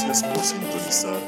Gracias 0.00 0.22
por 0.22 0.44
sintonizar 0.44 1.20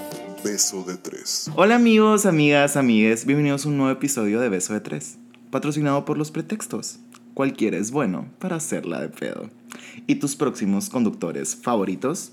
Beso 0.44 0.84
de 0.84 0.96
Tres. 0.96 1.50
Hola 1.56 1.74
amigos, 1.74 2.24
amigas, 2.24 2.76
amigues, 2.76 3.26
bienvenidos 3.26 3.66
a 3.66 3.68
un 3.68 3.76
nuevo 3.76 3.90
episodio 3.90 4.38
de 4.38 4.48
Beso 4.48 4.74
de 4.74 4.80
Tres, 4.80 5.18
patrocinado 5.50 6.04
por 6.04 6.16
Los 6.16 6.30
Pretextos. 6.30 7.00
Cualquiera 7.34 7.78
es 7.78 7.90
bueno 7.90 8.28
para 8.38 8.54
hacerla 8.54 9.00
de 9.00 9.08
pedo. 9.08 9.50
¿Y 10.06 10.20
tus 10.20 10.36
próximos 10.36 10.88
conductores 10.88 11.56
favoritos? 11.56 12.30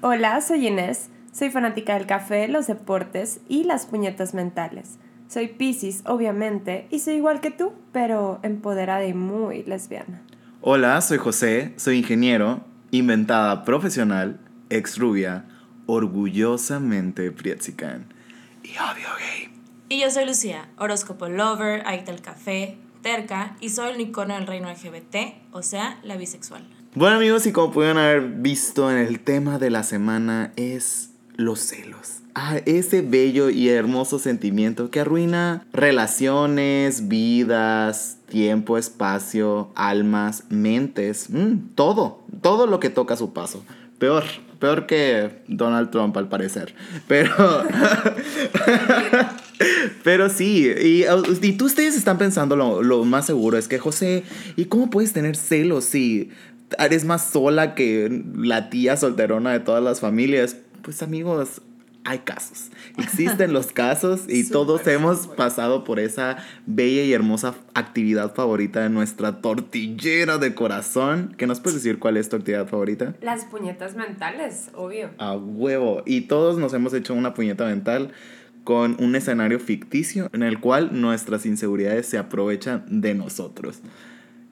Hola, 0.00 0.40
soy 0.42 0.68
Inés. 0.68 1.08
Soy 1.32 1.50
fanática 1.50 1.94
del 1.94 2.06
café, 2.06 2.46
los 2.46 2.68
deportes 2.68 3.40
y 3.48 3.64
las 3.64 3.86
puñetas 3.86 4.32
mentales. 4.32 4.98
Soy 5.26 5.48
Pisces, 5.48 6.02
obviamente, 6.06 6.86
y 6.90 7.00
soy 7.00 7.14
igual 7.14 7.40
que 7.40 7.50
tú, 7.50 7.72
pero 7.90 8.38
empoderada 8.44 9.04
y 9.06 9.12
muy 9.12 9.64
lesbiana. 9.64 10.22
Hola, 10.60 11.00
soy 11.00 11.18
José, 11.18 11.74
soy 11.78 11.98
ingeniero, 11.98 12.60
inventada 12.92 13.64
profesional, 13.64 14.38
ex 14.68 14.96
rubia, 14.96 15.46
orgullosamente 15.90 17.32
prietzican 17.32 18.06
y 18.62 18.70
obvio 18.70 19.08
gay. 19.18 19.52
Y 19.88 20.00
yo 20.00 20.10
soy 20.10 20.26
Lucía, 20.26 20.68
horóscopo 20.78 21.28
lover, 21.28 21.82
adicta 21.84 22.12
al 22.12 22.20
café, 22.20 22.78
terca 23.02 23.56
y 23.60 23.70
soy 23.70 23.90
el 23.90 23.94
unicornio 23.96 24.36
del 24.36 24.46
reino 24.46 24.70
LGBT, 24.70 25.52
o 25.52 25.62
sea, 25.62 25.98
la 26.04 26.16
bisexual. 26.16 26.64
Bueno 26.94 27.16
amigos, 27.16 27.46
y 27.46 27.52
como 27.52 27.72
pudieron 27.72 27.98
haber 27.98 28.22
visto 28.22 28.90
en 28.90 28.98
el 28.98 29.20
tema 29.20 29.58
de 29.58 29.70
la 29.70 29.82
semana 29.82 30.52
es 30.56 31.10
los 31.34 31.60
celos. 31.60 32.20
Ah, 32.34 32.58
ese 32.66 33.02
bello 33.02 33.50
y 33.50 33.68
hermoso 33.68 34.20
sentimiento 34.20 34.90
que 34.90 35.00
arruina 35.00 35.66
relaciones, 35.72 37.08
vidas, 37.08 38.18
tiempo, 38.28 38.78
espacio, 38.78 39.70
almas, 39.74 40.44
mentes, 40.50 41.30
mm, 41.30 41.74
todo, 41.74 42.24
todo 42.42 42.66
lo 42.66 42.78
que 42.78 42.90
toca 42.90 43.14
a 43.14 43.16
su 43.16 43.32
paso. 43.32 43.64
Peor, 43.98 44.24
peor 44.60 44.86
que 44.86 45.30
Donald 45.48 45.90
Trump 45.90 46.16
al 46.16 46.28
parecer. 46.28 46.74
Pero... 47.08 47.30
Pero 50.02 50.30
sí, 50.30 50.70
y, 50.80 51.04
tú 51.52 51.66
ustedes 51.66 51.94
están 51.94 52.16
pensando 52.16 52.56
lo, 52.56 52.82
lo, 52.82 53.04
más 53.04 53.26
seguro 53.26 53.58
es 53.58 53.68
que 53.68 53.78
José, 53.78 54.24
¿y 54.56 54.64
cómo 54.64 54.88
puedes 54.88 55.12
tener 55.12 55.36
celos 55.36 55.84
si 55.84 56.30
eres 56.78 57.04
más 57.04 57.30
sola 57.30 57.74
que 57.74 58.24
la 58.34 58.70
tía 58.70 58.96
solterona 58.96 59.52
de 59.52 59.60
todas 59.60 59.84
las 59.84 60.00
familias? 60.00 60.56
Pues 60.82 61.02
amigos, 61.02 61.60
hay 62.04 62.20
casos. 62.20 62.70
Existen 62.98 63.52
los 63.52 63.72
casos 63.72 64.22
y 64.28 64.48
todos 64.50 64.86
hemos 64.86 65.26
pasado 65.26 65.84
por 65.84 66.00
esa 66.00 66.38
bella 66.66 67.02
y 67.02 67.12
hermosa 67.12 67.54
actividad 67.74 68.34
favorita 68.34 68.80
de 68.80 68.90
nuestra 68.90 69.40
tortillera 69.40 70.38
de 70.38 70.54
corazón. 70.54 71.34
¿Qué 71.36 71.46
nos 71.46 71.60
puedes 71.60 71.82
decir 71.82 71.98
cuál 71.98 72.16
es 72.16 72.28
tu 72.28 72.36
actividad 72.36 72.66
favorita? 72.66 73.14
Las 73.20 73.44
puñetas 73.44 73.94
mentales, 73.96 74.70
obvio. 74.74 75.10
A 75.18 75.36
huevo. 75.36 76.02
Y 76.06 76.22
todos 76.22 76.58
nos 76.58 76.72
hemos 76.74 76.94
hecho 76.94 77.14
una 77.14 77.34
puñeta 77.34 77.66
mental 77.66 78.12
con 78.64 78.96
un 79.00 79.14
escenario 79.16 79.58
ficticio 79.58 80.28
en 80.32 80.42
el 80.42 80.60
cual 80.60 81.00
nuestras 81.00 81.46
inseguridades 81.46 82.06
se 82.06 82.18
aprovechan 82.18 82.84
de 82.88 83.14
nosotros 83.14 83.80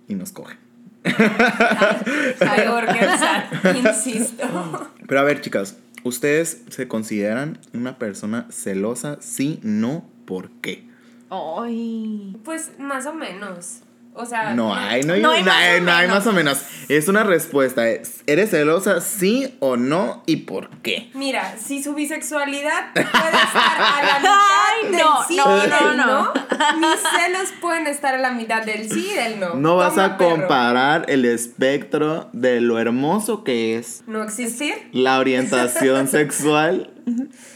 y 0.06 0.14
nos 0.14 0.32
cogen. 0.32 0.58
Hay 1.04 2.66
organizar, 2.66 3.48
insisto. 3.76 4.90
Pero 5.06 5.20
a 5.20 5.22
ver, 5.22 5.40
chicas, 5.40 5.78
¿Ustedes 6.04 6.62
se 6.68 6.88
consideran 6.88 7.58
una 7.74 7.98
persona 7.98 8.46
celosa? 8.50 9.18
Sí, 9.20 9.60
no, 9.62 10.04
¿por 10.24 10.50
qué? 10.60 10.88
Ay. 11.30 12.36
Pues 12.44 12.72
más 12.78 13.06
o 13.06 13.14
menos. 13.14 13.80
O 14.20 14.26
sea, 14.26 14.52
no 14.52 14.74
hay, 14.74 15.04
no 15.04 15.12
hay, 15.12 15.22
no 15.22 15.30
hay, 15.30 16.08
más, 16.08 16.26
o 16.26 16.32
menos. 16.32 16.60
Es 16.88 17.06
una 17.06 17.22
respuesta. 17.22 17.84
¿Eres 18.26 18.50
celosa, 18.50 19.00
sí 19.00 19.56
o 19.60 19.76
no? 19.76 20.24
¿Y 20.26 20.38
por 20.38 20.70
qué? 20.80 21.08
Mira, 21.14 21.56
si 21.56 21.80
su 21.80 21.94
bisexualidad 21.94 22.92
puede 22.94 23.04
estar 23.04 23.80
a 23.80 24.02
la 24.02 24.18
mitad 24.88 24.90
del 24.90 25.26
sí 25.28 25.36
no, 25.36 25.56
y 25.56 25.60
del 25.60 25.96
no, 25.96 26.32
mis 26.80 27.00
celos 27.00 27.52
pueden 27.60 27.86
estar 27.86 28.16
a 28.16 28.18
la 28.18 28.32
mitad 28.32 28.64
del 28.64 28.90
sí 28.90 29.08
y 29.12 29.14
del 29.14 29.38
no. 29.38 29.54
No 29.54 29.76
vas 29.76 29.98
a 29.98 30.16
comparar 30.16 31.04
el 31.08 31.24
espectro 31.24 32.28
de 32.32 32.60
lo 32.60 32.80
hermoso 32.80 33.44
que 33.44 33.78
es. 33.78 34.02
No 34.08 34.24
existir. 34.24 34.74
La 34.90 35.20
orientación 35.20 36.08
sexual 36.08 36.90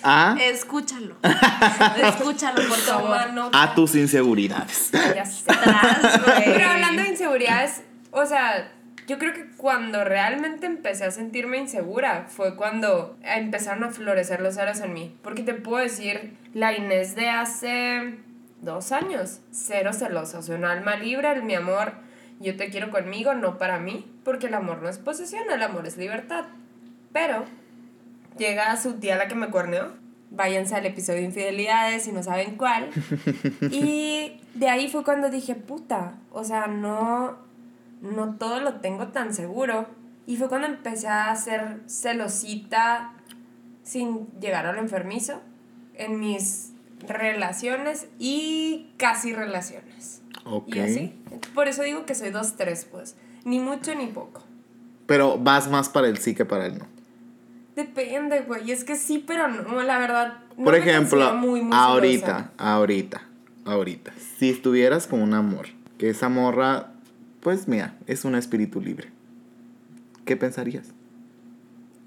a... 0.02 0.36
Escúchalo. 0.40 1.16
Escúchalo, 2.02 2.68
por 2.68 2.78
favor. 2.78 3.50
A 3.52 3.74
tus 3.74 3.94
inseguridades. 3.94 4.90
Ya 4.92 5.24
Pero 6.44 6.68
hablando 6.68 7.02
de 7.02 7.08
inseguridades, 7.08 7.82
o 8.10 8.26
sea, 8.26 8.72
yo 9.06 9.18
creo 9.18 9.32
que 9.32 9.50
cuando 9.56 10.04
realmente 10.04 10.66
empecé 10.66 11.04
a 11.04 11.10
sentirme 11.10 11.58
insegura 11.58 12.26
fue 12.28 12.56
cuando 12.56 13.16
empezaron 13.22 13.84
a 13.84 13.90
florecer 13.90 14.40
los 14.40 14.54
celos 14.54 14.80
en 14.80 14.92
mí. 14.92 15.16
Porque 15.22 15.42
te 15.42 15.54
puedo 15.54 15.82
decir, 15.82 16.36
la 16.54 16.72
Inés 16.72 17.14
de 17.14 17.28
hace 17.28 18.18
dos 18.60 18.92
años, 18.92 19.40
cero 19.50 19.92
celosa, 19.92 20.38
o 20.38 20.42
sea, 20.42 20.56
un 20.56 20.64
alma 20.64 20.96
libre, 20.96 21.30
el 21.32 21.42
mi 21.42 21.54
amor, 21.54 21.94
yo 22.40 22.56
te 22.56 22.70
quiero 22.70 22.90
conmigo, 22.90 23.34
no 23.34 23.58
para 23.58 23.78
mí, 23.78 24.10
porque 24.24 24.46
el 24.46 24.54
amor 24.54 24.82
no 24.82 24.88
es 24.88 24.98
posesión, 24.98 25.42
el 25.52 25.62
amor 25.62 25.86
es 25.86 25.96
libertad. 25.96 26.44
Pero 27.12 27.44
llega 28.38 28.76
su 28.76 28.94
tía 28.94 29.16
la 29.16 29.28
que 29.28 29.34
me 29.34 29.50
cuerneó. 29.50 29.92
Váyanse 30.30 30.74
al 30.74 30.86
episodio 30.86 31.20
de 31.20 31.26
infidelidades 31.26 32.04
si 32.04 32.12
no 32.12 32.22
saben 32.22 32.56
cuál. 32.56 32.88
y 33.70 34.40
de 34.54 34.68
ahí 34.68 34.88
fue 34.88 35.04
cuando 35.04 35.28
dije, 35.28 35.54
puta, 35.54 36.14
o 36.30 36.44
sea, 36.44 36.66
no, 36.66 37.36
no 38.00 38.34
todo 38.36 38.60
lo 38.60 38.80
tengo 38.80 39.08
tan 39.08 39.34
seguro. 39.34 39.86
Y 40.26 40.36
fue 40.36 40.48
cuando 40.48 40.68
empecé 40.68 41.08
a 41.08 41.34
ser 41.36 41.80
celosita 41.86 43.12
sin 43.82 44.28
llegar 44.40 44.66
a 44.66 44.72
lo 44.72 44.80
enfermizo 44.80 45.40
en 45.94 46.20
mis 46.20 46.72
relaciones 47.06 48.06
y 48.18 48.90
casi 48.96 49.32
relaciones. 49.32 50.22
Ok. 50.44 50.76
Y 50.76 50.78
así. 50.80 51.14
Por 51.54 51.68
eso 51.68 51.82
digo 51.82 52.06
que 52.06 52.14
soy 52.14 52.30
dos, 52.30 52.56
tres, 52.56 52.86
pues. 52.90 53.16
Ni 53.44 53.58
mucho 53.58 53.94
ni 53.94 54.06
poco. 54.06 54.42
Pero 55.06 55.38
vas 55.38 55.68
más 55.68 55.88
para 55.88 56.08
el 56.08 56.18
sí 56.18 56.34
que 56.34 56.44
para 56.44 56.66
el 56.66 56.78
no. 56.78 56.86
Depende, 57.76 58.40
güey. 58.40 58.70
Es 58.70 58.84
que 58.84 58.96
sí, 58.96 59.22
pero 59.26 59.48
no, 59.48 59.82
la 59.82 59.98
verdad. 59.98 60.38
Por 60.62 60.74
ejemplo, 60.74 61.24
ahorita, 61.72 62.52
ahorita, 62.58 63.22
ahorita. 63.64 64.12
Si 64.38 64.50
estuvieras 64.50 65.06
con 65.06 65.22
un 65.22 65.34
amor, 65.34 65.68
que 65.98 66.10
esa 66.10 66.28
morra, 66.28 66.92
pues 67.40 67.68
mira, 67.68 67.94
es 68.06 68.24
un 68.24 68.34
espíritu 68.34 68.80
libre. 68.80 69.08
¿Qué 70.24 70.36
pensarías? 70.36 70.88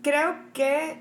Creo 0.03 0.35
que 0.53 0.99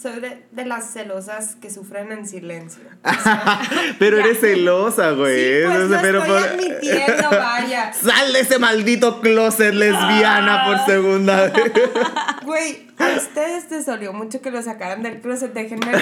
soy 0.00 0.20
de, 0.20 0.64
las 0.66 0.92
celosas 0.92 1.56
que 1.56 1.70
sufren 1.70 2.12
en 2.12 2.26
silencio. 2.26 2.82
pero 3.98 4.18
eres 4.18 4.40
celosa, 4.40 5.12
güey. 5.12 5.62
Sí, 5.62 5.66
pues 5.66 6.00
pero 6.02 6.20
estoy 6.20 6.42
admitiendo, 6.42 7.30
vaya. 7.30 7.92
Sal 7.92 8.32
de 8.32 8.40
ese 8.40 8.58
maldito 8.58 9.20
closet 9.20 9.72
lesbiana 9.72 10.64
por 10.66 10.84
segunda 10.84 11.44
vez. 11.44 11.72
Güey, 12.44 12.86
a 12.98 13.16
ustedes 13.16 13.68
te 13.68 13.82
solió 13.82 14.12
mucho 14.12 14.42
que 14.42 14.50
lo 14.50 14.62
sacaran 14.62 15.02
del 15.02 15.20
closet. 15.20 15.52
Déjenme 15.54 15.92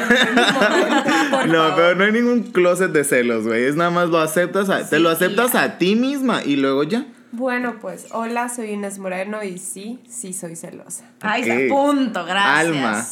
No, 1.47 1.77
pero 1.77 1.95
no 1.95 2.05
hay 2.05 2.13
ningún 2.13 2.43
closet 2.43 2.91
de 2.91 3.05
celos, 3.05 3.47
güey. 3.47 3.65
Es 3.65 3.77
nada 3.77 3.91
más 3.91 4.09
lo 4.09 4.19
aceptas, 4.19 4.91
te 4.91 4.99
lo 4.99 5.09
aceptas 5.09 5.55
a 5.55 5.79
ti 5.79 5.95
misma 5.95 6.43
y 6.45 6.57
luego 6.57 6.83
ya. 6.83 7.07
Bueno, 7.31 7.79
pues, 7.81 8.07
hola, 8.13 8.49
soy 8.49 8.71
Inés 8.71 9.01
Moreno 9.01 9.43
y 9.43 9.59
sí, 9.59 9.99
sí 10.09 10.33
soy 10.33 10.55
celosa. 10.55 11.05
Ahí 11.21 11.43
está, 11.43 11.75
punto, 11.75 12.25
gracias. 12.25 12.67
Alma. 12.67 13.05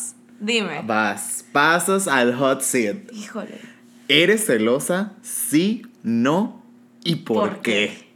Dime. 0.43 0.83
Vas, 0.85 1.45
pasas 1.53 2.09
al 2.09 2.35
hot 2.35 2.63
seat. 2.63 3.13
Híjole. 3.13 3.61
¿Eres 4.09 4.45
celosa? 4.47 5.13
Sí, 5.23 5.87
no 6.03 6.65
y 7.05 7.17
por, 7.17 7.61
qué? 7.61 8.11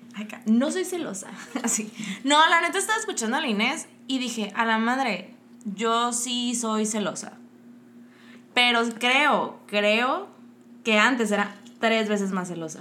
No 0.44 0.72
soy 0.72 0.84
celosa. 0.84 1.28
Así. 1.62 1.92
No, 2.25 2.37
la 2.48 2.60
neta 2.60 2.78
estaba 2.78 2.99
escuchando 2.99 3.37
a 3.37 3.40
la 3.40 3.46
Inés 3.46 3.87
y 4.08 4.19
dije, 4.19 4.52
a 4.56 4.67
la 4.67 4.78
madre, 4.78 5.34
yo 5.64 6.12
sí 6.12 6.56
soy 6.56 6.84
celosa. 6.84 7.34
Pero 8.55 8.82
creo, 8.99 9.61
creo 9.67 10.26
que 10.82 10.99
antes 10.99 11.31
era 11.31 11.55
tres 11.78 12.08
veces 12.08 12.32
más 12.32 12.49
celosa. 12.49 12.81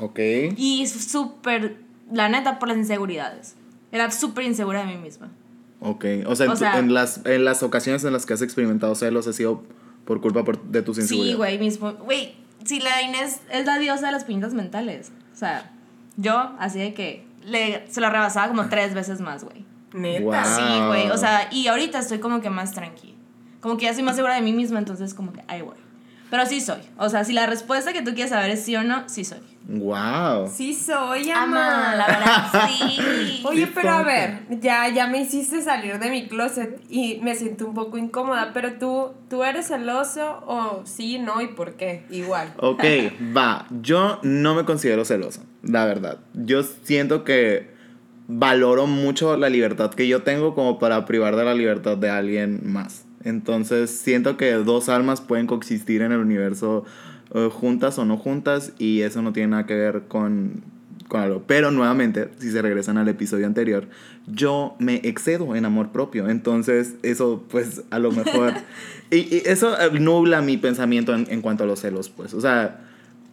Ok. 0.00 0.20
Y 0.56 0.86
súper, 0.86 1.78
la 2.12 2.28
neta, 2.28 2.60
por 2.60 2.68
las 2.68 2.76
inseguridades. 2.76 3.56
Era 3.90 4.12
súper 4.12 4.44
insegura 4.44 4.86
de 4.86 4.94
mí 4.94 4.96
misma. 4.96 5.30
Ok, 5.80 6.04
o 6.26 6.34
sea, 6.34 6.46
en, 6.78 6.92
las, 6.92 7.24
en 7.24 7.44
las 7.44 7.62
ocasiones 7.62 8.02
en 8.04 8.12
las 8.12 8.26
que 8.26 8.34
has 8.34 8.42
experimentado 8.42 8.94
celos 8.94 9.28
ha 9.28 9.32
sido 9.32 9.62
por 10.04 10.20
culpa 10.20 10.42
de 10.64 10.82
tus 10.82 10.98
inseguridades. 10.98 11.32
Sí, 11.32 11.36
güey, 11.36 11.58
mismo. 11.58 11.92
Güey, 11.92 12.34
si 12.64 12.80
la 12.80 13.02
Inés 13.02 13.40
es 13.50 13.66
la 13.66 13.78
diosa 13.78 14.06
de 14.06 14.12
las 14.12 14.24
pintas 14.24 14.54
mentales. 14.54 15.12
O 15.32 15.36
sea, 15.36 15.70
yo 16.16 16.52
así 16.58 16.80
de 16.80 16.94
que 16.94 17.24
le, 17.44 17.86
se 17.90 18.00
lo 18.00 18.10
rebasaba 18.10 18.48
como 18.48 18.68
tres 18.68 18.94
veces 18.94 19.20
más, 19.20 19.44
güey. 19.44 19.64
Neta. 19.92 20.44
Sí, 20.44 20.86
güey. 20.86 21.10
O 21.10 21.16
sea, 21.16 21.48
y 21.52 21.68
ahorita 21.68 22.00
estoy 22.00 22.18
como 22.18 22.40
que 22.40 22.50
más 22.50 22.72
tranquila. 22.72 23.14
Como 23.60 23.76
que 23.76 23.84
ya 23.84 23.94
soy 23.94 24.02
más 24.02 24.16
segura 24.16 24.34
de 24.34 24.40
mí 24.42 24.52
misma, 24.52 24.78
entonces 24.78 25.14
como 25.14 25.32
que, 25.32 25.42
ay, 25.46 25.60
güey. 25.62 25.78
Pero 26.30 26.46
sí 26.46 26.60
soy. 26.60 26.80
O 26.96 27.08
sea, 27.08 27.24
si 27.24 27.32
la 27.32 27.46
respuesta 27.46 27.92
que 27.92 28.02
tú 28.02 28.12
quieres 28.12 28.30
saber 28.30 28.50
es 28.50 28.64
sí 28.64 28.76
o 28.76 28.82
no, 28.82 29.08
sí 29.08 29.24
soy. 29.24 29.38
Wow. 29.68 30.48
Sí 30.48 30.72
soy, 30.72 31.30
ama. 31.30 31.94
la 31.94 32.06
verdad, 32.06 32.68
sí. 32.68 33.42
Oye, 33.44 33.66
pero 33.66 33.90
a 33.90 34.02
ver, 34.02 34.40
ya, 34.60 34.88
ya 34.88 35.06
me 35.06 35.20
hiciste 35.20 35.60
salir 35.60 35.98
de 35.98 36.08
mi 36.08 36.26
closet 36.26 36.80
y 36.88 37.20
me 37.22 37.34
siento 37.34 37.66
un 37.66 37.74
poco 37.74 37.98
incómoda, 37.98 38.52
pero 38.54 38.78
tú, 38.78 39.12
¿tú 39.28 39.44
eres 39.44 39.68
celoso 39.68 40.42
o 40.46 40.82
sí, 40.86 41.18
no 41.18 41.42
y 41.42 41.48
por 41.48 41.74
qué? 41.74 42.04
Igual. 42.08 42.54
Ok, 42.56 42.82
va. 43.36 43.66
Yo 43.82 44.20
no 44.22 44.54
me 44.54 44.64
considero 44.64 45.04
celoso, 45.04 45.42
la 45.62 45.84
verdad. 45.84 46.18
Yo 46.32 46.62
siento 46.62 47.24
que 47.24 47.76
valoro 48.26 48.86
mucho 48.86 49.36
la 49.36 49.50
libertad 49.50 49.90
que 49.90 50.08
yo 50.08 50.22
tengo 50.22 50.54
como 50.54 50.78
para 50.78 51.04
privar 51.04 51.36
de 51.36 51.44
la 51.44 51.54
libertad 51.54 51.98
de 51.98 52.08
alguien 52.08 52.60
más. 52.64 53.07
Entonces 53.28 53.90
siento 53.90 54.36
que 54.36 54.52
dos 54.52 54.88
almas 54.88 55.20
pueden 55.20 55.46
coexistir 55.46 56.02
en 56.02 56.12
el 56.12 56.18
universo 56.18 56.84
eh, 57.34 57.48
juntas 57.52 57.98
o 57.98 58.04
no 58.04 58.16
juntas 58.16 58.72
y 58.78 59.02
eso 59.02 59.22
no 59.22 59.32
tiene 59.32 59.48
nada 59.48 59.66
que 59.66 59.74
ver 59.74 60.04
con, 60.08 60.62
con 61.08 61.20
algo. 61.20 61.42
Pero 61.46 61.70
nuevamente, 61.70 62.28
si 62.38 62.50
se 62.50 62.62
regresan 62.62 62.96
al 62.98 63.08
episodio 63.08 63.46
anterior, 63.46 63.86
yo 64.26 64.74
me 64.78 64.96
excedo 65.04 65.54
en 65.54 65.64
amor 65.64 65.90
propio. 65.90 66.28
Entonces 66.28 66.94
eso 67.02 67.44
pues 67.50 67.82
a 67.90 67.98
lo 67.98 68.12
mejor... 68.12 68.54
y, 69.10 69.16
y 69.16 69.42
eso 69.44 69.78
eh, 69.78 69.98
nubla 70.00 70.42
mi 70.42 70.56
pensamiento 70.56 71.14
en, 71.14 71.26
en 71.30 71.42
cuanto 71.42 71.64
a 71.64 71.66
los 71.66 71.80
celos, 71.80 72.08
pues. 72.08 72.34
O 72.34 72.40
sea... 72.40 72.84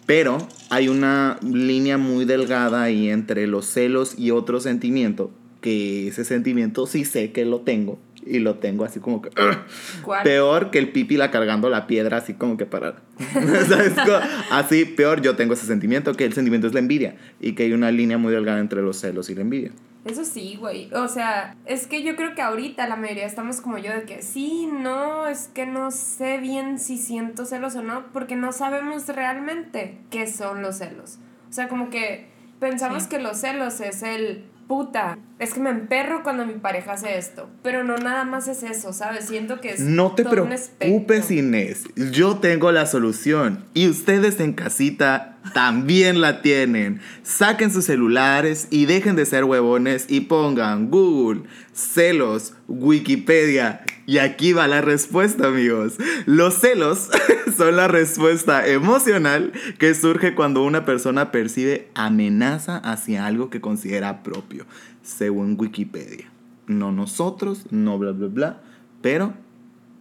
Pero 0.06 0.38
hay 0.70 0.88
una 0.88 1.40
línea 1.42 1.98
muy 1.98 2.26
delgada 2.26 2.84
ahí 2.84 3.10
entre 3.10 3.48
los 3.48 3.66
celos 3.66 4.14
y 4.20 4.32
otro 4.32 4.60
sentimiento, 4.60 5.32
que 5.62 6.10
ese 6.10 6.26
sentimiento 6.26 6.86
sí 6.86 7.06
sé 7.06 7.32
que 7.32 7.44
lo 7.44 7.62
tengo, 7.62 7.98
y 8.26 8.40
lo 8.40 8.56
tengo 8.56 8.86
así 8.86 9.00
como 9.00 9.22
que... 9.22 9.30
¿Cuál? 10.04 10.24
Peor 10.24 10.72
que 10.72 10.80
el 10.80 10.92
pipila 10.92 11.32
cargando 11.32 11.70
la 11.70 11.88
piedra 11.88 12.18
así 12.18 12.34
como 12.34 12.58
que 12.58 12.66
para... 12.66 12.96
Así, 14.52 14.86
peor 14.86 15.22
yo 15.22 15.36
tengo 15.36 15.54
ese 15.54 15.66
sentimiento, 15.66 16.14
que 16.14 16.26
el 16.26 16.34
sentimiento 16.34 16.68
es 16.68 16.74
la 16.74 16.80
envidia, 16.80 17.16
y 17.40 17.54
que 17.54 17.64
hay 17.64 17.74
una 17.74 17.92
línea 17.92 18.18
muy 18.18 18.34
delgada 18.34 18.60
entre 18.60 18.82
los 18.82 18.98
celos 18.98 19.30
y 19.30 19.36
la 19.36 19.42
envidia. 19.42 19.72
Eso 20.06 20.24
sí, 20.24 20.56
güey. 20.60 20.94
O 20.94 21.08
sea, 21.08 21.56
es 21.66 21.88
que 21.88 22.04
yo 22.04 22.16
creo 22.16 22.36
que 22.36 22.42
ahorita 22.42 22.88
la 22.88 22.96
mayoría 22.96 23.26
estamos 23.26 23.60
como 23.62 23.80
yo 23.80 23.92
de 23.92 24.04
que 24.04 24.22
sí, 24.22 24.70
no, 24.72 25.28
es 25.28 25.50
que 25.54 25.66
no 25.66 25.90
sé 25.90 26.38
bien 26.38 26.78
si 26.78 26.98
siento 26.98 27.46
celos 27.46 27.76
o 27.76 27.82
no, 27.82 28.06
porque 28.14 28.36
no 28.36 28.52
sabemos 28.52 29.08
realmente 29.08 29.98
qué 30.12 30.28
son 30.28 30.62
los 30.62 30.78
celos. 30.78 31.18
O 31.50 31.54
sea, 31.54 31.68
como 31.70 31.90
que 31.90 32.28
pensamos 32.60 33.04
Sí. 33.04 33.10
que 33.10 33.20
los 33.20 33.38
celos 33.38 33.82
es 33.82 34.04
el 34.04 34.46
puta, 34.68 35.18
es 35.38 35.54
que 35.54 35.60
me 35.60 35.70
emperro 35.70 36.24
cuando 36.24 36.46
mi 36.46 36.54
pareja 36.54 36.94
hace 36.94 37.18
esto, 37.18 37.50
pero 37.62 37.84
no 37.84 37.98
nada 37.98 38.24
más 38.24 38.48
es 38.48 38.64
eso, 38.64 38.94
¿sabes? 38.94 39.26
Siento 39.26 39.60
que 39.60 39.74
es 39.74 39.82
No 39.82 40.14
te 40.16 40.24
todo 40.24 40.32
un 40.32 40.50
preocupes, 40.50 40.62
espectro. 40.62 41.36
Inés. 41.36 41.84
Yo 41.96 42.38
tengo 42.38 42.72
la 42.72 42.86
solución. 42.86 43.66
Y 43.74 43.90
ustedes 43.90 44.40
en 44.40 44.54
casita 44.54 45.38
también 45.54 46.22
la 46.22 46.42
tienen. 46.42 47.02
Saquen 47.24 47.72
sus 47.72 47.86
celulares 47.86 48.68
y 48.70 48.86
dejen 48.86 49.18
de 49.18 49.26
ser 49.26 49.44
huevones 49.44 50.06
y 50.08 50.22
pongan 50.22 50.90
Google, 50.90 51.42
celos, 51.74 52.54
Wikipedia. 52.68 53.84
Y 54.06 54.20
aquí 54.20 54.54
va 54.54 54.68
la 54.68 54.82
respuesta, 54.82 55.48
amigos. 55.48 55.96
Los 56.26 56.60
celos 56.60 57.10
son 57.58 57.76
la 57.76 57.88
respuesta 57.88 58.68
emocional 58.68 59.52
que 59.80 59.94
surge 59.96 60.36
cuando 60.36 60.64
una 60.64 60.86
persona 60.86 61.32
percibe 61.32 61.90
amenaza 61.96 62.78
hacia 62.78 63.26
algo 63.26 63.50
que 63.50 63.62
considera 63.62 64.24
propio, 64.24 64.66
según 65.06 65.56
Wikipedia. 65.60 66.30
No 66.68 66.92
nosotros, 66.92 67.68
no 67.72 67.98
bla, 67.98 68.12
bla, 68.12 68.28
bla, 68.28 68.62
pero 69.02 69.34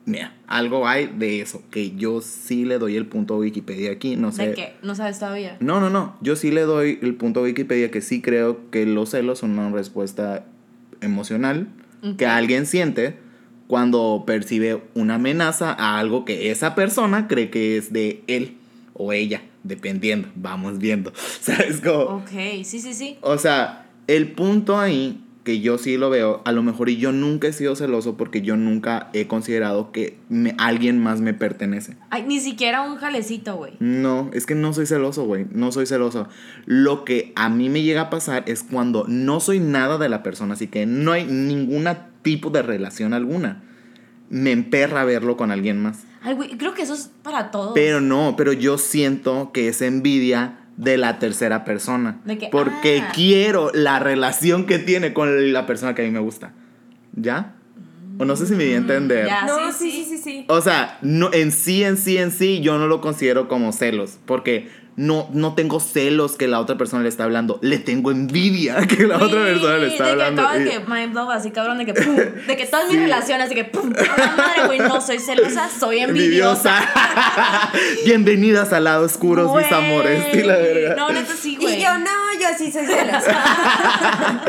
Mira, 0.07 0.35
algo 0.47 0.87
hay 0.87 1.07
de 1.07 1.41
eso, 1.41 1.63
que 1.71 1.93
yo 1.93 2.21
sí 2.21 2.67
le 2.67 2.79
doy 2.79 2.95
el 2.97 3.07
punto 3.07 3.35
a 3.35 3.39
Wikipedia 3.39 3.91
aquí, 3.91 4.17
no 4.17 4.33
sé. 4.33 4.49
¿De 4.49 4.55
qué? 4.55 4.75
No 4.83 4.95
sabes 4.95 5.19
todavía. 5.19 5.57
No, 5.61 5.81
no, 5.81 5.89
no, 5.89 6.17
yo 6.21 6.37
sí 6.37 6.51
le 6.51 6.63
doy 6.63 6.99
el 7.01 7.15
punto 7.15 7.41
a 7.41 7.45
Wikipedia 7.45 7.91
que 7.91 8.03
sí 8.03 8.21
creo 8.21 8.71
que 8.71 8.85
los 8.85 9.11
celos 9.11 9.39
son 9.39 9.59
una 9.59 9.71
respuesta 9.71 10.45
emocional 11.01 11.69
que 12.19 12.27
alguien 12.27 12.67
siente 12.67 13.17
cuando 13.67 14.25
percibe 14.27 14.83
una 14.95 15.15
amenaza 15.15 15.73
a 15.73 15.99
algo 15.99 16.27
que 16.27 16.51
esa 16.51 16.75
persona 16.75 17.27
cree 17.27 17.49
que 17.49 17.79
es 17.79 17.91
de 17.95 18.23
él 18.27 18.59
o 18.93 19.15
ella, 19.15 19.41
dependiendo, 19.63 20.29
vamos 20.35 20.79
viendo. 20.79 21.15
¿Sabes 21.41 21.81
cómo? 21.81 22.19
Ok, 22.19 22.63
sí, 22.63 22.79
sí, 22.79 22.93
sí. 22.93 23.17
O 23.23 23.39
sea, 23.39 23.84
el 24.07 24.33
punto 24.33 24.79
ahí 24.79 25.21
que 25.45 25.61
yo 25.61 25.77
sí 25.77 25.99
lo 25.99 26.09
veo, 26.09 26.41
a 26.47 26.53
lo 26.53 26.63
mejor 26.63 26.89
y 26.89 26.97
yo 26.97 27.13
nunca 27.13 27.49
he 27.49 27.53
sido 27.53 27.77
celoso 27.77 28.17
porque 28.17 28.41
yo 28.41 28.57
nunca 28.57 29.11
he 29.13 29.27
considerado 29.27 29.93
que 29.93 30.17
me- 30.31 30.55
alguien 30.57 30.99
más 31.03 31.21
me 31.21 31.35
pertenece. 31.35 31.99
Ay, 32.09 32.23
ni 32.27 32.41
siquiera 32.41 32.81
un 32.81 32.97
jalecito, 32.97 33.55
güey. 33.57 33.75
No, 33.79 34.31
es 34.33 34.47
que 34.47 34.55
no 34.55 34.73
soy 34.73 34.87
celoso, 34.87 35.25
güey, 35.27 35.45
no 35.53 35.71
soy 35.71 35.85
celoso. 35.85 36.29
Lo 36.65 37.05
que 37.05 37.35
a 37.37 37.51
mí 37.51 37.69
me 37.69 37.83
llega 37.83 38.01
a 38.03 38.11
pasar 38.11 38.45
es 38.47 38.63
cuando 38.63 39.05
no 39.07 39.39
soy 39.39 39.61
nada 39.61 39.99
de 39.99 40.09
la 40.09 40.23
persona, 40.23 40.55
así 40.55 40.69
que 40.69 40.87
no 40.87 41.13
hay 41.13 41.27
ningún 41.27 41.87
tipo 42.23 42.49
de 42.49 42.63
relación 42.63 43.13
alguna. 43.13 43.63
Me 44.31 44.51
emperra 44.51 45.05
verlo 45.05 45.37
con 45.37 45.51
alguien 45.51 45.79
más. 45.83 46.05
Ay, 46.23 46.35
güey, 46.37 46.57
creo 46.57 46.73
que 46.73 46.81
eso 46.81 46.95
es 46.95 47.11
para 47.23 47.51
todos. 47.51 47.73
Pero 47.75 48.01
no, 48.01 48.35
pero 48.39 48.55
yo 48.55 48.79
siento 48.79 49.51
que 49.53 49.69
es 49.69 49.83
envidia 49.83 50.61
de 50.77 50.97
la 50.97 51.19
tercera 51.19 51.65
persona. 51.65 52.21
De 52.25 52.39
que, 52.39 52.49
porque 52.49 53.03
ah. 53.03 53.13
quiero 53.15 53.71
la 53.73 53.99
relación 53.99 54.67
que 54.67 54.79
tiene 54.79 55.13
con 55.13 55.53
la 55.53 55.67
persona 55.67 55.95
que 55.95 56.03
a 56.03 56.05
mí 56.05 56.11
me 56.11 56.21
gusta. 56.21 56.53
¿Ya? 57.15 57.55
O 58.19 58.25
no 58.25 58.37
sé 58.37 58.47
si 58.47 58.55
me 58.55 58.65
di 58.65 58.75
a 58.75 58.77
entender. 58.77 59.25
Mm, 59.25 59.29
ya. 59.29 59.47
No, 59.47 59.73
sí, 59.73 59.91
sí, 59.91 59.91
sí. 59.91 60.05
sí, 60.05 60.17
sí, 60.17 60.23
sí. 60.23 60.45
O 60.49 60.61
sea, 60.61 60.99
no, 61.03 61.33
en 61.33 61.51
sí, 61.51 61.83
en 61.83 61.97
sí, 61.97 62.17
en 62.17 62.31
sí, 62.31 62.61
yo 62.61 62.79
no 62.79 62.87
lo 62.87 63.01
considero 63.01 63.49
como 63.49 63.73
celos. 63.73 64.19
Porque 64.25 64.69
no, 64.97 65.29
no 65.33 65.55
tengo 65.55 65.81
celos 65.81 66.37
que 66.37 66.47
la 66.47 66.61
otra 66.61 66.77
persona 66.79 67.03
le 67.03 67.09
está 67.09 67.25
hablando. 67.25 67.59
Le 67.63 67.79
tengo 67.79 68.11
envidia 68.13 68.77
que 68.87 69.07
la 69.07 69.17
otra 69.17 69.43
persona 69.45 69.79
le 69.79 69.89
está 69.89 70.05
de 70.05 70.11
hablando. 70.13 70.43
Que 70.43 70.47
acabas 70.49 70.61
Y- 70.61 70.65
de 70.65 70.71
que 70.71 70.79
mind 70.81 71.13
blow, 71.13 71.31
así 71.31 71.51
cabrón, 71.51 71.79
de 71.79 71.87
que 71.87 71.95
pum, 71.95 72.15
de 72.17 72.57
que 72.57 72.67
todas 72.67 72.89
mis 72.91 73.01
relaciones, 73.01 73.49
de 73.49 73.55
que 73.57 73.65
pum, 73.65 73.91
la 73.91 74.35
madre, 74.37 74.67
güey, 74.67 74.79
no 74.79 75.01
soy 75.01 75.19
celosa, 75.19 75.69
soy 75.69 75.99
envidiosa. 76.01 76.81
Bienvenidas 78.05 78.73
al 78.73 78.85
lado 78.85 79.05
oscuro, 79.05 79.55
mis 79.55 79.71
amores. 79.73 80.25
Sí, 80.33 80.43
la 80.43 80.57
verga. 80.57 80.95
No, 80.97 81.11
neta 81.11 81.33
sí, 81.35 81.57
güey. 81.61 81.79
Y 81.79 81.83
yo 81.83 81.99
no, 81.99 82.41
yo 82.41 82.49
sí 82.57 82.71
soy 82.71 82.87
celosa. 82.87 84.43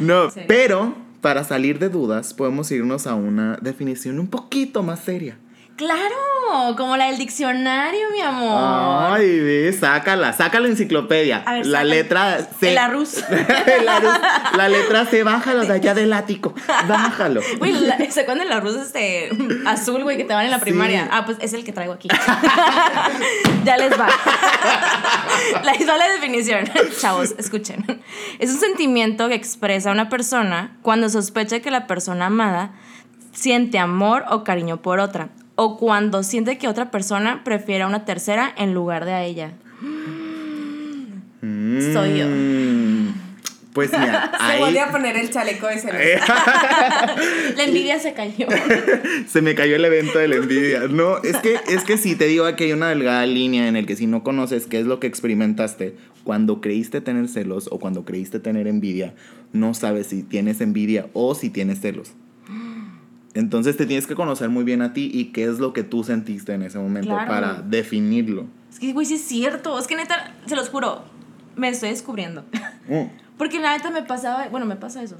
No, 0.00 0.30
Sí. 0.30 0.40
pero 0.46 0.94
para 1.20 1.44
salir 1.44 1.78
de 1.78 1.88
dudas 1.88 2.32
podemos 2.34 2.70
irnos 2.70 3.06
a 3.06 3.14
una 3.14 3.58
definición 3.60 4.18
un 4.20 4.28
poquito 4.28 4.82
más 4.82 5.00
seria. 5.00 5.36
Claro, 5.76 6.76
como 6.76 6.98
la 6.98 7.06
del 7.06 7.16
diccionario, 7.16 8.00
mi 8.12 8.20
amor. 8.20 9.12
Ay, 9.18 9.40
ve, 9.40 9.72
sácala, 9.72 10.34
sácala 10.34 10.66
la 10.66 10.72
enciclopedia. 10.72 11.42
A 11.46 11.54
ver, 11.54 11.66
la 11.66 11.78
saca- 11.78 11.84
letra 11.88 12.38
C. 12.60 12.72
El 12.72 12.76
arruz. 12.78 13.24
la, 13.84 14.00
luz- 14.00 14.20
la 14.58 14.68
letra 14.68 15.06
C, 15.06 15.22
bájalo 15.22 15.64
de 15.64 15.72
allá 15.72 15.94
del 15.94 16.12
ático. 16.12 16.54
Bájalo. 16.86 17.40
Güey, 17.58 17.72
la- 17.72 17.96
¿se 18.10 18.20
acuerdan 18.20 18.44
del 18.46 18.52
arroz 18.52 18.76
este 18.76 19.30
azul, 19.64 20.02
güey, 20.02 20.18
que 20.18 20.24
te 20.24 20.34
van 20.34 20.44
en 20.44 20.50
la 20.50 20.58
Sí. 20.58 20.64
primaria? 20.64 21.08
Ah, 21.10 21.24
pues 21.24 21.38
es 21.40 21.54
el 21.54 21.64
que 21.64 21.72
traigo 21.72 21.94
aquí. 21.94 22.08
ya 23.64 23.78
les 23.78 23.98
va. 23.98 24.08
Les 25.64 25.88
va 25.88 25.96
la 25.96 26.08
definición. 26.10 26.64
Chavos, 27.00 27.34
escuchen. 27.38 28.02
Es 28.38 28.50
un 28.50 28.60
sentimiento 28.60 29.28
que 29.28 29.34
expresa 29.34 29.90
una 29.90 30.10
persona 30.10 30.76
cuando 30.82 31.08
sospecha 31.08 31.60
que 31.60 31.70
la 31.70 31.86
persona 31.86 32.26
amada 32.26 32.72
siente 33.32 33.78
amor 33.78 34.24
o 34.28 34.44
cariño 34.44 34.82
por 34.82 35.00
otra. 35.00 35.30
O 35.62 35.76
cuando 35.76 36.22
siente 36.22 36.56
que 36.56 36.68
otra 36.68 36.90
persona 36.90 37.44
prefiere 37.44 37.84
a 37.84 37.86
una 37.86 38.06
tercera 38.06 38.50
en 38.56 38.72
lugar 38.72 39.04
de 39.04 39.12
a 39.12 39.24
ella. 39.24 39.52
Soy 41.42 42.18
yo. 42.18 42.26
Mm, 42.26 43.12
Pues 43.74 43.90
mira, 43.92 44.32
Se 44.38 44.42
ahí 44.42 44.58
volvió 44.58 44.84
a 44.84 44.90
poner 44.90 45.18
el 45.18 45.28
chaleco 45.28 45.66
de 45.66 45.78
celosa. 45.78 46.02
Eh. 46.02 46.18
La 47.58 47.64
envidia 47.64 47.98
se 47.98 48.14
cayó. 48.14 48.46
se 49.28 49.42
me 49.42 49.54
cayó 49.54 49.76
el 49.76 49.84
evento 49.84 50.18
de 50.18 50.28
la 50.28 50.36
envidia. 50.36 50.88
No, 50.88 51.18
es 51.18 51.36
que, 51.36 51.58
es 51.68 51.84
que 51.84 51.98
sí, 51.98 52.16
te 52.16 52.24
digo 52.24 52.46
que 52.56 52.64
hay 52.64 52.72
una 52.72 52.88
delgada 52.88 53.26
línea 53.26 53.68
en 53.68 53.76
el 53.76 53.84
que 53.84 53.96
si 53.96 54.06
no 54.06 54.22
conoces 54.22 54.66
qué 54.66 54.80
es 54.80 54.86
lo 54.86 54.98
que 54.98 55.08
experimentaste 55.08 55.94
cuando 56.24 56.62
creíste 56.62 57.02
tener 57.02 57.28
celos 57.28 57.68
o 57.70 57.78
cuando 57.78 58.06
creíste 58.06 58.40
tener 58.40 58.66
envidia, 58.66 59.12
no 59.52 59.74
sabes 59.74 60.06
si 60.06 60.22
tienes 60.22 60.62
envidia 60.62 61.08
o 61.12 61.34
si 61.34 61.50
tienes 61.50 61.82
celos. 61.82 62.14
Entonces 63.40 63.76
te 63.78 63.86
tienes 63.86 64.06
que 64.06 64.14
conocer 64.14 64.50
muy 64.50 64.64
bien 64.64 64.82
a 64.82 64.92
ti 64.92 65.10
y 65.12 65.26
qué 65.32 65.44
es 65.44 65.58
lo 65.58 65.72
que 65.72 65.82
tú 65.82 66.04
sentiste 66.04 66.52
en 66.52 66.60
ese 66.62 66.78
momento 66.78 67.08
Claro. 67.10 67.26
para 67.26 67.62
definirlo. 67.62 68.46
Es 68.70 68.78
que, 68.78 68.92
güey, 68.92 69.06
sí 69.06 69.14
es 69.14 69.22
cierto. 69.22 69.78
Es 69.78 69.86
que 69.86 69.96
neta, 69.96 70.34
se 70.46 70.54
los 70.56 70.68
juro, 70.68 71.04
me 71.56 71.68
estoy 71.68 71.88
descubriendo. 71.90 72.44
Mm. 72.88 73.08
Porque 73.38 73.60
la 73.60 73.76
neta 73.76 73.90
me 73.92 74.02
pasaba, 74.02 74.48
bueno, 74.48 74.66
me 74.66 74.74
pasa 74.74 75.00
eso. 75.02 75.16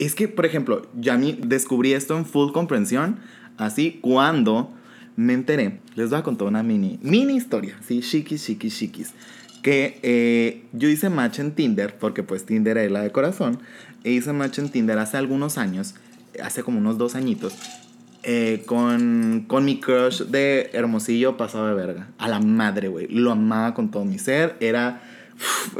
Es 0.00 0.16
que, 0.16 0.26
por 0.26 0.44
ejemplo, 0.46 0.82
ya 0.98 1.16
mí 1.16 1.38
descubrí 1.46 1.92
esto 1.92 2.16
en 2.18 2.26
full 2.26 2.50
comprensión, 2.50 3.20
así 3.56 4.00
cuando 4.02 4.72
me 5.14 5.34
enteré. 5.34 5.78
Les 5.94 6.10
voy 6.10 6.18
a 6.18 6.22
contar 6.24 6.48
una 6.48 6.64
mini, 6.64 6.98
mini 7.02 7.36
historia, 7.36 7.76
sí, 7.86 8.00
chiquis, 8.00 8.44
chiquis, 8.44 8.76
chiquis. 8.76 9.14
Que 9.62 10.00
eh, 10.02 10.64
yo 10.72 10.88
hice 10.88 11.08
match 11.08 11.38
en 11.38 11.52
Tinder, 11.52 11.96
porque 11.96 12.22
pues 12.24 12.44
Tinder 12.46 12.78
es 12.78 12.90
la 12.90 13.02
de 13.02 13.12
corazón. 13.12 13.60
E 14.02 14.10
hice 14.10 14.32
match 14.32 14.58
en 14.58 14.70
Tinder 14.70 14.98
hace 14.98 15.18
algunos 15.18 15.56
años, 15.56 15.94
hace 16.42 16.62
como 16.62 16.78
unos 16.78 16.98
dos 16.98 17.14
añitos, 17.14 17.54
eh, 18.22 18.62
con, 18.66 19.44
con 19.48 19.64
mi 19.64 19.80
crush 19.80 20.22
de 20.24 20.70
Hermosillo 20.72 21.36
pasado 21.36 21.68
de 21.68 21.74
verga. 21.74 22.08
A 22.18 22.28
la 22.28 22.40
madre, 22.40 22.88
güey. 22.88 23.08
Lo 23.08 23.32
amaba 23.32 23.74
con 23.74 23.90
todo 23.90 24.04
mi 24.04 24.18
ser. 24.18 24.56
Era 24.60 25.00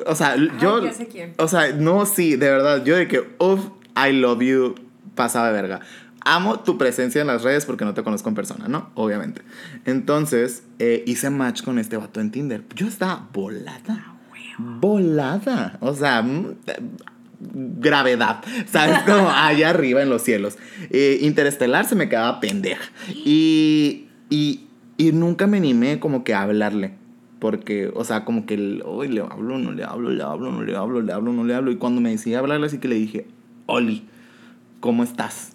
O 0.06 0.14
sea, 0.14 0.36
yo. 0.60 0.84
ya 0.84 0.92
sé 0.92 1.06
quién. 1.06 1.34
O 1.38 1.48
sea, 1.48 1.72
no, 1.72 2.06
sí, 2.06 2.36
de 2.36 2.50
verdad. 2.50 2.84
Yo 2.84 2.96
de 2.96 3.08
que, 3.08 3.20
uff, 3.38 3.66
I 3.96 4.12
love 4.12 4.40
you, 4.40 4.74
pasaba 5.14 5.48
de 5.48 5.52
verga. 5.52 5.80
Amo 6.24 6.60
tu 6.60 6.76
presencia 6.76 7.20
en 7.20 7.26
las 7.26 7.42
redes 7.42 7.64
porque 7.64 7.84
no 7.84 7.94
te 7.94 8.02
conozco 8.02 8.28
en 8.28 8.34
persona, 8.34 8.68
¿no? 8.68 8.90
Obviamente. 8.94 9.42
Entonces, 9.86 10.64
eh, 10.78 11.02
hice 11.06 11.30
match 11.30 11.62
con 11.62 11.78
este 11.78 11.96
vato 11.96 12.20
en 12.20 12.30
Tinder. 12.30 12.62
Yo 12.74 12.86
estaba 12.86 13.28
volada. 13.32 14.16
Volada. 14.58 15.78
O 15.80 15.94
sea, 15.94 16.20
mm, 16.22 16.56
gravedad, 17.40 18.42
¿sabes? 18.66 18.98
Como 19.06 19.30
allá 19.30 19.70
arriba 19.70 20.02
en 20.02 20.10
los 20.10 20.22
cielos. 20.22 20.58
Eh, 20.90 21.18
Interestelar 21.22 21.86
se 21.86 21.94
me 21.94 22.08
quedaba 22.08 22.40
pendeja. 22.40 22.90
Y, 23.08 24.06
y, 24.28 24.66
y 24.96 25.12
nunca 25.12 25.46
me 25.46 25.56
animé 25.56 25.98
como 25.98 26.24
que 26.24 26.34
a 26.34 26.42
hablarle. 26.42 26.92
Porque, 27.38 27.90
o 27.94 28.04
sea, 28.04 28.26
como 28.26 28.44
que 28.44 28.82
hoy 28.84 29.08
le 29.08 29.22
hablo, 29.22 29.58
no 29.58 29.72
le 29.72 29.82
hablo, 29.82 30.10
le 30.10 30.22
hablo, 30.22 30.52
no 30.52 30.62
le 30.62 30.76
hablo, 30.76 31.00
le 31.00 31.12
hablo, 31.12 31.32
no 31.32 31.44
le 31.44 31.54
hablo. 31.54 31.70
Y 31.70 31.76
cuando 31.76 32.02
me 32.02 32.10
decía 32.10 32.38
hablarle, 32.38 32.66
así 32.66 32.78
que 32.78 32.88
le 32.88 32.96
dije, 32.96 33.26
Oli, 33.64 34.04
¿cómo 34.80 35.02
estás? 35.02 35.52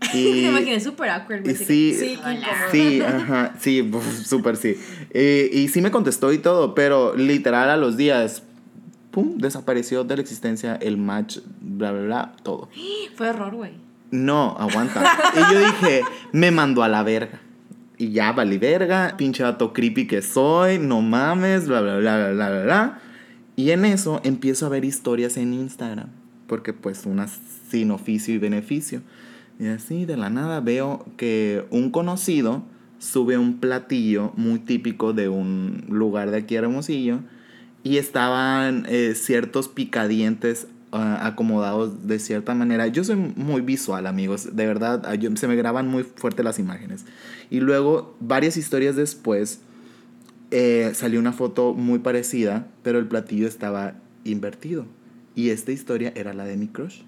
Te 0.12 0.18
imaginé 0.18 0.80
súper 0.80 1.10
awkward, 1.10 1.46
Y 1.46 1.54
sí, 1.54 1.94
Sí, 1.94 2.18
sí, 2.70 3.00
ajá, 3.00 3.54
sí, 3.60 3.90
súper 4.24 4.56
sí. 4.56 4.74
Eh, 5.10 5.50
y 5.52 5.68
sí 5.68 5.82
me 5.82 5.90
contestó 5.90 6.32
y 6.32 6.38
todo, 6.38 6.74
pero 6.74 7.14
literal 7.14 7.68
a 7.70 7.76
los 7.76 7.96
días, 7.96 8.42
pum, 9.10 9.38
desapareció 9.38 10.04
de 10.04 10.16
la 10.16 10.22
existencia 10.22 10.76
el 10.76 10.96
match, 10.96 11.38
bla, 11.60 11.92
bla, 11.92 12.02
bla, 12.02 12.32
todo. 12.42 12.68
Fue 13.16 13.28
error, 13.28 13.54
güey. 13.54 13.72
No, 14.10 14.56
aguanta. 14.58 15.02
y 15.34 15.52
yo 15.52 15.60
dije, 15.60 16.02
me 16.32 16.50
mandó 16.50 16.82
a 16.82 16.88
la 16.88 17.02
verga. 17.02 17.40
Y 17.96 18.12
ya, 18.12 18.32
valí 18.32 18.56
verga, 18.58 19.14
pinche 19.16 19.42
vato 19.42 19.72
creepy 19.72 20.06
que 20.06 20.22
soy, 20.22 20.78
no 20.78 21.02
mames, 21.02 21.68
bla, 21.68 21.80
bla, 21.80 21.98
bla, 21.98 22.30
bla, 22.32 22.50
bla, 22.50 22.62
bla. 22.62 23.00
Y 23.56 23.72
en 23.72 23.84
eso 23.84 24.20
empiezo 24.24 24.66
a 24.66 24.70
ver 24.70 24.84
historias 24.84 25.36
en 25.36 25.52
Instagram, 25.52 26.08
porque 26.46 26.72
pues 26.72 27.04
una 27.04 27.28
sin 27.28 27.90
oficio 27.90 28.34
y 28.34 28.38
beneficio. 28.38 29.02
Y 29.58 29.66
así 29.66 30.06
de 30.06 30.16
la 30.16 30.30
nada 30.30 30.60
veo 30.60 31.04
que 31.18 31.66
un 31.70 31.90
conocido 31.90 32.62
sube 32.98 33.36
un 33.36 33.60
platillo 33.60 34.32
muy 34.36 34.60
típico 34.60 35.12
de 35.12 35.28
un 35.28 35.84
lugar 35.88 36.30
de 36.30 36.38
aquí 36.38 36.54
Hermosillo 36.54 37.20
y 37.82 37.96
estaban 37.96 38.86
eh, 38.88 39.14
ciertos 39.14 39.68
picadientes 39.68 40.66
ah, 40.92 41.26
acomodados 41.26 42.06
de 42.06 42.18
cierta 42.18 42.54
manera. 42.54 42.86
Yo 42.88 43.04
soy 43.04 43.16
muy 43.16 43.62
visual, 43.62 44.06
amigos, 44.06 44.54
de 44.56 44.66
verdad, 44.66 45.02
ah, 45.06 45.14
se 45.36 45.48
me 45.48 45.56
graban 45.56 45.88
muy 45.88 46.04
fuerte 46.04 46.42
las 46.42 46.58
imágenes. 46.58 47.06
Y 47.50 47.60
luego, 47.60 48.16
varias 48.20 48.56
historias 48.56 48.96
después, 48.96 49.60
eh, 50.50 50.90
salió 50.94 51.20
una 51.20 51.32
foto 51.32 51.74
muy 51.74 52.00
parecida, 52.00 52.66
pero 52.82 52.98
el 52.98 53.06
platillo 53.06 53.46
estaba 53.46 53.94
invertido. 54.24 54.86
Y 55.34 55.50
esta 55.50 55.72
historia 55.72 56.12
era 56.16 56.34
la 56.34 56.44
de 56.44 56.56
mi 56.56 56.66
crush. 56.66 57.02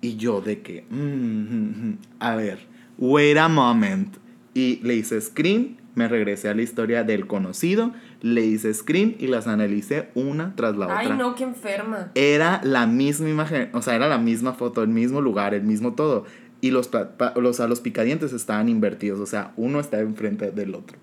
Y 0.00 0.16
yo 0.16 0.40
de 0.40 0.60
que, 0.60 0.84
mm, 0.90 0.96
mm, 0.96 1.88
mm, 1.88 1.98
a 2.20 2.36
ver, 2.36 2.60
wait 2.98 3.36
a 3.36 3.48
moment. 3.48 4.16
Y 4.54 4.76
le 4.82 4.94
hice 4.94 5.20
screen, 5.20 5.76
me 5.94 6.08
regresé 6.08 6.48
a 6.48 6.54
la 6.54 6.62
historia 6.62 7.04
del 7.04 7.26
conocido, 7.26 7.92
le 8.24 8.40
hice 8.40 8.72
screen 8.72 9.16
y 9.18 9.26
las 9.26 9.46
analicé 9.46 10.08
una 10.14 10.56
tras 10.56 10.78
la 10.78 10.86
otra. 10.86 10.98
Ay, 10.98 11.10
no, 11.10 11.34
qué 11.34 11.44
enferma. 11.44 12.10
Era 12.14 12.62
la 12.64 12.86
misma 12.86 13.28
imagen, 13.28 13.68
o 13.74 13.82
sea, 13.82 13.96
era 13.96 14.08
la 14.08 14.16
misma 14.16 14.54
foto, 14.54 14.82
el 14.82 14.88
mismo 14.88 15.20
lugar, 15.20 15.52
el 15.52 15.64
mismo 15.64 15.92
todo. 15.92 16.24
Y 16.62 16.70
los, 16.70 16.88
los, 17.36 17.60
a 17.60 17.68
los 17.68 17.80
picadientes 17.80 18.32
estaban 18.32 18.70
invertidos, 18.70 19.20
o 19.20 19.26
sea, 19.26 19.52
uno 19.58 19.78
estaba 19.78 20.02
enfrente 20.02 20.50
del 20.52 20.74
otro. 20.74 20.96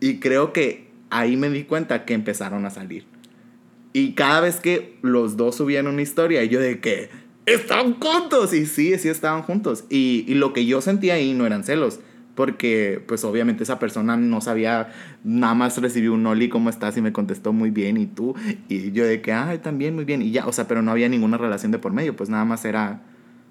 Y 0.00 0.18
creo 0.18 0.54
que 0.54 0.88
ahí 1.10 1.36
me 1.36 1.50
di 1.50 1.64
cuenta 1.64 2.06
que 2.06 2.14
empezaron 2.14 2.64
a 2.64 2.70
salir. 2.70 3.04
Y 3.92 4.14
cada 4.14 4.40
vez 4.40 4.60
que 4.60 4.96
los 5.02 5.36
dos 5.36 5.56
subían 5.56 5.86
una 5.86 6.00
historia, 6.00 6.42
yo 6.44 6.58
de 6.58 6.80
que 6.80 7.10
están 7.44 8.00
juntos. 8.00 8.54
Y 8.54 8.64
sí, 8.64 8.98
sí 8.98 9.10
estaban 9.10 9.42
juntos. 9.42 9.84
Y, 9.90 10.24
y 10.26 10.34
lo 10.34 10.54
que 10.54 10.64
yo 10.64 10.80
sentía 10.80 11.14
ahí 11.14 11.34
no 11.34 11.44
eran 11.44 11.64
celos. 11.64 12.00
Porque, 12.34 13.02
pues 13.06 13.22
obviamente 13.24 13.62
esa 13.62 13.78
persona 13.78 14.16
no 14.16 14.40
sabía, 14.40 14.92
nada 15.22 15.54
más 15.54 15.78
recibí 15.80 16.08
un 16.08 16.26
Oli, 16.26 16.48
¿cómo 16.48 16.68
estás? 16.68 16.96
Y 16.96 17.00
me 17.00 17.12
contestó 17.12 17.52
muy 17.52 17.70
bien, 17.70 17.96
¿y 17.96 18.06
tú? 18.06 18.34
Y 18.68 18.90
yo 18.92 19.04
de 19.06 19.20
que, 19.22 19.32
ay, 19.32 19.58
también 19.58 19.94
muy 19.94 20.04
bien. 20.04 20.20
Y 20.20 20.32
ya, 20.32 20.46
o 20.46 20.52
sea, 20.52 20.66
pero 20.66 20.82
no 20.82 20.90
había 20.90 21.08
ninguna 21.08 21.36
relación 21.38 21.70
de 21.70 21.78
por 21.78 21.92
medio, 21.92 22.16
pues 22.16 22.30
nada 22.30 22.44
más 22.44 22.64
era 22.64 23.02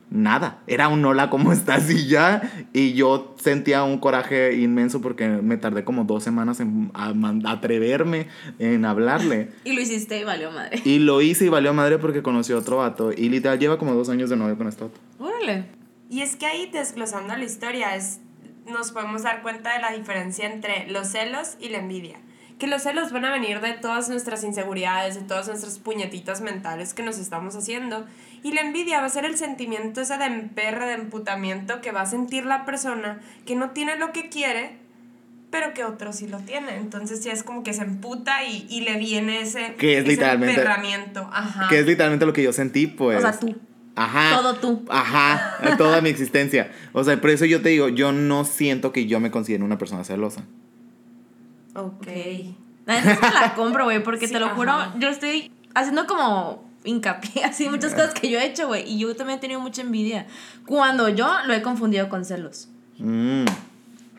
nada. 0.10 0.60
Era 0.68 0.90
un 0.90 1.04
hola, 1.06 1.30
¿cómo 1.30 1.54
estás? 1.54 1.90
Y 1.90 2.08
ya. 2.08 2.68
Y 2.74 2.94
yo 2.94 3.36
sentía 3.42 3.84
un 3.84 3.98
coraje 4.00 4.56
inmenso 4.58 5.02
porque 5.02 5.28
me 5.30 5.58
tardé 5.58 5.84
como 5.86 6.04
dos 6.04 6.24
semanas 6.24 6.60
en 6.60 6.92
a- 6.94 7.14
atreverme 7.52 8.28
en 8.60 8.86
hablarle. 8.86 9.50
Y 9.64 9.74
lo 9.74 9.82
hiciste 9.82 10.20
y 10.20 10.24
valió 10.24 10.52
madre. 10.52 10.82
Y 10.86 11.00
lo 11.00 11.22
hice 11.22 11.46
y 11.46 11.50
valió 11.50 11.74
madre 11.74 11.98
porque 12.00 12.22
conocí 12.22 12.54
a 12.54 12.58
otro 12.58 12.78
vato. 12.78 13.12
Y 13.12 13.30
literal 13.30 13.58
lleva 13.60 13.78
como 13.80 13.94
dos 13.96 14.10
años 14.10 14.30
de 14.30 14.36
novio 14.36 14.58
con 14.58 14.68
este 14.68 14.84
vato. 14.84 15.00
Órale. 15.20 15.66
Y 16.10 16.22
es 16.22 16.36
que 16.36 16.46
ahí 16.46 16.70
desglosando 16.72 17.36
la 17.36 17.44
historia 17.44 17.96
es, 17.96 18.20
nos 18.66 18.92
podemos 18.92 19.24
dar 19.24 19.42
cuenta 19.42 19.74
de 19.74 19.80
la 19.82 19.92
diferencia 19.92 20.46
entre 20.52 20.88
los 20.90 21.08
celos 21.10 21.58
y 21.60 21.70
la 21.70 21.80
envidia. 21.80 22.18
Que 22.60 22.68
los 22.68 22.84
celos 22.84 23.12
van 23.12 23.26
a 23.26 23.32
venir 23.32 23.60
de 23.62 23.74
todas 23.74 24.10
nuestras 24.10 24.44
inseguridades, 24.44 25.16
de 25.16 25.22
todas 25.22 25.48
nuestras 25.48 25.80
puñetitas 25.80 26.40
mentales 26.42 26.94
que 26.94 27.04
nos 27.04 27.18
estamos 27.18 27.56
haciendo. 27.56 28.06
Y 28.44 28.54
la 28.54 28.62
envidia 28.62 29.00
va 29.02 29.08
a 29.08 29.10
ser 29.10 29.26
el 29.26 29.38
sentimiento 29.38 30.02
ese 30.02 30.18
de 30.18 30.26
emperre, 30.26 30.86
de 30.86 30.94
emputamiento 30.94 31.82
que 31.82 31.92
va 31.92 32.02
a 32.02 32.06
sentir 32.06 32.46
la 32.46 32.64
persona 32.64 33.20
que 33.46 33.56
no 33.56 33.72
tiene 33.72 33.98
lo 33.98 34.12
que 34.14 34.30
quiere, 34.30 34.78
pero 35.50 35.74
que 35.74 35.84
otro 35.84 36.14
sí 36.14 36.28
lo 36.28 36.40
tiene. 36.40 36.76
Entonces 36.78 37.24
ya 37.24 37.34
es 37.34 37.44
como 37.44 37.64
que 37.64 37.74
se 37.74 37.82
emputa 37.82 38.44
y, 38.44 38.66
y 38.70 38.82
le 38.82 38.98
viene 38.98 39.42
ese, 39.42 39.74
Que 39.76 39.94
es 39.94 40.00
ese 40.00 40.08
literalmente- 40.10 40.54
emperramiento. 40.56 41.30
Ajá. 41.34 41.68
Que 41.70 41.80
es 41.80 41.86
literalmente 41.86 42.26
lo 42.26 42.34
que 42.34 42.44
yo 42.44 42.54
sentí, 42.54 42.88
pues. 42.88 43.18
O 43.18 43.22
sea, 43.22 43.38
tú. 43.38 43.56
Ajá. 43.96 44.38
Todo 44.38 44.56
tú. 44.56 44.86
Ajá. 44.90 45.76
Toda 45.78 46.02
mi 46.02 46.10
existencia. 46.10 46.72
O 46.94 47.04
sea, 47.04 47.20
por 47.20 47.30
eso 47.30 47.46
yo 47.46 47.62
te 47.62 47.70
digo, 47.70 47.90
yo 47.90 48.12
no 48.12 48.46
siento 48.46 48.92
que 48.92 49.06
yo 49.06 49.20
me 49.20 49.32
considero 49.32 49.66
una 49.66 49.78
persona 49.78 50.04
celosa. 50.04 50.44
Ok. 51.76 52.08
La 52.86 52.96
neta 53.00 53.12
es 53.14 53.20
que 53.20 53.40
la 53.40 53.54
compro, 53.56 53.86
güey, 53.86 54.04
porque 54.04 54.28
Sí, 54.28 54.34
te 54.34 54.40
lo 54.40 54.50
juro, 54.50 54.74
yo 55.00 55.10
estoy 55.10 55.52
haciendo 55.74 56.06
como 56.06 56.70
hincapié, 56.84 57.44
así 57.46 57.70
muchas 57.70 57.94
cosas 57.94 58.14
que 58.14 58.30
yo 58.30 58.40
he 58.40 58.46
hecho, 58.46 58.68
güey, 58.68 58.84
y 58.90 59.00
yo 59.00 59.16
también 59.16 59.38
he 59.40 59.42
tenido 59.42 59.60
mucha 59.60 59.82
envidia. 59.82 60.28
Cuando 60.66 61.10
yo 61.10 61.30
lo 61.46 61.54
he 61.54 61.62
confundido 61.62 62.10
con 62.10 62.26
celos. 62.26 62.70
Mm. 62.98 63.46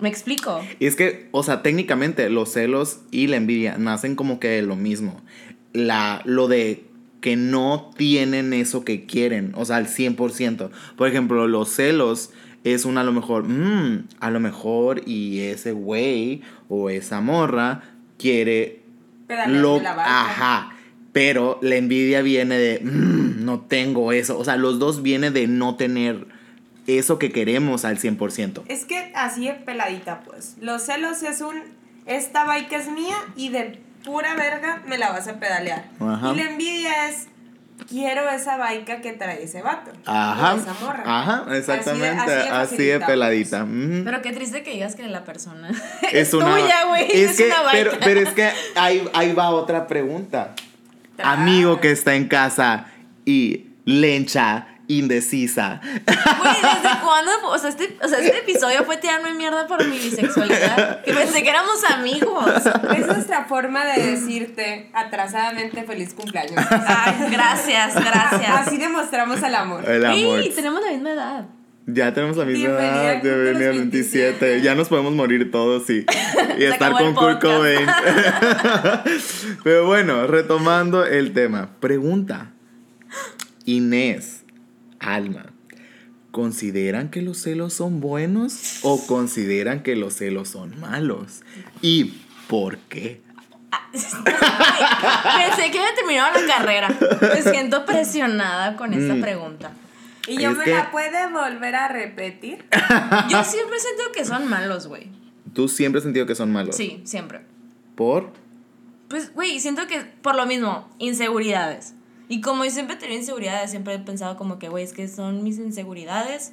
¿Me 0.01 0.09
explico? 0.09 0.61
Y 0.81 0.87
es 0.87 0.97
que, 0.97 1.29
o 1.31 1.43
sea, 1.43 1.63
técnicamente 1.63 2.29
los 2.29 2.53
celos 2.53 3.01
y 3.11 3.29
la 3.29 3.37
envidia 3.37 3.77
nacen 3.79 4.17
como 4.17 4.41
que 4.41 4.49
de 4.49 4.63
lo 4.63 4.77
mismo. 4.77 5.21
La, 5.73 6.21
lo 6.25 6.49
de 6.49 6.85
que 7.25 7.37
no 7.37 7.91
tienen 7.97 8.53
eso 8.53 8.85
que 8.85 9.07
quieren, 9.07 9.53
o 9.57 9.65
sea, 9.65 9.77
al 9.77 9.87
100%. 9.87 10.69
Por 10.95 11.09
ejemplo, 11.09 11.49
los 11.49 11.71
celos 11.71 12.29
es 12.65 12.85
un 12.85 12.99
a 12.99 13.03
lo 13.03 13.15
mejor, 13.15 13.45
mm, 13.49 14.09
a 14.21 14.31
lo 14.31 14.41
mejor 14.41 15.01
y 15.09 15.41
ese 15.41 15.73
güey 15.73 16.43
o 16.69 16.91
esa 16.91 17.23
morra 17.23 17.81
quiere 18.19 18.83
lo, 19.49 19.81
la 19.81 19.93
ajá, 19.93 20.77
pero 21.15 21.59
la 21.63 21.77
envidia 21.77 22.21
viene 22.21 22.59
de 22.59 22.81
"Mm, 22.85 23.43
no 23.43 23.61
tengo 23.61 24.13
eso, 24.13 24.39
o 24.39 24.45
sea, 24.45 24.59
los 24.59 24.79
dos 24.79 25.01
viene 25.01 25.31
de 25.31 25.47
no 25.47 25.77
tener 25.77 26.27
eso 26.87 27.19
que 27.19 27.33
queremos 27.33 27.87
al 27.87 27.97
100%. 27.97 28.65
Es 28.69 28.85
que 28.85 29.13
así 29.15 29.49
es 29.49 29.57
peladita, 29.63 30.21
pues. 30.27 30.57
Los 30.61 30.83
celos 30.83 31.23
es 31.23 31.41
un. 31.41 31.55
Esta 32.05 32.45
bike 32.45 32.71
es 32.75 32.91
mía 32.91 33.17
y 33.35 33.49
de 33.49 33.81
pura 34.05 34.35
verga 34.35 34.83
me 34.87 34.99
la 34.99 35.11
vas 35.11 35.27
a 35.29 35.35
pedalear. 35.41 35.85
Ajá. 36.01 36.33
Y 36.33 36.37
la 36.37 36.43
envidia 36.51 37.09
es. 37.09 37.29
Quiero 37.89 38.31
esa 38.31 38.57
baica 38.57 39.01
que 39.01 39.13
trae 39.15 39.43
ese 39.43 39.61
vato. 39.61 39.91
Ajá. 40.07 40.55
Esa 40.57 40.75
morra. 40.85 41.03
Ajá, 41.05 41.45
exactamente. 41.57 42.09
Así 42.09 42.31
de- 42.31 42.35
Así 42.35 42.49
de, 42.49 42.51
facilita, 42.93 43.07
peladita. 43.07 43.67
Pero 44.05 44.23
qué 44.23 44.33
triste 44.33 44.63
que 44.63 44.71
digas 44.71 44.95
que 44.95 45.03
la 45.09 45.25
persona 45.25 45.71
es 46.13 46.29
es, 46.29 46.35
una, 46.35 46.55
tuya, 46.57 46.85
güey. 46.87 47.09
Es, 47.11 47.33
Es, 47.33 47.37
que, 47.37 47.47
una 47.47 47.57
pero, 47.73 47.91
pero 48.03 48.21
es 48.21 48.29
que 48.31 48.49
ahí, 48.77 49.07
ahí 49.13 49.33
va 49.33 49.51
otra 49.51 49.89
pregunta. 49.89 50.55
Tra- 51.19 51.25
Amigo 51.33 51.81
que 51.81 51.91
está 51.91 52.15
en 52.15 52.29
casa 52.29 52.87
y 53.25 53.67
lencha, 53.85 54.69
indecisa. 54.89 55.81
Güey, 55.83 56.55
¿desde 56.55 57.01
cuándo? 57.03 57.31
O 57.45 57.59
sea, 57.59 57.71
este, 57.71 57.97
o 58.03 58.09
sea, 58.09 58.19
este 58.19 58.39
episodio 58.39 58.85
fue 58.85 58.97
tirarme 58.97 59.33
mierda 59.35 59.67
por 59.67 59.85
mi 59.87 59.99
bisexualidad. 59.99 61.03
Que 61.03 61.13
pensé 61.13 61.43
que 61.43 61.49
éramos 61.49 61.83
amigos. 61.85 62.45
Es 62.97 63.07
nuestra 63.07 63.45
forma 63.45 63.85
de 63.85 64.11
decirte 64.11 64.91
atrasadamente 64.93 65.85
feliz 65.85 66.15
cumpleaños. 66.15 66.65
Ay, 66.71 67.31
gracias, 67.31 67.95
gracias. 67.95 68.51
Así 68.51 68.77
demostramos 68.77 69.43
el 69.43 69.55
amor. 69.55 69.89
El 69.89 70.05
amor. 70.05 70.43
Sí, 70.43 70.53
tenemos 70.55 70.83
la 70.83 70.93
misma 70.93 71.11
edad. 71.13 71.45
Ya 71.87 72.15
tenemos 72.15 72.39
la 72.39 72.47
misma 72.47 72.69
Bienvenida 72.69 73.13
edad, 73.13 73.23
de 73.23 73.31
bienvenida 73.31 73.71
al 73.71 73.77
27. 73.77 74.63
Ya 74.63 74.75
nos 74.75 74.89
podemos 74.89 75.13
morir 75.13 75.51
todos 75.51 75.91
y, 75.91 76.07
y 76.59 76.65
estar 76.65 76.93
con 76.93 77.15
Kurt. 77.15 77.43
Cobain. 77.43 77.87
Pero 79.65 79.87
bueno, 79.87 80.27
retomando 80.27 81.05
el 81.05 81.35
tema. 81.35 81.71
Pregunta. 81.81 82.53
Inés, 83.67 84.44
Alma, 85.05 85.47
¿consideran 86.31 87.11
que 87.11 87.23
los 87.23 87.39
celos 87.39 87.75
son 87.75 88.01
buenos 88.01 88.81
o 88.83 89.05
consideran 89.07 89.83
que 89.83 89.97
los 89.97 90.15
celos 90.15 90.49
son 90.49 90.79
malos? 90.81 91.43
¿Y 91.83 92.15
por 92.49 92.79
qué? 92.79 93.23
Pensé 93.93 95.71
que 95.71 95.79
había 95.79 95.95
terminado 95.95 96.41
la 96.41 96.47
carrera. 96.47 96.89
Me 97.21 97.43
siento 97.43 97.85
presionada 97.85 98.77
con 98.77 98.93
esta 98.95 99.15
Mm. 99.15 99.21
pregunta. 99.21 99.73
¿Y 100.27 100.41
yo 100.41 100.51
Es 100.53 100.57
me 100.57 100.65
que- 100.65 100.71
la 100.75 100.91
puede 100.91 101.29
volver 101.31 101.75
a 101.77 101.89
repetir? 101.89 102.65
Yo 103.29 103.45
siempre 103.45 103.79
siento 103.79 104.05
que 104.15 104.25
son 104.25 104.49
malos, 104.49 104.87
güey. 104.87 105.09
Tú 105.53 105.69
siempre 105.69 105.99
has 105.99 106.03
sentido 106.05 106.25
que 106.25 106.35
son 106.35 106.51
malos. 106.51 106.75
Sí, 106.77 107.03
siempre. 107.05 107.43
¿Por? 107.95 108.33
Pues, 109.09 109.35
güey, 109.35 109.61
siento 109.61 109.87
que 109.87 110.01
por 110.23 110.35
lo 110.35 110.47
mismo, 110.47 110.89
inseguridades. 110.99 111.93
Y 112.29 112.41
como 112.41 112.65
yo 112.65 112.71
siempre 112.71 112.97
tenido 112.97 113.19
inseguridades, 113.19 113.71
siempre 113.71 113.95
he 113.95 113.99
pensado 113.99 114.37
como 114.37 114.59
que, 114.59 114.69
güey, 114.69 114.85
es 114.85 114.93
que 114.93 115.09
son 115.09 115.43
mis 115.43 115.59
inseguridades. 115.59 116.53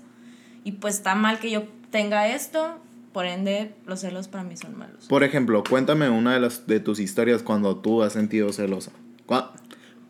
Y 0.63 0.73
pues 0.73 0.95
está 0.95 1.15
mal 1.15 1.39
que 1.39 1.49
yo 1.49 1.63
tenga 1.91 2.27
esto. 2.27 2.77
Por 3.13 3.25
ende, 3.25 3.73
los 3.85 4.01
celos 4.01 4.27
para 4.27 4.43
mí 4.43 4.55
son 4.55 4.77
malos. 4.77 5.07
Por 5.07 5.23
ejemplo, 5.23 5.63
cuéntame 5.67 6.09
una 6.09 6.33
de, 6.33 6.39
las, 6.39 6.67
de 6.67 6.79
tus 6.79 6.99
historias 6.99 7.43
cuando 7.43 7.77
tú 7.77 8.03
has 8.03 8.13
sentido 8.13 8.53
celosa. 8.53 8.91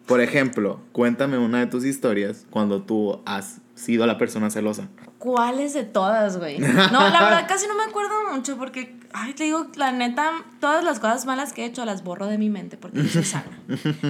Por 0.06 0.22
ejemplo, 0.22 0.82
cuéntame 0.92 1.38
una 1.38 1.60
de 1.60 1.68
tus 1.68 1.86
historias 1.86 2.46
cuando 2.50 2.82
tú 2.82 3.22
has 3.26 3.62
sido 3.76 4.06
la 4.06 4.18
persona 4.18 4.50
celosa. 4.50 4.90
¿Cuáles 5.22 5.74
de 5.76 5.84
todas, 5.84 6.38
güey? 6.38 6.58
No, 6.92 7.10
la 7.10 7.22
verdad 7.24 7.46
casi 7.48 7.68
no 7.68 7.76
me 7.76 7.84
acuerdo 7.84 8.10
mucho 8.34 8.58
porque, 8.58 8.96
ay, 9.14 9.34
te 9.34 9.44
digo, 9.44 9.68
la 9.76 9.92
neta, 9.92 10.32
todas 10.60 10.84
las 10.84 11.00
cosas 11.00 11.26
malas 11.28 11.54
que 11.54 11.62
he 11.62 11.66
hecho 11.66 11.86
las 11.86 12.04
borro 12.04 12.26
de 12.26 12.40
mi 12.40 12.50
mente 12.50 12.76
porque 12.76 13.04
yo 13.04 13.08
soy 13.10 13.24
sana. 13.24 13.46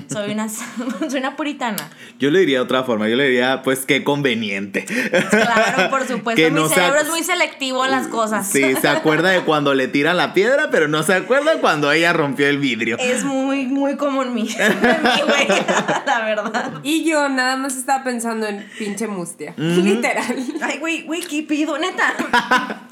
Soy 0.09 0.31
una, 0.31 0.47
soy 1.09 1.19
una 1.19 1.35
puritana. 1.35 1.89
Yo 2.17 2.31
le 2.31 2.39
diría 2.39 2.59
de 2.59 2.63
otra 2.63 2.83
forma, 2.83 3.09
yo 3.09 3.17
le 3.17 3.25
diría, 3.25 3.61
pues 3.61 3.85
qué 3.85 4.05
conveniente. 4.05 4.85
Claro, 4.85 5.89
por 5.89 6.07
supuesto. 6.07 6.41
Que 6.41 6.49
mi 6.49 6.61
no 6.61 6.67
sea- 6.69 6.77
cerebro 6.77 7.01
es 7.01 7.09
muy 7.09 7.23
selectivo 7.23 7.83
en 7.83 7.91
las 7.91 8.07
cosas. 8.07 8.47
Sí, 8.47 8.73
se 8.79 8.87
acuerda 8.87 9.29
de 9.31 9.41
cuando 9.41 9.73
le 9.73 9.89
tiran 9.89 10.15
la 10.15 10.33
piedra, 10.33 10.69
pero 10.71 10.87
no 10.87 11.03
se 11.03 11.13
acuerda 11.13 11.59
cuando 11.59 11.91
ella 11.91 12.13
rompió 12.13 12.47
el 12.47 12.57
vidrio. 12.57 12.95
Es 12.99 13.25
muy, 13.25 13.65
muy 13.67 13.97
común 13.97 14.33
mi, 14.33 14.43
mi 14.43 14.49
güey, 14.49 15.47
la 16.05 16.21
verdad. 16.25 16.71
Y 16.83 17.03
yo 17.03 17.27
nada 17.27 17.57
más 17.57 17.75
estaba 17.75 18.03
pensando 18.05 18.47
en 18.47 18.65
pinche 18.79 19.07
mustia. 19.07 19.53
Literal. 19.57 20.37
Ay, 20.61 20.77
güey, 20.79 21.00
güey, 21.03 21.21
¿qué 21.21 21.43
pido? 21.43 21.77
Neta. 21.77 22.13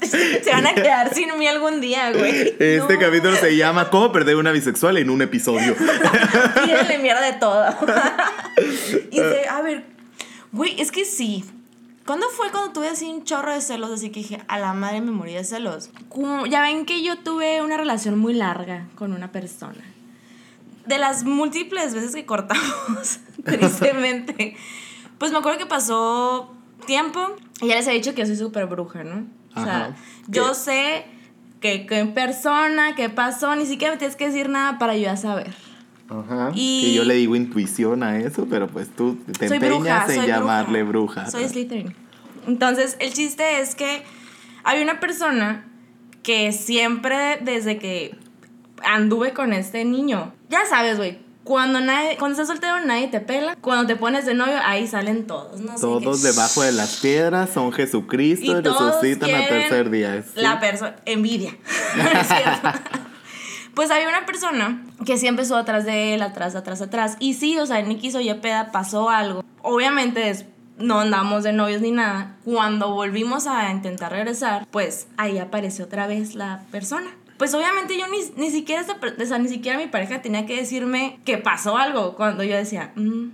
Se 0.02 0.50
van 0.50 0.66
a 0.66 0.74
quedar 0.74 1.14
sin 1.14 1.36
mí 1.38 1.46
algún 1.46 1.80
día, 1.80 2.10
güey. 2.12 2.48
Este 2.58 2.78
No. 2.94 2.98
capítulo 2.98 3.36
se 3.36 3.56
llama 3.56 3.90
¿Cómo 3.90 4.12
perder 4.12 4.36
una 4.36 4.50
bisexual 4.52 4.96
en 4.98 5.10
un 5.10 5.22
episodio? 5.22 5.74
Pídele 6.64 6.98
mierda 6.98 7.20
de 7.22 7.32
todo. 7.34 7.64
y 9.10 9.18
de, 9.20 9.46
a 9.48 9.60
ver, 9.62 9.84
güey, 10.52 10.80
es 10.80 10.90
que 10.90 11.04
sí. 11.04 11.44
¿Cuándo 12.06 12.26
fue 12.30 12.50
cuando 12.50 12.72
tuve 12.72 12.88
así 12.88 13.04
un 13.06 13.24
chorro 13.24 13.52
de 13.52 13.60
celos? 13.60 13.90
Así 13.90 14.10
que 14.10 14.20
dije, 14.20 14.40
a 14.48 14.58
la 14.58 14.72
madre 14.72 15.00
me 15.00 15.10
morí 15.12 15.34
de 15.34 15.44
celos. 15.44 15.90
Como- 16.08 16.46
ya 16.46 16.62
ven 16.62 16.84
que 16.86 17.02
yo 17.04 17.18
tuve 17.18 17.62
una 17.62 17.76
relación 17.76 18.18
muy 18.18 18.34
larga 18.34 18.86
con 18.96 19.12
una 19.12 19.30
persona. 19.30 19.84
De 20.86 20.98
las 20.98 21.22
múltiples 21.24 21.94
veces 21.94 22.14
que 22.14 22.24
cortamos, 22.26 23.20
tristemente, 23.44 24.56
pues 25.18 25.30
me 25.30 25.38
acuerdo 25.38 25.58
que 25.58 25.66
pasó 25.66 26.52
tiempo 26.80 27.20
y 27.60 27.68
ya 27.68 27.76
les 27.76 27.86
he 27.86 27.92
dicho 27.92 28.14
que 28.14 28.20
yo 28.22 28.26
soy 28.26 28.36
súper 28.36 28.66
bruja, 28.66 29.04
¿no? 29.04 29.26
O 29.54 29.62
sea, 29.64 29.86
Ajá. 29.86 29.96
yo 30.28 30.48
¿Qué? 30.50 30.54
sé 30.54 31.04
que, 31.60 31.86
que 31.86 31.98
en 31.98 32.14
persona, 32.14 32.94
qué 32.94 33.08
pasó, 33.10 33.54
ni 33.56 33.66
siquiera 33.66 33.92
me 33.94 33.98
tienes 33.98 34.16
que 34.16 34.26
decir 34.26 34.48
nada 34.48 34.78
para 34.78 34.94
yo 34.96 35.02
ya 35.02 35.16
saber. 35.16 35.54
Ajá. 36.08 36.50
Y- 36.54 36.82
Que 36.84 36.94
yo 36.94 37.04
le 37.04 37.14
digo 37.14 37.36
intuición 37.36 38.02
a 38.02 38.18
eso, 38.18 38.46
pero 38.50 38.66
pues 38.68 38.88
tú 38.94 39.16
te 39.38 39.46
empeñas 39.46 40.06
bruja, 40.06 40.14
en 40.14 40.26
llamarle 40.26 40.82
bruja. 40.82 41.30
Soy 41.30 41.48
Slytherin. 41.48 41.94
Entonces, 42.46 42.96
el 43.00 43.12
chiste 43.12 43.60
es 43.60 43.74
que 43.74 44.02
hay 44.64 44.82
una 44.82 44.98
persona 45.00 45.66
que 46.22 46.52
siempre, 46.52 47.38
desde 47.42 47.78
que 47.78 48.16
anduve 48.84 49.32
con 49.32 49.52
este 49.52 49.84
niño, 49.84 50.32
ya 50.48 50.60
sabes, 50.68 50.96
güey, 50.96 51.18
cuando, 51.44 51.80
nadie, 51.80 52.16
cuando 52.18 52.34
estás 52.34 52.48
soltero 52.48 52.84
nadie 52.84 53.08
te 53.08 53.20
pela. 53.20 53.56
Cuando 53.56 53.86
te 53.86 53.96
pones 53.96 54.26
de 54.26 54.34
novio, 54.34 54.56
ahí 54.62 54.86
salen 54.86 55.26
todos. 55.26 55.60
No 55.60 55.74
sé 55.74 55.80
Todos 55.80 56.22
debajo 56.22 56.62
de 56.62 56.72
las 56.72 56.96
piedras 56.96 57.50
son 57.50 57.72
Jesucristo 57.72 58.58
y, 58.58 58.60
resucitan 58.60 59.30
al 59.34 59.48
tercer 59.48 59.90
día. 59.90 60.22
¿sí? 60.22 60.40
La 60.40 60.60
persona, 60.60 60.96
envidia. 61.06 61.56
Pues 63.74 63.90
había 63.92 64.08
una 64.08 64.26
persona 64.26 64.84
que 65.06 65.16
siempre 65.16 65.44
estuvo 65.44 65.58
atrás 65.58 65.84
de 65.84 66.14
él, 66.14 66.22
atrás, 66.22 66.56
atrás, 66.56 66.82
atrás. 66.82 67.16
Y 67.20 67.34
sí, 67.34 67.56
o 67.56 67.66
sea, 67.66 67.80
ni 67.82 67.96
quiso 67.98 68.20
ya 68.20 68.40
peda, 68.40 68.72
pasó 68.72 69.08
algo. 69.08 69.44
Obviamente 69.62 70.46
no 70.76 71.00
andamos 71.00 71.44
de 71.44 71.52
novios 71.52 71.80
ni 71.80 71.90
nada. 71.90 72.36
Cuando 72.44 72.92
volvimos 72.92 73.46
a 73.46 73.70
intentar 73.70 74.12
regresar, 74.12 74.66
pues 74.70 75.06
ahí 75.16 75.38
apareció 75.38 75.84
otra 75.84 76.06
vez 76.06 76.34
la 76.34 76.62
persona. 76.70 77.10
Pues 77.40 77.54
obviamente 77.54 77.98
yo 77.98 78.04
ni, 78.08 78.18
ni 78.36 78.50
siquiera 78.50 78.84
per- 79.00 79.16
o 79.18 79.24
sea, 79.24 79.38
ni 79.38 79.48
siquiera 79.48 79.78
mi 79.78 79.86
pareja 79.86 80.20
tenía 80.20 80.44
que 80.44 80.56
decirme 80.56 81.18
que 81.24 81.38
pasó 81.38 81.78
algo 81.78 82.14
cuando 82.14 82.44
yo 82.44 82.54
decía, 82.54 82.92
"Mm, 82.96 83.28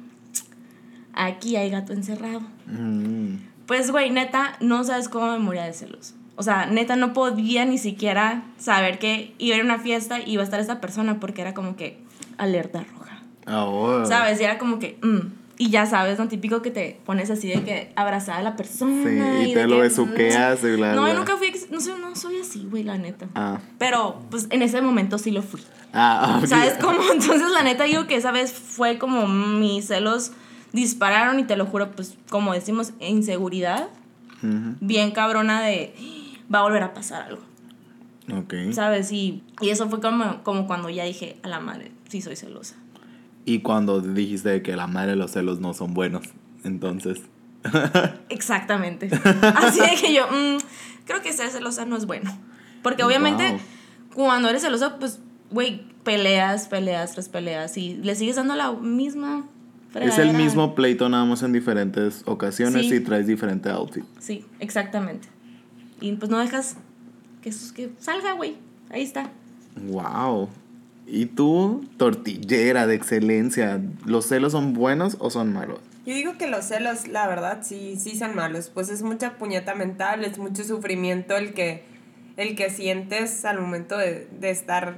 aquí 1.12 1.56
hay 1.56 1.70
gato 1.70 1.92
encerrado. 1.92 2.42
Mm. 2.66 3.38
Pues, 3.66 3.90
güey, 3.90 4.10
neta, 4.10 4.56
no 4.60 4.84
sabes 4.84 5.08
cómo 5.08 5.32
me 5.32 5.40
moría 5.40 5.64
de 5.64 5.72
celos. 5.72 6.14
O 6.36 6.44
sea, 6.44 6.66
neta, 6.66 6.94
no 6.94 7.12
podía 7.14 7.64
ni 7.64 7.78
siquiera 7.78 8.44
saber 8.58 9.00
que 9.00 9.34
iba 9.38 9.56
a 9.56 9.58
ir 9.58 9.62
a 9.62 9.64
una 9.64 9.80
fiesta 9.80 10.20
y 10.20 10.34
iba 10.34 10.42
a 10.42 10.44
estar 10.44 10.60
esta 10.60 10.80
persona 10.80 11.18
porque 11.18 11.42
era 11.42 11.52
como 11.52 11.74
que 11.74 11.98
alerta 12.38 12.84
roja. 12.84 13.22
Ahora. 13.44 14.06
¿Sabes? 14.06 14.40
Y 14.40 14.44
era 14.44 14.58
como 14.58 14.78
que, 14.78 14.98
mm. 15.02 15.18
Y 15.58 15.70
ya 15.70 15.86
sabes, 15.86 16.18
lo 16.18 16.28
típico 16.28 16.60
que 16.60 16.70
te 16.70 17.00
pones 17.06 17.30
así 17.30 17.48
de 17.48 17.62
que 17.64 17.92
abrazada 17.96 18.38
a 18.38 18.42
la 18.42 18.56
persona. 18.56 19.02
Sí, 19.42 19.50
y 19.50 19.54
te 19.54 19.60
de 19.60 19.66
lo 19.66 19.76
que, 19.76 19.82
besuqueas 19.82 20.62
y 20.62 20.76
bla, 20.76 20.94
No, 20.94 21.02
bla. 21.02 21.12
yo 21.12 21.18
nunca 21.18 21.36
fui, 21.38 21.50
no 21.70 21.80
soy, 21.80 21.94
no 21.98 22.14
soy 22.14 22.40
así, 22.40 22.66
güey, 22.70 22.82
la 22.82 22.98
neta. 22.98 23.26
Ah. 23.34 23.58
Pero, 23.78 24.20
pues, 24.30 24.48
en 24.50 24.60
ese 24.60 24.82
momento 24.82 25.16
sí 25.16 25.30
lo 25.30 25.42
fui. 25.42 25.62
Ah, 25.94 26.36
ok. 26.42 26.46
¿Sabes 26.46 26.74
cómo? 26.78 26.98
Entonces, 27.12 27.50
la 27.52 27.62
neta, 27.62 27.84
digo 27.84 28.06
que 28.06 28.16
esa 28.16 28.32
vez 28.32 28.52
fue 28.52 28.98
como 28.98 29.26
mis 29.26 29.86
celos 29.86 30.32
dispararon 30.72 31.38
y 31.38 31.44
te 31.44 31.56
lo 31.56 31.64
juro, 31.64 31.90
pues, 31.92 32.18
como 32.28 32.52
decimos, 32.52 32.92
inseguridad. 33.00 33.88
Ujú. 34.42 34.74
Bien 34.80 35.10
cabrona 35.12 35.62
de, 35.62 35.94
va 36.54 36.58
a 36.58 36.62
volver 36.62 36.82
a 36.82 36.92
pasar 36.92 37.22
algo, 37.22 37.40
Ok. 38.30 38.72
¿sabes? 38.72 39.10
Y, 39.10 39.42
y 39.62 39.70
eso 39.70 39.88
fue 39.88 40.00
como, 40.02 40.42
como 40.42 40.66
cuando 40.66 40.90
ya 40.90 41.04
dije, 41.04 41.38
a 41.42 41.48
la 41.48 41.60
madre, 41.60 41.92
sí 42.10 42.20
soy 42.20 42.36
celosa. 42.36 42.74
Y 43.46 43.60
cuando 43.60 44.00
dijiste 44.02 44.60
que 44.60 44.76
la 44.76 44.86
madre 44.86 45.10
de 45.12 45.16
los 45.16 45.30
celos 45.30 45.60
no 45.60 45.72
son 45.72 45.94
buenos, 45.94 46.24
entonces. 46.64 47.22
Exactamente. 48.28 49.08
Así 49.54 49.80
de 49.80 49.94
que 50.00 50.12
yo, 50.12 50.26
mm, 50.26 50.58
creo 51.06 51.22
que 51.22 51.32
ser 51.32 51.48
celosa 51.50 51.84
no 51.86 51.96
es 51.96 52.06
bueno. 52.06 52.36
Porque 52.82 53.02
obviamente, 53.04 53.50
Wow. 53.52 53.60
cuando 54.14 54.48
eres 54.48 54.62
celosa, 54.62 54.98
pues, 54.98 55.20
güey, 55.50 55.82
peleas, 56.04 56.68
peleas, 56.68 57.12
tras 57.12 57.28
peleas 57.28 57.76
y 57.78 57.94
le 57.96 58.14
sigues 58.14 58.36
dando 58.36 58.54
la 58.54 58.72
misma 58.72 59.44
Es 59.94 60.18
el 60.18 60.34
mismo 60.34 60.74
pleito 60.74 61.08
nada 61.08 61.24
más 61.24 61.42
en 61.42 61.52
diferentes 61.52 62.22
ocasiones 62.26 62.86
Sí. 62.88 62.96
y 62.96 63.00
traes 63.00 63.26
diferente 63.26 63.70
outfit. 63.70 64.04
Sí, 64.18 64.44
exactamente. 64.60 65.28
Y 66.00 66.12
pues 66.12 66.30
no 66.30 66.38
dejas 66.38 66.76
que, 67.42 67.50
que 67.74 67.90
salga, 67.98 68.32
güey. 68.32 68.56
Ahí 68.90 69.02
está. 69.02 69.30
Wow. 69.88 70.48
¿Y 71.06 71.26
tú, 71.26 71.88
tortillera 71.96 72.86
de 72.86 72.96
excelencia, 72.96 73.80
los 74.04 74.26
celos 74.26 74.52
son 74.52 74.74
buenos 74.74 75.16
o 75.20 75.30
son 75.30 75.52
malos? 75.52 75.78
Yo 76.04 76.14
digo 76.14 76.36
que 76.36 76.48
los 76.48 76.64
celos, 76.64 77.06
la 77.08 77.26
verdad, 77.28 77.60
sí, 77.62 77.96
sí 77.96 78.16
son 78.16 78.34
malos. 78.34 78.70
Pues 78.72 78.88
es 78.90 79.02
mucha 79.02 79.38
puñeta 79.38 79.74
mental, 79.74 80.24
es 80.24 80.38
mucho 80.38 80.64
sufrimiento 80.64 81.36
el 81.36 81.54
que, 81.54 81.84
el 82.36 82.56
que 82.56 82.70
sientes 82.70 83.44
al 83.44 83.60
momento 83.60 83.96
de, 83.96 84.28
de 84.40 84.50
estar 84.50 84.96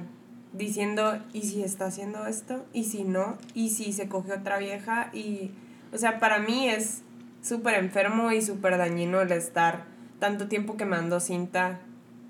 diciendo, 0.53 1.19
¿y 1.33 1.43
si 1.43 1.63
está 1.63 1.87
haciendo 1.87 2.27
esto? 2.27 2.65
¿Y 2.73 2.85
si 2.85 3.05
no? 3.05 3.37
¿Y 3.55 3.71
si 3.71 3.93
se 3.93 4.09
cogió 4.09 4.35
otra 4.35 4.59
vieja? 4.59 5.11
Y, 5.13 5.51
o 5.93 5.99
sea, 5.99 6.19
para 6.21 6.39
mí 6.39 6.69
es 6.69 7.03
súper 7.43 7.75
enfermo 7.75 8.33
y 8.33 8.43
súper 8.43 8.79
dañino 8.79 9.21
el 9.21 9.33
estar 9.33 9.85
tanto 10.19 10.49
tiempo 10.49 10.77
quemando 10.77 11.21
cinta, 11.21 11.81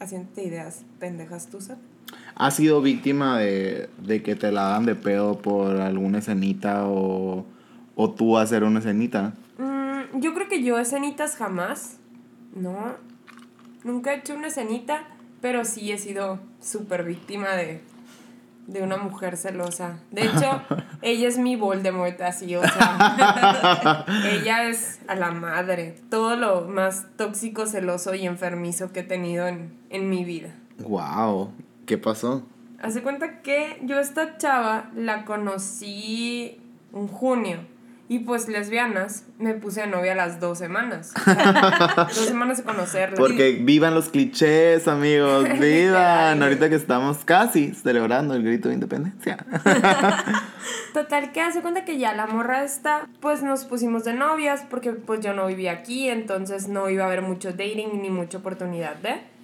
haciéndote 0.01 0.45
ideas 0.45 0.83
pendejas 0.99 1.47
tú, 1.47 1.61
¿sabes? 1.61 1.83
¿Has 2.38 2.55
sido 2.55 2.81
víctima 2.81 3.37
de, 3.37 3.90
de 3.98 4.22
que 4.22 4.37
te 4.37 4.53
la 4.53 4.68
dan 4.68 4.87
de 4.87 4.94
pedo 4.94 5.38
por 5.42 5.81
alguna 5.81 6.18
escenita 6.18 6.87
o, 6.87 7.44
o 7.96 8.11
tú 8.11 8.38
hacer 8.38 8.62
una 8.62 8.79
escenita? 8.79 9.33
Mm, 9.59 10.20
yo 10.20 10.35
creo 10.35 10.48
que 10.48 10.62
yo 10.62 10.79
escenitas 10.79 11.35
jamás. 11.35 11.98
No. 12.55 12.94
Nunca 13.83 14.14
he 14.14 14.18
hecho 14.18 14.37
una 14.37 14.46
escenita, 14.46 15.03
pero 15.40 15.64
sí 15.64 15.90
he 15.90 15.98
sido 15.98 16.38
súper 16.61 17.03
víctima 17.03 17.57
de, 17.57 17.81
de 18.68 18.83
una 18.83 18.98
mujer 18.98 19.37
celosa. 19.37 19.98
De 20.12 20.22
hecho, 20.27 20.62
ella 21.03 21.27
es 21.27 21.38
mi 21.38 21.57
Voldemort, 21.57 22.20
así, 22.20 22.55
o 22.55 22.62
sea. 22.62 24.05
ella 24.33 24.68
es 24.68 25.01
a 25.09 25.16
la 25.16 25.33
madre. 25.33 25.96
Todo 26.09 26.37
lo 26.37 26.68
más 26.68 27.07
tóxico, 27.16 27.66
celoso 27.66 28.14
y 28.14 28.27
enfermizo 28.27 28.92
que 28.92 29.01
he 29.01 29.05
tenido 29.05 29.48
en, 29.48 29.77
en 29.90 30.09
mi 30.09 30.24
vida. 30.24 30.55
Wow. 30.79 31.51
¿Qué 31.88 31.96
pasó? 31.96 32.46
Hace 32.83 33.03
cuenta 33.03 33.40
que 33.40 33.79
yo 33.83 33.98
esta 33.98 34.37
chava 34.37 34.90
la 34.94 35.24
conocí 35.24 36.61
en 36.92 37.09
junio 37.09 37.61
Y 38.11 38.18
pues 38.20 38.46
lesbianas, 38.46 39.24
me 39.38 39.55
puse 39.55 39.81
de 39.81 39.87
novia 39.87 40.12
a 40.12 40.14
las 40.14 40.38
dos 40.38 40.59
semanas. 40.59 41.14
dos 41.96 42.12
semanas 42.12 42.59
de 42.59 42.64
conocerla. 42.64 43.16
Porque 43.16 43.53
vivan 43.53 43.94
los 43.94 44.11
clichés, 44.11 44.87
amigos, 44.87 45.46
vivan. 45.61 46.42
Ahorita 46.42 46.68
que 46.68 46.74
estamos 46.74 47.24
casi 47.24 47.72
celebrando 47.72 48.35
el 48.35 48.42
grito 48.42 48.68
de 48.68 48.74
independencia. 48.74 49.38
Total, 50.92 51.33
que 51.33 51.40
hace 51.40 51.62
cuenta 51.62 51.87
que 51.87 51.96
ya 51.96 52.12
la 52.14 52.27
morra 52.27 52.64
está, 52.64 53.09
pues 53.20 53.42
nos 53.42 53.64
pusimos 53.64 54.05
de 54.05 54.12
novias 54.12 54.62
porque 54.68 54.92
pues 54.92 55.20
yo 55.20 55.33
no 55.33 55.46
vivía 55.46 55.72
aquí, 55.72 56.11
entonces 56.11 56.68
no 56.68 56.90
iba 56.90 57.05
a 57.05 57.07
haber 57.07 57.22
mucho 57.22 57.53
dating 57.53 58.03
ni 58.03 58.11
mucha 58.11 58.37
oportunidad 58.37 58.96
de. 58.96 59.38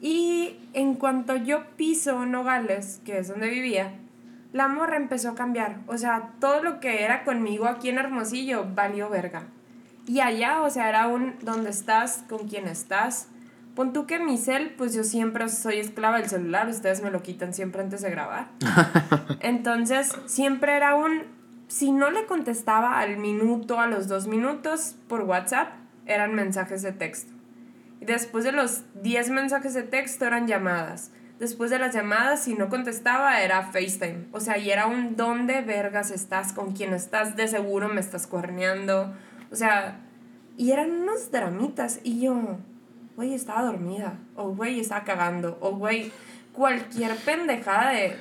Y 0.00 0.56
en 0.74 0.94
cuanto 0.94 1.36
yo 1.36 1.64
piso 1.76 2.24
Nogales, 2.24 3.00
que 3.04 3.18
es 3.18 3.28
donde 3.28 3.48
vivía, 3.48 3.94
la 4.52 4.68
morra 4.68 4.96
empezó 4.96 5.30
a 5.30 5.34
cambiar. 5.34 5.80
O 5.86 5.98
sea, 5.98 6.30
todo 6.40 6.62
lo 6.62 6.80
que 6.80 7.04
era 7.04 7.24
conmigo 7.24 7.66
aquí 7.66 7.88
en 7.88 7.98
Hermosillo 7.98 8.66
valió 8.74 9.08
verga. 9.10 9.44
Y 10.06 10.20
allá, 10.20 10.62
o 10.62 10.70
sea, 10.70 10.88
era 10.88 11.08
un 11.08 11.34
dónde 11.42 11.70
estás, 11.70 12.24
con 12.28 12.48
quién 12.48 12.66
estás. 12.66 13.28
Pon 13.74 13.92
tú 13.92 14.06
que 14.06 14.18
mi 14.18 14.38
cel, 14.38 14.70
pues 14.70 14.94
yo 14.94 15.04
siempre 15.04 15.48
soy 15.48 15.78
esclava 15.78 16.18
del 16.18 16.28
celular, 16.28 16.68
ustedes 16.68 17.02
me 17.02 17.10
lo 17.10 17.22
quitan 17.22 17.52
siempre 17.52 17.82
antes 17.82 18.00
de 18.00 18.10
grabar. 18.10 18.48
Entonces, 19.40 20.12
siempre 20.26 20.74
era 20.74 20.94
un, 20.94 21.24
si 21.68 21.92
no 21.92 22.10
le 22.10 22.24
contestaba 22.26 22.98
al 22.98 23.18
minuto, 23.18 23.78
a 23.78 23.86
los 23.86 24.08
dos 24.08 24.26
minutos 24.26 24.96
por 25.08 25.22
WhatsApp, 25.22 25.68
eran 26.06 26.34
mensajes 26.34 26.82
de 26.82 26.92
texto. 26.92 27.37
Después 28.00 28.44
de 28.44 28.52
los 28.52 28.82
10 29.02 29.30
mensajes 29.30 29.74
de 29.74 29.82
texto 29.82 30.24
eran 30.24 30.46
llamadas. 30.46 31.10
Después 31.38 31.70
de 31.70 31.78
las 31.78 31.94
llamadas, 31.94 32.42
si 32.42 32.54
no 32.54 32.68
contestaba, 32.68 33.40
era 33.42 33.62
FaceTime. 33.62 34.26
O 34.32 34.40
sea, 34.40 34.58
y 34.58 34.70
era 34.70 34.86
un 34.86 35.16
¿dónde 35.16 35.60
vergas 35.60 36.10
estás? 36.10 36.52
¿Con 36.52 36.72
quién 36.72 36.92
estás? 36.92 37.36
De 37.36 37.46
seguro 37.46 37.88
me 37.88 38.00
estás 38.00 38.26
cuerneando. 38.26 39.14
O 39.52 39.56
sea, 39.56 40.00
y 40.56 40.72
eran 40.72 40.90
unos 40.90 41.30
dramitas. 41.30 42.00
Y 42.02 42.20
yo, 42.20 42.58
güey, 43.14 43.34
estaba 43.34 43.62
dormida. 43.62 44.14
O 44.34 44.50
güey, 44.54 44.80
estaba 44.80 45.04
cagando. 45.04 45.58
O 45.60 45.76
güey, 45.76 46.10
cualquier 46.52 47.14
pendejada 47.16 47.92
de, 47.92 48.16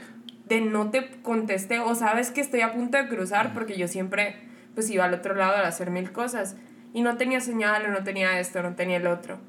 de 0.46 0.62
no 0.62 0.92
te 0.92 1.10
contesté. 1.24 1.80
O 1.80 1.96
sabes 1.96 2.30
que 2.30 2.42
estoy 2.42 2.62
a 2.62 2.74
punto 2.74 2.98
de 2.98 3.08
cruzar 3.08 3.54
porque 3.54 3.78
yo 3.78 3.88
siempre, 3.88 4.36
pues 4.76 4.90
iba 4.92 5.06
al 5.06 5.16
otro 5.16 5.34
lado 5.34 5.56
a 5.56 5.68
hacer 5.68 5.90
mil 5.90 6.12
cosas. 6.12 6.56
Y 6.94 7.02
no 7.02 7.18
tenía 7.18 7.42
señal, 7.42 7.86
o 7.86 7.90
no 7.90 8.04
tenía 8.04 8.40
esto, 8.40 8.62
no 8.62 8.76
tenía 8.76 8.98
el 8.98 9.08
otro. 9.08 9.40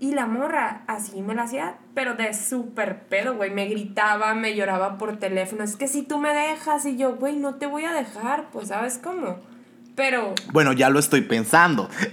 Y 0.00 0.12
la 0.12 0.26
morra 0.26 0.82
así 0.86 1.22
me 1.22 1.34
la 1.34 1.42
hacía, 1.42 1.74
pero 1.94 2.14
de 2.14 2.32
súper 2.32 3.08
pedo, 3.08 3.34
güey. 3.34 3.50
Me 3.50 3.66
gritaba, 3.66 4.32
me 4.34 4.54
lloraba 4.54 4.96
por 4.96 5.16
teléfono. 5.18 5.64
Es 5.64 5.74
que 5.74 5.88
si 5.88 6.02
tú 6.02 6.18
me 6.18 6.32
dejas 6.32 6.86
y 6.86 6.96
yo, 6.96 7.16
güey, 7.16 7.36
no 7.36 7.56
te 7.56 7.66
voy 7.66 7.84
a 7.84 7.92
dejar, 7.92 8.50
pues 8.52 8.68
sabes 8.68 8.98
cómo. 9.02 9.40
Pero, 9.96 10.34
Bueno, 10.52 10.72
ya 10.72 10.90
lo 10.90 11.00
estoy 11.00 11.22
pensando. 11.22 11.88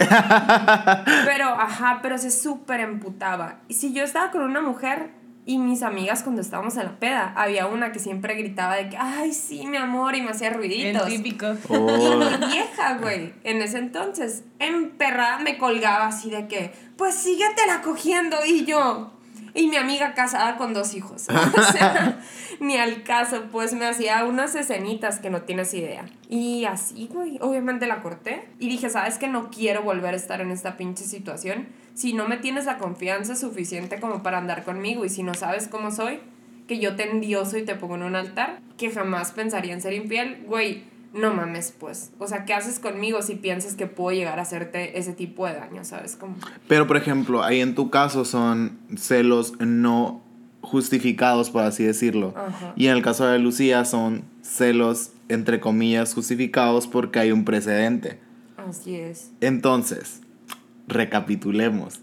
pero, 1.26 1.50
ajá, 1.50 2.00
pero 2.02 2.17
se 2.17 2.32
súper 2.32 2.80
emputaba. 2.80 3.60
Y 3.67 3.76
si 3.76 3.93
yo 3.93 4.04
estaba 4.04 4.32
con 4.32 4.41
una 4.41 4.62
mujer 4.62 5.12
y 5.45 5.58
mis 5.60 5.84
amigas 5.84 6.23
cuando 6.23 6.41
estábamos 6.41 6.75
en 6.77 6.86
la 6.86 6.99
peda, 6.99 7.34
había 7.36 7.67
una 7.67 7.91
que 7.91 7.99
siempre 7.99 8.34
gritaba 8.36 8.75
de 8.75 8.89
que, 8.89 8.97
ay, 8.97 9.31
sí, 9.31 9.67
mi 9.67 9.77
amor, 9.77 10.15
y 10.15 10.21
me 10.21 10.31
hacía 10.31 10.47
El 10.49 10.53
ruiditos. 10.55 11.08
típico. 11.08 11.47
Y 11.53 11.55
Oh. 11.69 12.17
mi 12.17 12.47
vieja, 12.47 12.97
güey, 12.99 13.34
en 13.43 13.62
ese 13.62 13.77
entonces, 13.77 14.43
emperrada 14.60 15.39
me 15.39 15.58
colgaba 15.58 16.08
así 16.08 16.29
de 16.29 16.47
que, 16.47 16.71
pues 16.97 17.13
síguetela 17.15 17.81
cogiendo. 17.84 18.38
Y 18.45 18.65
yo, 18.65 19.12
y 19.55 19.67
mi 19.67 19.77
amiga 19.77 20.13
casada 20.13 20.57
con 20.57 20.73
dos 20.73 20.93
hijos. 20.93 21.27
O 21.55 21.71
sea, 21.71 22.19
ni 22.59 22.77
al 22.77 23.03
caso, 23.03 23.45
pues 23.51 23.73
me 23.73 23.85
hacía 23.85 24.25
unas 24.25 24.55
escenitas 24.55 25.19
que 25.19 25.29
no 25.29 25.43
tienes 25.43 25.73
idea. 25.73 26.05
Y 26.29 26.65
así, 26.65 27.09
güey, 27.11 27.37
obviamente 27.41 27.87
la 27.87 28.01
corté. 28.01 28.47
Y 28.59 28.67
dije, 28.67 28.89
¿sabes 28.89 29.17
que 29.17 29.27
No 29.27 29.49
quiero 29.49 29.81
volver 29.83 30.13
a 30.13 30.17
estar 30.17 30.41
en 30.41 30.51
esta 30.51 30.75
pinche 30.77 31.05
situación. 31.05 31.67
Si 31.93 32.13
no 32.13 32.27
me 32.27 32.37
tienes 32.37 32.65
la 32.65 32.77
confianza 32.77 33.35
suficiente 33.35 33.99
como 33.99 34.21
para 34.21 34.37
andar 34.37 34.63
conmigo 34.63 35.05
y 35.05 35.09
si 35.09 35.23
no 35.23 35.33
sabes 35.33 35.67
cómo 35.69 35.91
soy, 35.91 36.19
que 36.67 36.79
yo 36.79 36.95
te 36.95 37.09
endioso 37.09 37.57
y 37.57 37.63
te 37.63 37.75
pongo 37.75 37.95
en 37.95 38.03
un 38.03 38.15
altar, 38.15 38.59
que 38.77 38.91
jamás 38.91 39.31
pensaría 39.31 39.73
en 39.73 39.81
ser 39.81 39.93
infiel, 39.93 40.43
güey, 40.45 40.83
no 41.15 41.34
mames, 41.34 41.73
pues. 41.78 42.12
O 42.19 42.28
sea, 42.28 42.45
¿qué 42.45 42.54
haces 42.54 42.80
conmigo 42.80 43.21
si 43.21 43.36
piensas 43.36 43.75
que 43.75 43.88
puedo 43.88 44.15
llegar 44.15 44.38
a 44.38 44.41
hacerte 44.41 44.99
ese 44.99 45.13
tipo 45.13 45.47
de 45.47 45.54
daño, 45.54 45.86
sabes? 45.86 46.15
Como... 46.15 46.36
Pero, 46.67 46.88
por 46.88 46.97
ejemplo, 46.97 47.43
ahí 47.43 47.62
en 47.62 47.73
tu 47.73 47.89
caso 47.89 48.25
son 48.25 48.78
celos 48.97 49.54
no 49.60 50.21
justificados, 50.62 51.49
por 51.49 51.63
así 51.63 51.84
decirlo. 51.84 52.34
Ajá. 52.36 52.73
Y 52.75 52.88
en 52.88 52.97
el 52.97 53.01
caso 53.01 53.25
de 53.25 53.39
Lucía 53.39 53.86
son 53.86 54.25
celos, 54.41 55.13
entre 55.30 55.60
comillas, 55.60 56.13
justificados 56.13 56.88
porque 56.88 57.19
hay 57.19 57.32
un 57.32 57.45
precedente. 57.45 58.19
Así 58.58 58.95
es. 58.95 59.32
Entonces, 59.39 60.21
recapitulemos. 60.88 62.01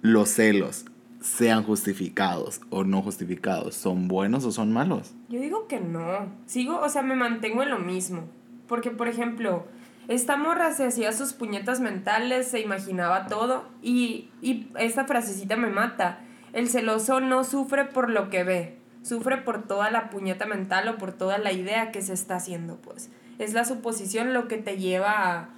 Los 0.00 0.30
celos, 0.30 0.84
sean 1.22 1.62
justificados 1.62 2.60
o 2.70 2.84
no 2.84 3.00
justificados, 3.00 3.74
¿son 3.76 4.08
buenos 4.08 4.44
o 4.44 4.52
son 4.52 4.72
malos? 4.72 5.14
Yo 5.28 5.40
digo 5.40 5.68
que 5.68 5.80
no. 5.80 6.26
Sigo, 6.46 6.80
o 6.80 6.88
sea, 6.88 7.02
me 7.02 7.14
mantengo 7.14 7.62
en 7.62 7.70
lo 7.70 7.78
mismo. 7.78 8.24
Porque, 8.66 8.90
por 8.90 9.08
ejemplo, 9.08 9.66
esta 10.08 10.36
morra 10.36 10.72
se 10.72 10.86
hacía 10.86 11.12
sus 11.12 11.32
puñetas 11.32 11.80
mentales, 11.80 12.48
se 12.48 12.60
imaginaba 12.60 13.26
todo. 13.26 13.64
Y, 13.82 14.30
y 14.42 14.68
esta 14.78 15.04
frasecita 15.04 15.56
me 15.56 15.68
mata. 15.68 16.20
El 16.52 16.68
celoso 16.68 17.20
no 17.20 17.44
sufre 17.44 17.84
por 17.84 18.10
lo 18.10 18.28
que 18.28 18.44
ve, 18.44 18.78
sufre 19.02 19.38
por 19.38 19.62
toda 19.62 19.90
la 19.90 20.10
puñeta 20.10 20.44
mental 20.44 20.88
o 20.88 20.98
por 20.98 21.12
toda 21.12 21.38
la 21.38 21.52
idea 21.52 21.92
que 21.92 22.02
se 22.02 22.12
está 22.12 22.36
haciendo, 22.36 22.76
pues. 22.76 23.10
Es 23.38 23.54
la 23.54 23.64
suposición 23.64 24.34
lo 24.34 24.48
que 24.48 24.58
te 24.58 24.76
lleva 24.76 25.38
a, 25.38 25.48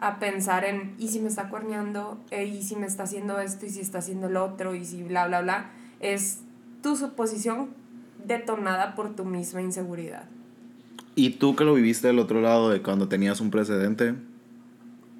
a 0.00 0.18
pensar 0.18 0.64
en, 0.64 0.94
¿y 0.98 1.08
si 1.08 1.20
me 1.20 1.28
está 1.28 1.48
cuerneando? 1.48 2.20
Eh, 2.30 2.46
¿Y 2.46 2.62
si 2.62 2.76
me 2.76 2.86
está 2.86 3.04
haciendo 3.04 3.40
esto? 3.40 3.66
¿Y 3.66 3.70
si 3.70 3.80
está 3.80 3.98
haciendo 3.98 4.28
lo 4.28 4.44
otro? 4.44 4.74
¿Y 4.74 4.84
si 4.84 5.02
bla, 5.02 5.26
bla, 5.26 5.40
bla? 5.40 5.70
Es 6.00 6.40
tu 6.82 6.96
suposición 6.96 7.70
detonada 8.24 8.94
por 8.94 9.16
tu 9.16 9.24
misma 9.24 9.62
inseguridad. 9.62 10.24
¿Y 11.14 11.30
tú 11.30 11.56
que 11.56 11.64
lo 11.64 11.74
viviste 11.74 12.06
del 12.06 12.20
otro 12.20 12.40
lado 12.40 12.70
de 12.70 12.80
cuando 12.80 13.08
tenías 13.08 13.40
un 13.40 13.50
precedente? 13.50 14.14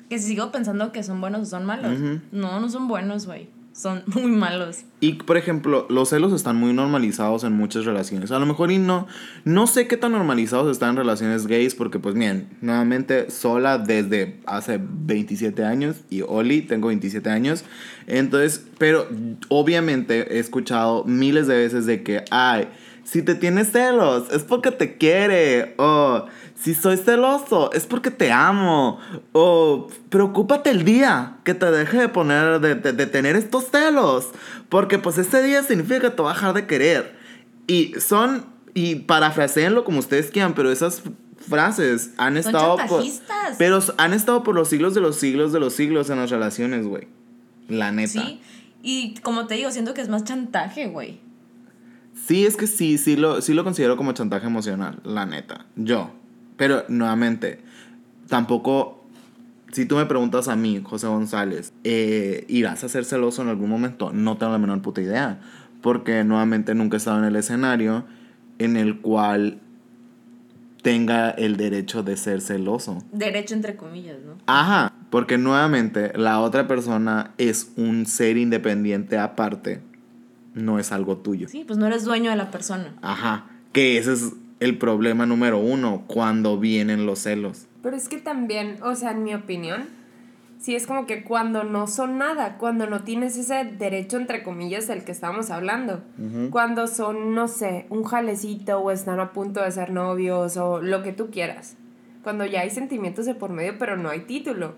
Que 0.09 0.19
si 0.19 0.29
sigo 0.29 0.53
pensando 0.53 0.93
que 0.93 1.03
son 1.03 1.21
buenos 1.21 1.43
o 1.43 1.45
son 1.47 1.65
malos. 1.65 1.99
No, 2.31 2.61
no 2.61 2.69
son 2.69 2.87
buenos, 2.87 3.27
güey. 3.27 3.49
Son 3.79 4.03
muy 4.07 4.33
malos. 4.33 4.79
Y 5.01 5.13
por 5.13 5.37
ejemplo, 5.37 5.87
los 5.89 6.09
celos 6.09 6.33
están 6.33 6.57
muy 6.57 6.73
normalizados 6.73 7.45
en 7.45 7.53
muchas 7.53 7.85
relaciones. 7.85 8.33
A 8.33 8.41
lo 8.41 8.47
mejor 8.47 8.73
y 8.73 8.79
no, 8.79 9.07
no 9.45 9.69
sé 9.69 9.87
qué 9.87 9.97
tan 9.97 10.13
normalizados 10.13 10.73
están 10.73 10.91
en 10.91 10.97
relaciones 10.97 11.47
gays, 11.47 11.77
porque 11.77 12.01
pues 12.01 12.17
bien, 12.17 12.49
nuevamente 12.61 13.31
sola 13.31 13.79
desde 13.79 14.41
hace 14.47 14.81
27 14.83 15.65
años 15.65 15.99
y 16.11 16.23
Oli, 16.23 16.63
tengo 16.63 16.89
27 16.89 17.31
años. 17.31 17.65
Entonces, 18.09 18.67
pero 18.79 19.07
obviamente 19.49 20.35
he 20.35 20.41
escuchado 20.41 21.05
miles 21.05 21.47
de 21.47 21.57
veces 21.57 21.87
de 21.87 22.03
que, 22.03 22.25
ay, 22.33 22.69
si 23.05 23.23
te 23.23 23.37
tienes 23.37 23.71
celos, 23.71 24.31
es 24.33 24.43
porque 24.43 24.73
te 24.73 24.97
quiere. 24.99 25.75
O 25.79 26.27
si 26.61 26.75
soy 26.75 26.97
celoso, 26.97 27.71
es 27.73 27.87
porque 27.87 28.11
te 28.11 28.33
amo. 28.33 28.99
O 29.33 29.89
preocúpate 30.09 30.71
el 30.71 30.85
día 30.85 31.37
que 31.45 31.55
te 31.55 31.71
deje 31.71 31.99
de 31.99 32.09
poner, 32.09 32.61
de, 32.61 32.75
de- 32.75 32.93
de 32.93 33.07
tener 33.07 33.37
estos 33.37 33.67
celos. 33.71 34.29
Porque 34.69 34.99
pues 34.99 35.19
ese 35.19 35.43
día 35.43 35.63
significa 35.63 36.01
que 36.01 36.11
te 36.11 36.23
va 36.23 36.33
a 36.33 36.35
dejar 36.35 36.55
de 36.55 36.67
querer. 36.67 37.17
Y 37.67 37.95
son, 38.01 38.47
y 38.75 38.97
parafraseenlo 38.97 39.85
como 39.85 39.99
ustedes 40.01 40.31
quieran, 40.31 40.55
pero 40.55 40.71
esas 40.73 41.03
frases 41.39 42.11
han 42.19 42.35
Son 42.43 42.55
estado 42.55 42.77
por, 42.89 43.05
pero 43.59 43.79
han 43.97 44.13
estado 44.13 44.43
por 44.43 44.55
los 44.55 44.69
siglos 44.69 44.95
de 44.95 45.01
los 45.01 45.17
siglos 45.17 45.53
de 45.53 45.61
los 45.61 45.73
siglos 45.75 46.11
en 46.11 46.17
las 46.19 46.31
relaciones, 46.31 46.87
güey. 46.87 47.07
La 47.69 47.93
neta. 47.93 48.09
Sí. 48.11 48.41
Y 48.83 49.15
como 49.23 49.47
te 49.47 49.55
digo, 49.55 49.71
siento 49.71 49.95
que 49.95 50.01
es 50.01 50.09
más 50.09 50.25
chantaje, 50.25 50.89
güey. 50.89 51.21
Sí, 52.27 52.45
es 52.47 52.57
que 52.57 52.67
sí, 52.67 52.99
sí 52.99 53.17
lo, 53.17 53.41
sí 53.43 53.55
lo 53.55 53.63
considero 53.65 53.97
como 53.97 54.13
chantaje 54.13 54.47
emocional, 54.47 54.99
la 55.05 55.25
neta. 55.27 55.67
Yo. 55.77 56.11
Pero 56.59 56.85
nuevamente, 56.89 57.61
tampoco, 58.29 59.07
si 59.73 59.87
tú 59.87 59.97
me 59.97 60.05
preguntas 60.05 60.49
a 60.49 60.57
mí, 60.57 60.83
José 60.85 61.07
González, 61.07 61.73
eh, 61.85 62.45
¿irás 62.49 62.85
a 62.85 62.89
ser 62.91 63.07
celoso 63.07 63.41
en 63.41 63.49
algún 63.49 63.71
momento? 63.71 64.13
No 64.13 64.37
tengo 64.37 64.53
la 64.53 64.59
menor 64.59 64.83
puta 64.83 65.01
idea. 65.01 65.41
Porque 65.81 66.25
nuevamente 66.25 66.75
nunca 66.75 66.97
he 66.97 66.99
estado 66.99 67.19
en 67.19 67.25
el 67.25 67.37
escenario 67.37 68.05
en 68.59 68.77
el 68.77 69.01
cual 69.01 69.61
tenga 70.83 71.31
el 71.31 71.57
derecho 71.57 72.03
de 72.03 72.17
ser 72.17 72.41
celoso. 72.41 72.99
Derecho 73.13 73.55
entre 73.55 73.77
comillas, 73.77 74.19
¿no? 74.27 74.37
Ajá, 74.47 74.93
porque 75.11 75.39
nuevamente 75.39 76.13
la 76.17 76.41
otra 76.41 76.67
persona 76.67 77.33
es 77.39 77.73
un 77.77 78.07
ser 78.07 78.37
independiente 78.37 79.17
aparte, 79.19 79.81
no 80.55 80.81
es 80.81 80.91
algo 80.91 81.19
tuyo. 81.19 81.49
Sí, 81.49 81.65
pues 81.65 81.79
no 81.79 81.87
eres 81.87 82.05
dueño 82.05 82.31
de 82.31 82.37
la 82.37 82.51
persona. 82.51 82.95
Ajá, 83.03 83.47
que 83.73 83.99
ese 83.99 84.15
es 84.15 84.33
el 84.61 84.79
problema 84.79 85.27
número 85.27 85.59
uno 85.59 86.05
cuando 86.07 86.59
vienen 86.59 87.07
los 87.07 87.21
celos. 87.21 87.67
Pero 87.83 87.97
es 87.97 88.09
que 88.09 88.19
también, 88.19 88.77
o 88.83 88.95
sea, 88.95 89.13
en 89.13 89.23
mi 89.23 89.35
opinión, 89.35 89.87
sí 90.59 90.75
es 90.75 90.87
como 90.87 91.07
que 91.07 91.23
cuando 91.23 91.65
no 91.65 91.87
son 91.87 92.19
nada, 92.19 92.59
cuando 92.59 92.87
no 92.89 93.05
tienes 93.05 93.37
ese 93.37 93.65
derecho, 93.65 94.17
entre 94.17 94.43
comillas, 94.43 94.89
del 94.89 95.05
que 95.05 95.13
estábamos 95.13 95.51
hablando, 95.51 96.03
cuando 96.51 96.87
son, 96.89 97.35
no 97.35 97.47
sé, 97.49 97.87
un 97.89 98.05
jalecito 98.05 98.81
o 98.81 98.91
están 98.91 99.21
a 99.21 99.33
punto 99.33 99.63
de 99.63 99.71
ser 99.71 99.91
novios 99.91 100.57
o 100.57 100.81
lo 100.81 101.03
que 101.03 101.13
tú 101.13 101.31
quieras. 101.31 101.77
cuando 102.25 102.45
ya 102.45 102.61
hay 102.61 102.69
sentimientos 102.69 103.25
de 103.25 103.35
por 103.35 103.51
medio, 103.51 103.79
pero 103.79 103.97
no 103.97 104.11
hay 104.11 104.21
título. 104.21 104.75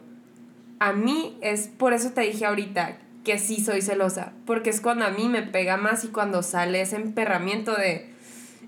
A 0.79 0.93
mí 0.93 1.37
es 1.41 1.67
por 1.67 1.95
eso 1.95 2.11
te 2.11 2.21
dije 2.21 2.47
ahorita 2.47 2.99
que 3.25 3.39
sí 3.39 3.61
soy 3.61 3.83
celosa, 3.83 4.33
porque 4.47 4.71
es 4.71 4.81
cuando 4.81 5.05
a 5.05 5.11
mí 5.11 5.29
me 5.29 5.43
pega 5.43 5.77
más 5.77 6.05
y 6.05 6.09
cuando 6.09 6.43
sale 6.43 6.81
ese 6.81 6.97
emperramiento 6.97 7.75
de, 7.75 8.10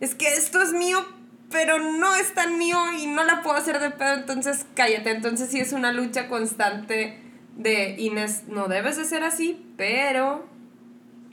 es 0.02 0.16
que 0.16 0.26
esto 0.34 0.60
es 0.60 0.72
mío, 0.72 0.98
pero 1.48 1.78
no 1.78 2.16
es 2.16 2.34
tan 2.34 2.58
mío 2.58 2.76
y 3.00 3.06
no 3.06 3.22
la 3.22 3.40
puedo 3.44 3.56
hacer 3.56 3.78
de 3.78 3.90
pedo, 3.90 4.14
entonces 4.14 4.66
cállate. 4.74 5.12
Entonces 5.12 5.48
sí 5.48 5.60
es 5.60 5.72
una 5.72 5.92
lucha 5.92 6.26
constante 6.26 7.20
de 7.56 7.94
Inés, 8.00 8.42
no 8.48 8.66
debes 8.66 8.96
de 8.96 9.04
ser 9.04 9.22
así, 9.22 9.64
pero 9.76 10.44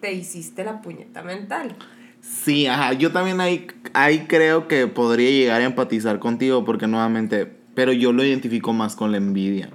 te 0.01 0.13
hiciste 0.13 0.63
la 0.63 0.83
puñeta 0.83 1.23
mental. 1.23 1.75
Sí, 2.21 2.67
ajá, 2.67 2.93
yo 2.93 3.11
también 3.11 3.41
ahí, 3.41 3.65
ahí 3.93 4.27
creo 4.27 4.67
que 4.67 4.85
podría 4.85 5.31
llegar 5.31 5.61
a 5.61 5.65
empatizar 5.65 6.19
contigo 6.19 6.63
porque 6.63 6.85
nuevamente, 6.85 7.47
pero 7.73 7.91
yo 7.91 8.11
lo 8.11 8.23
identifico 8.23 8.71
más 8.71 8.95
con 8.95 9.09
la 9.09 9.17
envidia, 9.17 9.71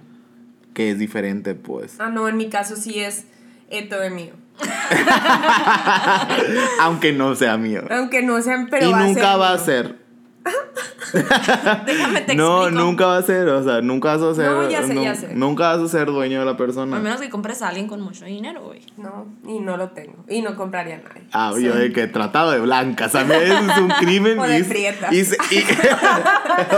que 0.72 0.92
es 0.92 1.00
diferente 1.00 1.56
pues. 1.56 1.96
Ah, 1.98 2.10
no, 2.10 2.28
en 2.28 2.36
mi 2.36 2.48
caso 2.48 2.76
sí 2.76 3.00
es 3.00 3.24
esto 3.70 3.98
de 3.98 4.10
mío. 4.10 4.43
Aunque 6.80 7.12
no 7.12 7.34
sea 7.34 7.56
mío. 7.56 7.82
Aunque 7.90 8.22
no 8.22 8.40
sean, 8.42 8.68
pero 8.70 8.88
y 8.88 8.92
va 8.92 9.00
nunca 9.00 9.30
a 9.32 9.32
ser 9.32 9.40
va 9.40 9.52
a 9.52 9.58
ser. 9.58 10.04
Déjame 11.86 12.20
te 12.22 12.34
No, 12.34 12.62
explico. 12.64 12.84
nunca 12.84 13.06
va 13.06 13.18
a 13.18 13.22
ser, 13.22 13.48
o 13.48 13.62
sea, 13.64 13.80
nunca 13.80 14.16
vas 14.16 14.22
a 14.22 14.34
ser. 14.34 14.50
No, 14.50 14.68
ya 14.68 14.86
sé, 14.86 14.94
ya 15.02 15.14
sé. 15.14 15.28
Nunca 15.34 15.68
vas 15.74 15.78
a 15.80 15.88
ser 15.88 16.06
dueño 16.08 16.40
de 16.40 16.44
la 16.44 16.52
A 16.52 16.56
persona. 16.56 16.98
menos 16.98 17.20
que 17.20 17.30
compres 17.30 17.62
a 17.62 17.68
alguien 17.68 17.86
con 17.86 18.00
mucho 18.00 18.24
dinero, 18.24 18.62
güey. 18.62 18.82
No, 18.96 19.26
y 19.46 19.60
no 19.60 19.76
lo 19.76 19.90
tengo. 19.90 20.24
Y 20.28 20.42
no 20.42 20.56
compraría 20.56 20.96
a 20.96 20.98
nadie. 20.98 21.22
Ah, 21.32 21.52
Sí. 21.54 21.62
yo 21.62 21.74
de 21.74 21.92
que 21.92 22.06
tratado 22.08 22.50
de 22.50 22.60
blancas, 22.60 23.14
a 23.14 23.24
mí 23.24 23.32
eso 23.34 23.54
es 23.54 23.78
un 23.78 23.88
crimen. 23.88 24.38
O 24.44 24.46
de 24.46 24.58
y, 24.58 24.62
prietas. 24.64 25.12
y 25.12 25.24
se- 25.24 25.36
y- 25.50 25.64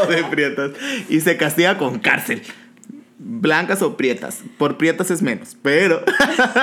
o 0.02 0.06
de 0.06 0.24
prietas. 0.24 0.70
Y 1.08 1.20
se 1.20 1.36
castiga 1.36 1.78
con 1.78 1.98
cárcel. 1.98 2.42
Blancas 3.18 3.83
o 3.83 3.96
prietas. 3.96 4.42
Por 4.59 4.76
prietas 4.76 5.11
es 5.11 5.22
menos, 5.22 5.57
pero. 5.62 6.02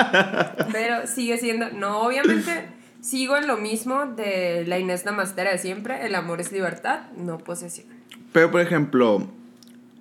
Pero 0.72 1.06
sigue 1.06 1.38
siendo. 1.38 1.70
No, 1.70 2.02
obviamente 2.02 2.68
sigo 3.00 3.36
en 3.36 3.46
lo 3.46 3.56
mismo 3.56 4.06
de 4.06 4.64
la 4.66 4.78
Inés 4.78 5.04
Namastera 5.04 5.50
de 5.50 5.58
siempre. 5.58 6.06
El 6.06 6.14
amor 6.14 6.40
es 6.40 6.52
libertad, 6.52 7.10
no 7.16 7.38
posesión. 7.38 7.86
Pero, 8.32 8.50
por 8.50 8.60
ejemplo, 8.60 9.28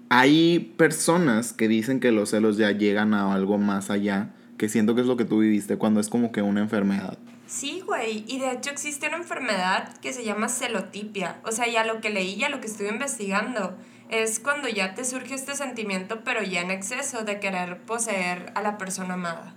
hay 0.09 0.73
personas 0.77 1.53
que 1.53 1.67
dicen 1.67 1.99
que 1.99 2.11
los 2.11 2.29
celos 2.29 2.57
ya 2.57 2.71
llegan 2.71 3.13
a 3.13 3.33
algo 3.33 3.57
más 3.57 3.89
allá, 3.89 4.29
que 4.57 4.69
siento 4.69 4.95
que 4.95 5.01
es 5.01 5.07
lo 5.07 5.17
que 5.17 5.25
tú 5.25 5.39
viviste, 5.39 5.77
cuando 5.77 5.99
es 5.99 6.09
como 6.09 6.31
que 6.31 6.41
una 6.41 6.61
enfermedad. 6.61 7.17
Sí, 7.47 7.81
güey. 7.85 8.23
Y 8.27 8.39
de 8.39 8.51
hecho 8.51 8.71
existe 8.71 9.07
una 9.07 9.17
enfermedad 9.17 9.95
que 9.97 10.13
se 10.13 10.23
llama 10.23 10.49
celotipia. 10.49 11.37
O 11.45 11.51
sea, 11.51 11.67
ya 11.67 11.83
lo 11.83 12.01
que 12.01 12.09
leí, 12.09 12.35
ya 12.35 12.49
lo 12.49 12.61
que 12.61 12.67
estuve 12.67 12.89
investigando, 12.89 13.75
es 14.09 14.39
cuando 14.39 14.67
ya 14.67 14.93
te 14.93 15.05
surge 15.05 15.35
este 15.35 15.55
sentimiento, 15.55 16.21
pero 16.23 16.43
ya 16.43 16.61
en 16.61 16.71
exceso 16.71 17.23
de 17.23 17.39
querer 17.39 17.79
poseer 17.81 18.51
a 18.55 18.61
la 18.61 18.77
persona 18.77 19.15
amada. 19.15 19.53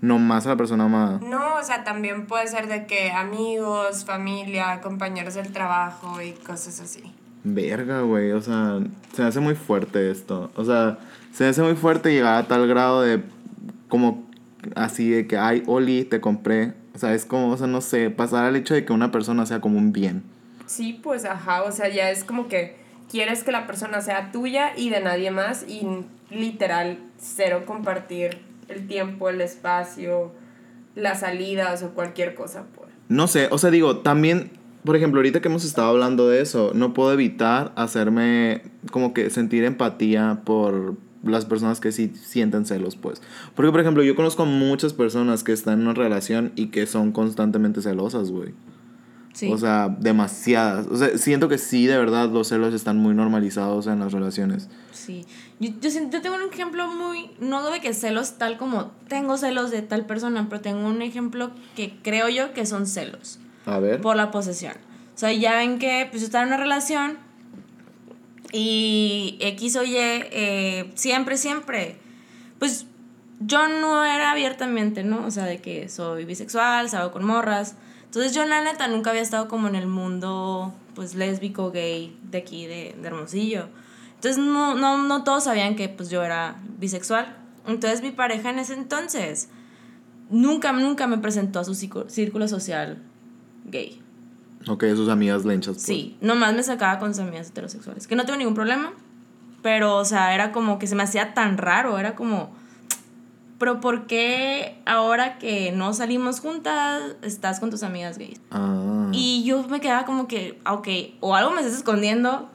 No 0.00 0.18
más 0.18 0.46
a 0.46 0.50
la 0.50 0.56
persona 0.56 0.84
amada. 0.84 1.20
No, 1.22 1.56
o 1.56 1.62
sea, 1.62 1.84
también 1.84 2.26
puede 2.26 2.46
ser 2.46 2.68
de 2.68 2.86
que 2.86 3.10
amigos, 3.10 4.04
familia, 4.04 4.80
compañeros 4.80 5.34
del 5.34 5.52
trabajo 5.52 6.22
y 6.22 6.32
cosas 6.32 6.80
así. 6.80 7.02
Verga, 7.42 8.02
güey. 8.02 8.32
O 8.32 8.40
sea, 8.40 8.78
se 9.12 9.22
me 9.22 9.28
hace 9.28 9.40
muy 9.40 9.54
fuerte 9.54 10.10
esto. 10.10 10.50
O 10.54 10.64
sea, 10.64 10.98
se 11.32 11.46
hace 11.46 11.62
muy 11.62 11.74
fuerte 11.74 12.12
llegar 12.12 12.36
a 12.36 12.46
tal 12.46 12.68
grado 12.68 13.02
de. 13.02 13.22
Como 13.88 14.28
así 14.76 15.10
de 15.10 15.26
que, 15.26 15.36
ay, 15.36 15.62
Oli, 15.66 16.04
te 16.04 16.20
compré. 16.20 16.74
O 16.94 16.98
sea, 16.98 17.14
es 17.14 17.24
como, 17.24 17.50
o 17.50 17.56
sea, 17.56 17.66
no 17.66 17.80
sé, 17.80 18.10
pasar 18.10 18.44
al 18.44 18.56
hecho 18.56 18.74
de 18.74 18.84
que 18.84 18.92
una 18.92 19.10
persona 19.10 19.46
sea 19.46 19.60
como 19.60 19.78
un 19.78 19.92
bien. 19.92 20.22
Sí, 20.66 21.00
pues 21.02 21.24
ajá, 21.24 21.62
o 21.62 21.72
sea, 21.72 21.88
ya 21.88 22.10
es 22.10 22.24
como 22.24 22.48
que 22.48 22.76
quieres 23.10 23.44
que 23.44 23.52
la 23.52 23.66
persona 23.66 24.00
sea 24.00 24.30
tuya 24.32 24.72
y 24.76 24.90
de 24.90 25.00
nadie 25.00 25.30
más 25.30 25.64
y 25.66 25.82
literal 26.30 26.98
cero 27.18 27.64
compartir 27.66 28.38
el 28.68 28.86
tiempo, 28.86 29.28
el 29.28 29.40
espacio, 29.40 30.32
las 30.94 31.20
salidas 31.20 31.82
o 31.82 31.90
cualquier 31.90 32.34
cosa, 32.34 32.66
pues. 32.74 32.88
No 33.08 33.26
sé, 33.26 33.48
o 33.50 33.58
sea, 33.58 33.70
digo, 33.70 33.98
también, 33.98 34.50
por 34.84 34.96
ejemplo, 34.96 35.20
ahorita 35.20 35.40
que 35.40 35.48
hemos 35.48 35.64
estado 35.64 35.88
hablando 35.88 36.28
de 36.28 36.42
eso, 36.42 36.72
no 36.74 36.92
puedo 36.92 37.12
evitar 37.12 37.72
hacerme 37.76 38.62
como 38.90 39.14
que 39.14 39.30
sentir 39.30 39.64
empatía 39.64 40.42
por 40.44 40.96
las 41.22 41.46
personas 41.46 41.80
que 41.80 41.92
sí 41.92 42.12
sienten 42.14 42.66
celos, 42.66 42.96
pues. 42.96 43.22
Porque, 43.54 43.70
por 43.70 43.80
ejemplo, 43.80 44.02
yo 44.02 44.14
conozco 44.14 44.44
muchas 44.44 44.92
personas 44.92 45.42
que 45.42 45.52
están 45.52 45.80
en 45.80 45.86
una 45.86 45.94
relación 45.94 46.52
y 46.54 46.66
que 46.66 46.86
son 46.86 47.12
constantemente 47.12 47.80
celosas, 47.82 48.30
güey. 48.30 48.52
Sí. 49.38 49.52
O 49.52 49.56
sea, 49.56 49.88
demasiadas. 49.88 50.88
O 50.88 50.96
sea, 50.96 51.16
siento 51.16 51.48
que 51.48 51.58
sí, 51.58 51.86
de 51.86 51.96
verdad, 51.96 52.28
los 52.28 52.48
celos 52.48 52.74
están 52.74 52.96
muy 52.98 53.14
normalizados 53.14 53.86
en 53.86 54.00
las 54.00 54.12
relaciones. 54.12 54.68
Sí. 54.90 55.26
Yo, 55.60 55.70
yo, 55.80 55.90
yo 56.10 56.20
tengo 56.20 56.34
un 56.34 56.52
ejemplo 56.52 56.88
muy, 56.88 57.30
no 57.38 57.70
de 57.70 57.80
que 57.80 57.94
celos 57.94 58.32
tal 58.38 58.58
como 58.58 58.90
tengo 59.06 59.36
celos 59.38 59.70
de 59.70 59.82
tal 59.82 60.06
persona, 60.06 60.48
pero 60.48 60.60
tengo 60.60 60.88
un 60.88 61.02
ejemplo 61.02 61.52
que 61.76 61.94
creo 62.02 62.28
yo 62.28 62.52
que 62.52 62.66
son 62.66 62.88
celos 62.88 63.38
A 63.64 63.78
ver. 63.78 64.00
por 64.00 64.16
la 64.16 64.32
posesión. 64.32 64.74
O 65.14 65.18
sea, 65.18 65.32
ya 65.32 65.54
ven 65.54 65.78
que 65.78 66.08
pues 66.10 66.22
yo 66.22 66.26
estaba 66.26 66.42
en 66.42 66.48
una 66.48 66.56
relación 66.56 67.18
y 68.50 69.38
X 69.40 69.76
o 69.76 69.84
Y, 69.84 69.94
eh, 69.98 70.90
siempre, 70.96 71.36
siempre, 71.36 71.96
pues 72.58 72.86
yo 73.38 73.68
no 73.68 74.04
era 74.04 74.32
abiertamente, 74.32 75.04
¿no? 75.04 75.24
O 75.24 75.30
sea, 75.30 75.44
de 75.44 75.58
que 75.58 75.88
soy 75.88 76.24
bisexual, 76.24 76.88
salgo 76.90 77.12
con 77.12 77.24
morras. 77.24 77.76
Entonces 78.08 78.34
yo 78.34 78.44
la 78.46 78.62
neta 78.62 78.88
nunca 78.88 79.10
había 79.10 79.22
estado 79.22 79.48
como 79.48 79.68
en 79.68 79.74
el 79.74 79.86
mundo, 79.86 80.74
pues 80.94 81.14
lésbico, 81.14 81.70
gay, 81.70 82.18
de 82.30 82.38
aquí, 82.38 82.66
de, 82.66 82.96
de 83.00 83.06
Hermosillo. 83.06 83.68
Entonces 84.14 84.38
no, 84.42 84.74
no, 84.74 84.98
no 85.02 85.24
todos 85.24 85.44
sabían 85.44 85.76
que 85.76 85.88
pues 85.88 86.08
yo 86.10 86.22
era 86.24 86.56
bisexual. 86.78 87.36
Entonces 87.66 88.02
mi 88.02 88.10
pareja 88.10 88.50
en 88.50 88.58
ese 88.58 88.74
entonces 88.74 89.50
nunca, 90.30 90.72
nunca 90.72 91.06
me 91.06 91.18
presentó 91.18 91.60
a 91.60 91.64
su 91.64 91.74
círculo- 91.74 92.48
social 92.48 92.98
gay. 93.66 94.00
Ok, 94.66 94.84
sus 94.96 95.08
amigas 95.08 95.44
lenchas. 95.44 95.74
Pues. 95.74 95.82
Sí, 95.86 96.16
nomás 96.20 96.54
me 96.54 96.62
sacaba 96.62 96.98
con 96.98 97.14
sus 97.14 97.22
amigas 97.22 97.48
heterosexuales. 97.50 98.06
Que 98.06 98.16
no 98.16 98.24
tengo 98.24 98.38
ningún 98.38 98.54
problema. 98.54 98.92
Pero, 99.62 99.96
o 99.96 100.04
sea, 100.04 100.34
era 100.34 100.50
como 100.52 100.78
que 100.78 100.86
se 100.86 100.94
me 100.94 101.02
hacía 101.02 101.34
tan 101.34 101.58
raro. 101.58 101.98
Era 101.98 102.14
como. 102.16 102.56
Pero, 103.58 103.80
¿por 103.80 104.06
qué 104.06 104.80
ahora 104.86 105.38
que 105.38 105.72
no 105.72 105.92
salimos 105.92 106.40
juntas 106.40 107.16
estás 107.22 107.58
con 107.60 107.70
tus 107.70 107.82
amigas 107.82 108.18
gays? 108.18 108.40
Ah. 108.50 109.10
Y 109.12 109.42
yo 109.44 109.62
me 109.64 109.80
quedaba 109.80 110.04
como 110.04 110.28
que, 110.28 110.60
ah, 110.64 110.74
ok, 110.74 110.88
o 111.20 111.34
algo 111.34 111.50
me 111.50 111.60
estás 111.60 111.76
escondiendo 111.76 112.48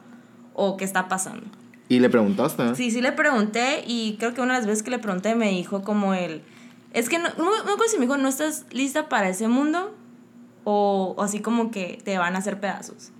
o 0.54 0.76
qué 0.76 0.84
está 0.84 1.08
pasando. 1.08 1.46
¿Y 1.88 2.00
le 2.00 2.08
preguntaste? 2.08 2.74
Sí, 2.74 2.90
sí 2.90 3.02
le 3.02 3.12
pregunté 3.12 3.84
y 3.86 4.16
creo 4.18 4.32
que 4.32 4.40
una 4.40 4.54
de 4.54 4.60
las 4.60 4.66
veces 4.66 4.82
que 4.82 4.90
le 4.90 4.98
pregunté 4.98 5.34
me 5.34 5.50
dijo 5.50 5.82
como 5.82 6.14
el... 6.14 6.42
Es 6.92 7.08
que 7.08 7.18
no, 7.18 7.28
no, 7.36 7.44
no 7.44 7.76
si 7.88 7.98
me 7.98 8.06
dijo, 8.06 8.16
¿no 8.16 8.28
estás 8.28 8.64
lista 8.70 9.08
para 9.08 9.28
ese 9.28 9.48
mundo? 9.48 9.94
O, 10.64 11.14
o 11.16 11.22
así 11.22 11.40
como 11.40 11.70
que 11.70 11.98
te 12.02 12.16
van 12.16 12.36
a 12.36 12.38
hacer 12.38 12.60
pedazos. 12.60 13.10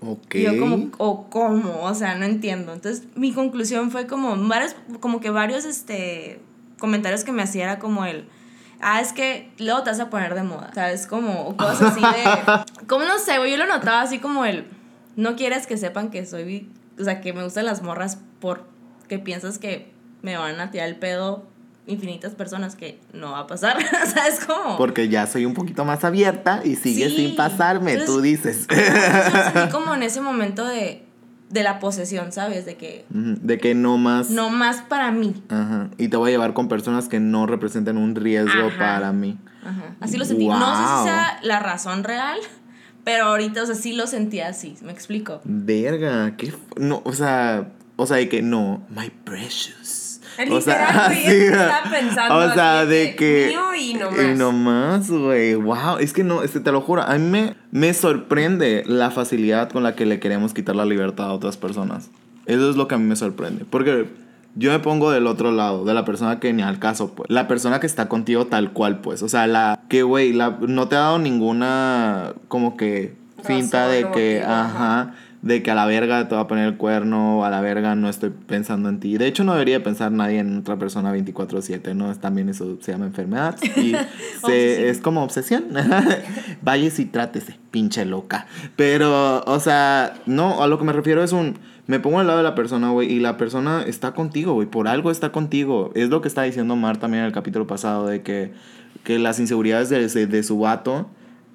Ok. 0.00 0.36
Y 0.36 0.42
yo 0.42 0.58
como, 0.58 0.90
o 0.98 1.28
cómo, 1.28 1.82
o 1.82 1.94
sea, 1.94 2.14
no 2.14 2.24
entiendo. 2.24 2.72
Entonces 2.72 3.06
mi 3.16 3.32
conclusión 3.32 3.90
fue 3.90 4.06
como 4.06 4.36
varios, 4.48 4.76
como 5.00 5.20
que 5.20 5.30
varios 5.30 5.64
este, 5.64 6.40
comentarios 6.78 7.24
que 7.24 7.32
me 7.32 7.42
hacía 7.42 7.64
era 7.64 7.78
como 7.78 8.04
el, 8.04 8.28
ah, 8.80 9.00
es 9.00 9.12
que 9.12 9.50
luego 9.58 9.82
te 9.82 9.90
vas 9.90 10.00
a 10.00 10.10
poner 10.10 10.34
de 10.34 10.42
moda. 10.42 10.68
O 10.70 10.74
sea, 10.74 10.90
es 10.92 11.06
como 11.06 11.56
cosas 11.56 11.92
así 11.92 12.00
de, 12.00 12.84
como 12.86 13.04
no 13.04 13.18
sé, 13.18 13.38
güey, 13.38 13.50
yo 13.52 13.56
lo 13.56 13.66
notaba 13.66 14.02
así 14.02 14.18
como 14.18 14.44
el, 14.44 14.66
no 15.16 15.36
quieres 15.36 15.66
que 15.66 15.76
sepan 15.76 16.10
que 16.10 16.26
soy, 16.26 16.68
o 17.00 17.04
sea, 17.04 17.20
que 17.20 17.32
me 17.32 17.42
gustan 17.42 17.64
las 17.66 17.82
morras 17.82 18.18
porque 18.40 19.18
piensas 19.18 19.58
que 19.58 19.92
me 20.22 20.36
van 20.36 20.60
a 20.60 20.70
tirar 20.70 20.88
el 20.88 20.96
pedo 20.96 21.46
infinitas 21.88 22.34
personas 22.34 22.74
que 22.74 22.98
no 23.12 23.30
va 23.30 23.38
a 23.40 23.46
pasar. 23.46 23.76
o 24.02 24.10
sea, 24.10 24.26
es 24.26 24.44
como... 24.44 24.76
Porque 24.76 25.08
ya 25.08 25.26
soy 25.28 25.46
un 25.46 25.54
poquito 25.54 25.84
más 25.84 26.02
abierta 26.04 26.60
y 26.64 26.74
sigue 26.74 27.08
Sí. 27.10 27.16
sin 27.16 27.36
pasarme, 27.36 27.92
Entonces- 27.92 28.14
tú 28.16 28.20
dices. 28.20 28.66
Como 29.70 29.94
en 29.94 30.02
ese 30.02 30.20
momento 30.20 30.66
de, 30.66 31.05
de 31.48 31.62
la 31.62 31.78
posesión, 31.78 32.32
¿sabes? 32.32 32.66
De 32.66 32.76
que 32.76 33.04
de 33.10 33.58
que 33.58 33.74
no 33.74 33.98
más. 33.98 34.30
no 34.30 34.50
más 34.50 34.82
para 34.82 35.10
mí. 35.10 35.42
Ajá. 35.48 35.90
Y 35.98 36.08
te 36.08 36.16
voy 36.16 36.30
a 36.30 36.32
llevar 36.32 36.54
con 36.54 36.68
personas 36.68 37.08
que 37.08 37.20
no 37.20 37.46
representen 37.46 37.96
un 37.96 38.14
riesgo 38.14 38.66
Ajá. 38.66 38.78
para 38.78 39.12
mí. 39.12 39.38
Ajá. 39.64 39.96
Así 40.00 40.16
lo 40.16 40.24
sentí. 40.24 40.48
No 40.48 40.76
sé 40.76 40.82
si 40.82 41.04
sea 41.04 41.38
la 41.42 41.60
razón 41.60 42.04
real, 42.04 42.38
pero 43.04 43.26
ahorita, 43.26 43.62
o 43.62 43.66
sea, 43.66 43.74
sí 43.74 43.92
lo 43.92 44.06
sentía 44.06 44.48
así, 44.48 44.76
me 44.82 44.92
explico. 44.92 45.40
Verga, 45.44 46.36
qué. 46.36 46.52
No, 46.76 47.02
o 47.04 47.12
sea. 47.12 47.72
O 47.98 48.06
sea, 48.06 48.18
de 48.18 48.28
que 48.28 48.42
no. 48.42 48.84
My 48.90 49.10
precious. 49.24 50.05
O 50.50 50.60
sea, 50.60 51.04
güey, 51.08 51.24
sí, 51.24 51.30
estaba 51.46 51.90
pensando 51.90 52.36
O 52.36 52.52
sea, 52.54 52.80
así 52.80 52.88
de 52.90 53.16
que. 53.16 53.46
mío 53.48 53.74
y 53.74 53.94
no 53.94 54.10
Y 54.10 54.26
más. 54.26 54.36
no 54.38 54.52
más, 54.52 55.10
güey. 55.10 55.54
Wow. 55.54 55.98
Es 56.00 56.12
que 56.12 56.24
no, 56.24 56.42
este, 56.42 56.60
te 56.60 56.72
lo 56.72 56.80
juro. 56.80 57.02
A 57.02 57.14
mí 57.18 57.28
me, 57.30 57.54
me 57.70 57.92
sorprende 57.94 58.84
la 58.86 59.10
facilidad 59.10 59.70
con 59.70 59.82
la 59.82 59.94
que 59.94 60.06
le 60.06 60.20
queremos 60.20 60.54
quitar 60.54 60.76
la 60.76 60.84
libertad 60.84 61.26
a 61.26 61.32
otras 61.32 61.56
personas. 61.56 62.10
Eso 62.46 62.70
es 62.70 62.76
lo 62.76 62.86
que 62.88 62.94
a 62.94 62.98
mí 62.98 63.04
me 63.04 63.16
sorprende. 63.16 63.64
Porque 63.68 64.06
yo 64.54 64.70
me 64.72 64.78
pongo 64.78 65.10
del 65.10 65.26
otro 65.26 65.50
lado, 65.52 65.84
de 65.84 65.92
la 65.94 66.04
persona 66.04 66.38
que 66.40 66.52
ni 66.52 66.62
al 66.62 66.78
caso, 66.78 67.12
pues. 67.14 67.28
La 67.30 67.48
persona 67.48 67.80
que 67.80 67.86
está 67.86 68.08
contigo 68.08 68.46
tal 68.46 68.72
cual, 68.72 69.00
pues. 69.00 69.22
O 69.22 69.28
sea, 69.28 69.46
la 69.46 69.80
que, 69.88 70.02
güey, 70.02 70.32
la- 70.32 70.58
no 70.60 70.88
te 70.88 70.96
ha 70.96 71.00
dado 71.00 71.18
ninguna 71.18 72.32
como 72.48 72.76
que 72.76 73.14
finta 73.44 73.86
Razón 73.86 73.92
de 73.92 74.00
que, 74.12 74.34
motivo, 74.40 74.52
ajá, 74.54 75.14
de 75.46 75.62
que 75.62 75.70
a 75.70 75.74
la 75.74 75.86
verga 75.86 76.28
te 76.28 76.34
va 76.34 76.42
a 76.42 76.48
poner 76.48 76.66
el 76.66 76.76
cuerno, 76.76 77.44
a 77.44 77.50
la 77.50 77.60
verga 77.60 77.94
no 77.94 78.08
estoy 78.08 78.30
pensando 78.30 78.88
en 78.88 79.00
ti. 79.00 79.16
De 79.16 79.26
hecho, 79.26 79.44
no 79.44 79.52
debería 79.52 79.82
pensar 79.82 80.10
nadie 80.12 80.40
en 80.40 80.58
otra 80.58 80.76
persona 80.76 81.14
24/7, 81.14 81.94
¿no? 81.94 82.10
Es 82.10 82.18
También 82.18 82.48
eso 82.48 82.78
se 82.80 82.92
llama 82.92 83.06
enfermedad 83.06 83.56
y 83.76 83.94
se, 84.46 84.88
es 84.90 85.00
como 85.00 85.22
obsesión. 85.22 85.64
Váyase 86.62 87.02
y 87.02 87.04
trátese, 87.06 87.58
pinche 87.70 88.04
loca. 88.04 88.46
Pero, 88.74 89.42
o 89.44 89.60
sea, 89.60 90.14
no, 90.26 90.62
a 90.62 90.66
lo 90.66 90.78
que 90.78 90.84
me 90.84 90.92
refiero 90.92 91.22
es 91.22 91.32
un... 91.32 91.58
Me 91.86 92.00
pongo 92.00 92.18
al 92.18 92.26
lado 92.26 92.38
de 92.38 92.44
la 92.44 92.56
persona, 92.56 92.90
güey, 92.90 93.12
y 93.12 93.20
la 93.20 93.36
persona 93.36 93.84
está 93.86 94.12
contigo, 94.12 94.54
güey, 94.54 94.66
por 94.66 94.88
algo 94.88 95.12
está 95.12 95.30
contigo. 95.30 95.92
Es 95.94 96.08
lo 96.08 96.20
que 96.20 96.26
está 96.26 96.42
diciendo 96.42 96.74
Mar 96.74 96.96
también 96.96 97.20
en 97.20 97.26
el 97.28 97.32
capítulo 97.32 97.68
pasado, 97.68 98.08
de 98.08 98.22
que, 98.22 98.50
que 99.04 99.20
las 99.20 99.38
inseguridades 99.38 99.88
de, 99.88 100.08
de, 100.08 100.26
de 100.26 100.42
su 100.42 100.58
vato 100.58 101.08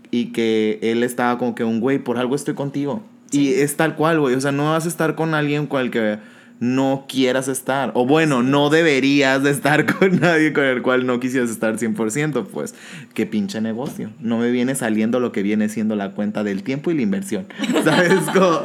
y 0.10 0.28
que 0.28 0.80
él 0.82 1.04
estaba 1.04 1.38
como 1.38 1.54
que 1.54 1.66
un 1.66 1.82
güey, 1.82 2.00
por 2.00 2.18
algo 2.18 2.36
estoy 2.36 2.54
contigo. 2.54 3.02
Y 3.32 3.54
es 3.54 3.78
tal 3.78 3.96
cual, 3.96 4.20
güey. 4.20 4.36
O 4.36 4.42
sea, 4.42 4.52
no 4.52 4.72
vas 4.72 4.86
a 4.86 4.90
estar 4.90 5.16
con 5.16 5.34
alguien 5.34 5.68
con 5.68 5.82
el 5.82 5.92
que 5.92 6.20
no 6.62 7.06
quieras 7.10 7.48
estar. 7.48 7.92
O 7.96 8.06
bueno, 8.06 8.44
no 8.44 8.70
deberías 8.70 9.42
de 9.42 9.50
estar 9.50 9.86
con 9.98 10.20
nadie 10.20 10.54
con 10.54 10.64
el 10.64 10.82
cual 10.82 11.06
no 11.06 11.20
quisieras 11.20 11.50
estar 11.50 11.76
100%. 11.78 12.46
Pues, 12.46 12.76
qué 13.14 13.26
pinche 13.26 13.60
negocio. 13.62 14.12
No 14.20 14.38
me 14.38 14.52
viene 14.52 14.76
saliendo 14.76 15.20
lo 15.20 15.32
que 15.32 15.42
viene 15.42 15.70
siendo 15.70 15.96
la 15.96 16.12
cuenta 16.12 16.44
del 16.44 16.64
tiempo 16.64 16.92
y 16.92 16.96
la 16.96 17.02
inversión. 17.02 17.48
¿Sabes? 17.84 18.22
Como, 18.34 18.62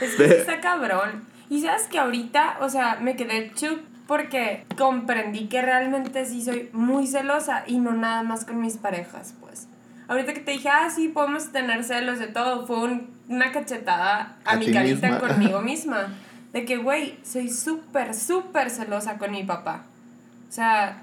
es 0.00 0.14
que 0.14 0.24
está 0.38 0.60
cabrón. 0.60 1.24
Y 1.50 1.62
sabes 1.62 1.82
que 1.90 1.98
ahorita, 1.98 2.58
o 2.60 2.68
sea, 2.68 2.98
me 3.02 3.16
quedé 3.16 3.50
chup 3.54 3.80
porque 4.06 4.64
comprendí 4.78 5.46
que 5.46 5.62
realmente 5.62 6.24
sí 6.26 6.42
soy 6.42 6.68
muy 6.72 7.08
celosa 7.08 7.64
y 7.66 7.78
no 7.78 7.92
nada 7.92 8.22
más 8.22 8.44
con 8.44 8.60
mis 8.60 8.76
parejas, 8.76 9.34
pues. 9.40 9.66
Ahorita 10.10 10.34
que 10.34 10.40
te 10.40 10.50
dije, 10.50 10.68
ah, 10.68 10.90
sí, 10.90 11.06
podemos 11.06 11.52
tener 11.52 11.84
celos 11.84 12.18
de 12.18 12.26
todo, 12.26 12.66
fue 12.66 12.78
un, 12.82 13.10
una 13.28 13.52
cachetada 13.52 14.38
a, 14.44 14.54
A 14.54 14.56
mi 14.56 14.72
carita 14.72 15.08
misma. 15.08 15.28
conmigo 15.28 15.60
misma. 15.62 16.08
De 16.52 16.64
que, 16.64 16.78
güey, 16.78 17.16
soy 17.22 17.48
súper, 17.48 18.12
súper 18.12 18.70
celosa 18.70 19.18
con 19.18 19.30
mi 19.30 19.44
papá. 19.44 19.84
O 20.48 20.52
sea, 20.52 21.02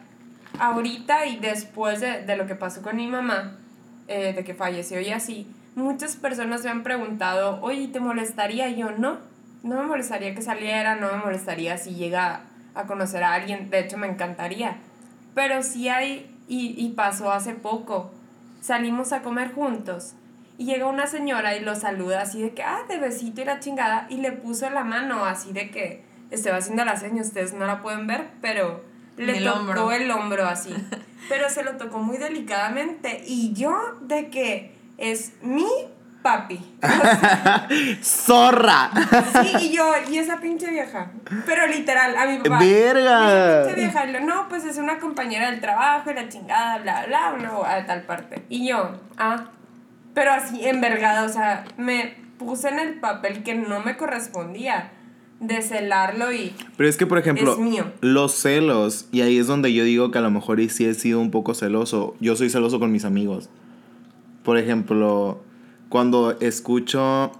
ahorita 0.60 1.26
y 1.26 1.38
después 1.38 2.02
de, 2.02 2.24
de 2.24 2.36
lo 2.36 2.48
que 2.48 2.56
pasó 2.56 2.82
con 2.82 2.98
mi 2.98 3.08
mamá, 3.08 3.56
eh, 4.10 4.34
de 4.34 4.44
que 4.44 4.54
falleció 4.54 5.00
y 5.00 5.10
así, 5.12 5.48
muchas 5.76 6.18
personas 6.18 6.66
me 6.66 6.70
han 6.72 6.84
preguntado, 6.84 7.62
oye, 7.62 7.88
¿te 7.88 8.02
molestaría? 8.02 8.68
Y 8.68 8.76
yo, 8.76 8.92
no, 8.92 9.20
no 9.64 9.78
me 9.78 9.84
molestaría 9.84 10.36
que 10.36 10.42
saliera, 10.42 10.98
no 10.98 11.14
me 11.14 11.20
molestaría 11.24 11.78
si 11.78 11.96
llega 11.96 12.42
a 12.76 12.84
conocer 12.84 13.24
a 13.24 13.36
alguien, 13.36 13.70
de 13.70 13.80
hecho 13.80 13.98
me 13.98 14.08
encantaría. 14.08 14.76
Pero 15.34 15.64
sí 15.64 15.88
hay, 15.88 16.30
y, 16.50 16.76
y 16.78 16.90
pasó 16.90 17.32
hace 17.32 17.54
poco, 17.54 18.12
salimos 18.62 19.14
a 19.14 19.22
comer 19.22 19.54
juntos 19.54 20.14
y 20.58 20.66
llega 20.66 20.88
una 20.88 21.08
señora 21.08 21.56
y 21.56 21.60
lo 21.64 21.76
saluda 21.76 22.22
así 22.22 22.42
de 22.42 22.54
que, 22.54 22.64
ah, 22.64 22.80
de 22.90 22.98
besito 22.98 23.42
y 23.42 23.46
la 23.46 23.60
chingada, 23.60 24.08
y 24.10 24.18
le 24.18 24.32
puso 24.32 24.70
la 24.70 24.84
mano 24.84 25.26
así 25.26 25.54
de 25.54 25.70
que 25.70 26.04
estaba 26.32 26.58
haciendo 26.58 26.84
la 26.84 26.98
seña, 26.98 27.22
ustedes 27.22 27.54
no 27.54 27.66
la 27.66 27.82
pueden 27.82 28.08
ver, 28.08 28.28
pero 28.42 28.84
le 29.18 29.38
El 29.38 29.44
tocó 29.44 29.60
hombro. 29.60 29.92
el 29.92 30.12
hombro 30.12 30.46
así. 30.48 30.74
pero 31.30 31.50
se 31.50 31.64
lo 31.64 31.78
tocó 31.78 32.00
muy 32.00 32.18
delicadamente 32.18 33.24
y 33.28 33.54
yo 33.54 33.76
de 34.02 34.30
que 34.30 34.76
es 34.98 35.34
mi 35.42 35.68
papi. 36.22 36.60
¡Zorra! 38.02 38.92
Sí, 39.44 39.68
y 39.68 39.76
yo, 39.76 39.92
y 40.10 40.18
esa 40.18 40.40
pinche 40.40 40.70
vieja. 40.70 41.12
Pero 41.46 41.68
literal, 41.68 42.16
a 42.18 42.26
mi 42.26 42.38
papá. 42.40 42.60
¡Verga! 42.60 43.62
Esa 43.62 43.68
pinche 43.68 43.82
vieja, 43.82 44.06
y 44.08 44.12
lo, 44.14 44.20
no, 44.22 44.50
pues 44.50 44.66
es 44.66 44.78
una 44.78 45.00
compañera 45.00 45.52
del 45.52 45.60
trabajo 45.62 46.12
y 46.12 46.14
la 46.14 46.30
chingada, 46.30 46.80
bla, 46.80 47.06
bla, 47.08 47.34
una 47.38 47.50
abogada 47.50 47.78
de 47.78 47.84
tal 47.84 48.02
parte. 48.04 48.44
Y 48.50 48.68
yo, 48.68 48.92
ah, 49.18 49.46
pero 50.14 50.32
así 50.34 50.68
envergada, 50.68 51.24
o 51.24 51.30
sea, 51.30 51.66
me 51.78 52.16
puse 52.38 52.70
en 52.70 52.80
el 52.80 53.00
papel 53.00 53.44
que 53.44 53.56
no 53.56 53.80
me 53.82 53.98
correspondía 53.98 54.92
de 55.40 55.62
celarlo 55.62 56.32
y 56.34 56.56
Pero 56.78 56.90
es 56.90 56.98
que, 56.98 57.06
por 57.06 57.20
ejemplo, 57.20 57.54
Es 57.54 57.60
mío. 57.60 57.92
los 58.02 58.34
celos, 58.34 59.08
y 59.12 59.22
ahí 59.22 59.38
es 59.38 59.48
donde 59.48 59.72
yo 59.74 59.84
digo 59.84 60.10
que 60.12 60.18
a 60.18 60.22
lo 60.22 60.32
mejor 60.32 60.60
y 60.60 60.70
sí 60.70 60.86
he 60.86 60.94
sido 60.94 61.20
un 61.20 61.30
poco 61.32 61.54
celoso. 61.54 62.16
Yo 62.20 62.36
soy 62.36 62.50
celoso 62.50 62.80
con 62.80 62.92
mis 62.92 63.06
amigos. 63.06 63.50
Por 64.44 64.58
ejemplo, 64.58 65.42
cuando 65.90 66.38
escucho 66.40 67.32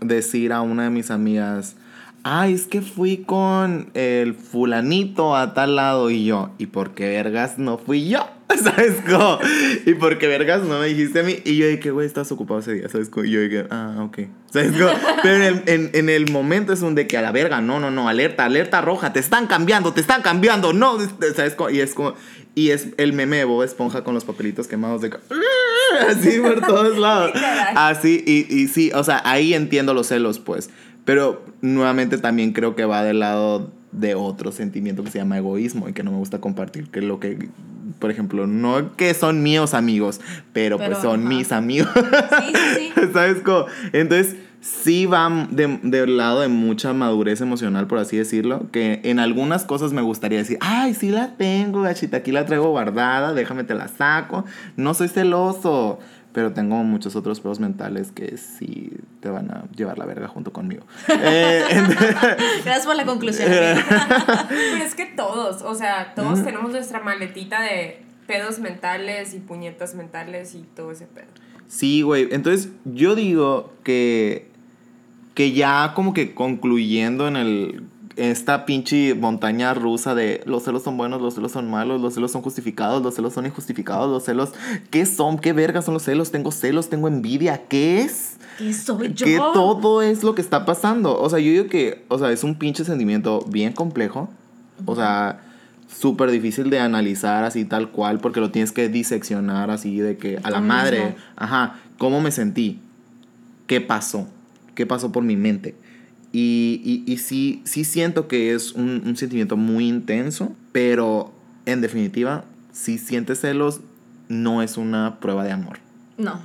decir 0.00 0.52
a 0.52 0.60
una 0.60 0.84
de 0.84 0.90
mis 0.90 1.10
amigas, 1.10 1.76
ay, 2.22 2.54
es 2.54 2.66
que 2.66 2.82
fui 2.82 3.18
con 3.18 3.90
el 3.94 4.34
fulanito 4.34 5.36
a 5.36 5.54
tal 5.54 5.76
lado 5.76 6.10
y 6.10 6.24
yo, 6.24 6.50
¿y 6.58 6.66
por 6.66 6.94
qué 6.94 7.08
vergas 7.08 7.58
no 7.58 7.78
fui 7.78 8.08
yo? 8.08 8.28
¿Sabes 8.62 8.96
cómo? 9.06 9.38
¿Y 9.84 9.94
por 9.94 10.18
qué 10.18 10.26
vergas 10.26 10.62
no 10.62 10.78
me 10.78 10.86
dijiste 10.86 11.20
a 11.20 11.22
mí? 11.22 11.36
Y 11.44 11.58
yo 11.58 11.66
dije, 11.66 11.90
güey, 11.90 12.06
estás 12.06 12.32
ocupado 12.32 12.60
ese 12.60 12.72
día, 12.74 12.88
¿sabes 12.88 13.10
cómo? 13.10 13.24
Y 13.24 13.30
yo 13.30 13.40
dije, 13.40 13.66
ah, 13.70 13.96
ok. 14.00 14.20
¿Sabes 14.50 14.72
cómo? 14.72 14.92
Pero 15.22 15.36
en 15.36 15.62
el, 15.66 15.90
en, 15.94 16.08
el 16.08 16.30
momento 16.30 16.72
es 16.72 16.82
un 16.82 16.94
de 16.94 17.06
que 17.06 17.18
a 17.18 17.22
la 17.22 17.32
verga, 17.32 17.60
no, 17.60 17.78
no, 17.78 17.90
no, 17.90 18.08
alerta, 18.08 18.44
alerta 18.44 18.80
roja, 18.80 19.12
te 19.12 19.20
están 19.20 19.46
cambiando, 19.46 19.92
te 19.92 20.00
están 20.00 20.22
cambiando, 20.22 20.72
no, 20.72 20.98
¿sabes 21.36 21.54
cómo? 21.54 21.70
Y 21.70 21.80
es 21.80 21.94
como, 21.94 22.14
y 22.54 22.70
es 22.70 22.88
el 22.96 23.12
meme 23.12 23.44
de 23.44 23.64
Esponja 23.64 24.02
con 24.02 24.14
los 24.14 24.24
papelitos 24.24 24.66
quemados 24.66 25.02
de... 25.02 25.10
Así 26.08 26.40
por 26.40 26.60
todos 26.60 26.98
lados. 26.98 27.32
Así, 27.74 28.22
y, 28.26 28.52
y 28.54 28.68
sí, 28.68 28.90
o 28.94 29.04
sea, 29.04 29.22
ahí 29.24 29.54
entiendo 29.54 29.94
los 29.94 30.08
celos, 30.08 30.38
pues. 30.38 30.70
Pero 31.04 31.44
nuevamente 31.62 32.18
también 32.18 32.52
creo 32.52 32.76
que 32.76 32.84
va 32.84 33.02
del 33.02 33.20
lado 33.20 33.72
de 33.92 34.14
otro 34.14 34.52
sentimiento 34.52 35.02
que 35.02 35.10
se 35.10 35.18
llama 35.18 35.38
egoísmo 35.38 35.88
y 35.88 35.92
que 35.92 36.02
no 36.02 36.10
me 36.10 36.18
gusta 36.18 36.40
compartir, 36.40 36.90
que 36.90 37.00
lo 37.00 37.20
que, 37.20 37.48
por 37.98 38.10
ejemplo, 38.10 38.46
no 38.46 38.94
que 38.96 39.14
son 39.14 39.42
míos 39.42 39.74
amigos, 39.74 40.20
pero, 40.52 40.76
pues 40.76 40.98
son 40.98 41.20
ajá. 41.20 41.28
mis 41.28 41.52
amigos. 41.52 41.88
Sí, 41.94 42.52
sí, 42.52 42.92
sí. 42.94 43.00
¿Sabes 43.12 43.40
cómo? 43.42 43.66
Entonces, 43.92 44.36
sí 44.60 45.06
va 45.06 45.46
de- 45.50 45.78
del 45.82 46.16
lado 46.16 46.40
de 46.40 46.48
mucha 46.48 46.92
madurez 46.92 47.40
emocional, 47.40 47.86
por 47.86 47.98
así 47.98 48.16
decirlo, 48.16 48.70
que 48.72 49.00
en 49.04 49.18
algunas 49.20 49.64
cosas 49.64 49.92
me 49.92 50.02
gustaría 50.02 50.38
decir, 50.38 50.58
ay, 50.60 50.94
sí 50.94 51.10
la 51.10 51.36
tengo, 51.36 51.82
gachita, 51.82 52.18
aquí 52.18 52.32
la 52.32 52.44
traigo 52.44 52.70
guardada, 52.70 53.34
déjame 53.34 53.64
te 53.64 53.74
la 53.74 53.88
saco, 53.88 54.44
no 54.76 54.94
soy 54.94 55.08
celoso. 55.08 55.98
Pero 56.30 56.52
tengo 56.52 56.84
muchos 56.84 57.16
otros 57.16 57.40
pedos 57.40 57.58
mentales 57.58 58.12
que 58.12 58.36
sí 58.36 58.92
te 59.20 59.30
van 59.30 59.50
a 59.50 59.64
llevar 59.74 59.98
la 59.98 60.04
verga 60.04 60.28
junto 60.28 60.52
conmigo. 60.52 60.84
Eh, 61.08 61.64
Gracias 62.64 62.84
por 62.86 62.94
la 62.96 63.06
conclusión. 63.06 63.48
Pero 64.48 64.84
es 64.84 64.94
que 64.94 65.06
todos, 65.06 65.62
o 65.62 65.74
sea, 65.74 66.12
todos 66.14 66.44
tenemos 66.44 66.70
nuestra 66.70 67.00
maletita 67.00 67.62
de 67.62 68.02
pedos 68.26 68.58
mentales 68.58 69.34
y 69.34 69.38
puñetas 69.38 69.94
mentales 69.94 70.54
y 70.54 70.64
todo 70.76 70.92
ese 70.92 71.06
pedo. 71.06 71.26
Sí, 71.66 72.02
güey. 72.02 72.28
Entonces, 72.30 72.68
yo 72.84 73.14
digo 73.14 73.72
que. 73.82 74.47
Que 75.38 75.52
ya 75.52 75.92
como 75.94 76.14
que 76.14 76.34
concluyendo 76.34 77.28
en 77.28 77.36
el. 77.36 77.84
Esta 78.16 78.66
pinche 78.66 79.14
montaña 79.14 79.72
rusa 79.72 80.16
de 80.16 80.42
los 80.46 80.64
celos 80.64 80.82
son 80.82 80.96
buenos, 80.96 81.22
los 81.22 81.34
celos 81.34 81.52
son 81.52 81.70
malos, 81.70 82.00
los 82.00 82.14
celos 82.14 82.32
son 82.32 82.42
justificados, 82.42 83.00
los 83.04 83.14
celos 83.14 83.34
son 83.34 83.46
injustificados, 83.46 84.10
los 84.10 84.24
celos. 84.24 84.50
¿Qué 84.90 85.06
son? 85.06 85.38
¿Qué 85.38 85.52
vergas 85.52 85.84
son 85.84 85.94
los 85.94 86.02
celos? 86.02 86.32
Tengo 86.32 86.50
celos, 86.50 86.88
tengo 86.88 87.06
envidia. 87.06 87.68
¿Qué 87.68 88.00
es? 88.00 88.38
¿Qué 88.58 88.74
soy 88.74 89.14
yo? 89.14 89.26
Que 89.26 89.36
todo 89.36 90.02
es 90.02 90.24
lo 90.24 90.34
que 90.34 90.42
está 90.42 90.66
pasando. 90.66 91.16
O 91.16 91.30
sea, 91.30 91.38
yo 91.38 91.52
digo 91.52 91.66
que, 91.68 92.04
o 92.08 92.18
sea, 92.18 92.32
es 92.32 92.42
un 92.42 92.56
pinche 92.56 92.84
sentimiento 92.84 93.44
bien 93.48 93.74
complejo. 93.74 94.28
O 94.86 94.96
sea, 94.96 95.40
súper 95.86 96.32
difícil 96.32 96.68
de 96.68 96.80
analizar 96.80 97.44
así 97.44 97.64
tal 97.64 97.92
cual, 97.92 98.18
porque 98.18 98.40
lo 98.40 98.50
tienes 98.50 98.72
que 98.72 98.88
diseccionar 98.88 99.70
así 99.70 99.98
de 99.98 100.16
que 100.16 100.40
a 100.42 100.50
la 100.50 100.60
madre, 100.60 101.14
ajá, 101.36 101.76
¿cómo 101.96 102.20
me 102.20 102.32
sentí? 102.32 102.80
¿Qué 103.68 103.80
pasó? 103.80 104.26
¿Qué 104.78 104.86
pasó 104.86 105.10
por 105.10 105.24
mi 105.24 105.34
mente? 105.36 105.74
Y, 106.30 106.80
y, 107.06 107.12
y 107.12 107.16
sí, 107.18 107.62
sí 107.64 107.82
siento 107.82 108.28
que 108.28 108.54
es 108.54 108.74
un, 108.74 109.02
un 109.04 109.16
sentimiento 109.16 109.56
muy 109.56 109.88
intenso, 109.88 110.54
pero 110.70 111.32
en 111.66 111.80
definitiva, 111.80 112.44
si 112.70 112.96
sientes 112.96 113.40
celos, 113.40 113.80
no 114.28 114.62
es 114.62 114.76
una 114.76 115.18
prueba 115.18 115.42
de 115.42 115.50
amor. 115.50 115.78
No, 116.16 116.42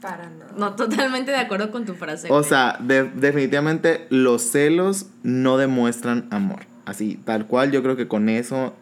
Para 0.00 0.28
nada. 0.30 0.52
no, 0.58 0.74
totalmente 0.74 1.30
de 1.30 1.36
acuerdo 1.36 1.70
con 1.70 1.84
tu 1.84 1.94
frase. 1.94 2.26
O 2.28 2.42
sea, 2.42 2.76
de- 2.80 3.04
definitivamente 3.08 4.08
los 4.10 4.42
celos 4.42 5.06
no 5.22 5.56
demuestran 5.58 6.26
amor. 6.32 6.62
Así, 6.86 7.20
tal 7.24 7.46
cual, 7.46 7.70
yo 7.70 7.84
creo 7.84 7.94
que 7.96 8.08
con 8.08 8.28
eso 8.28 8.74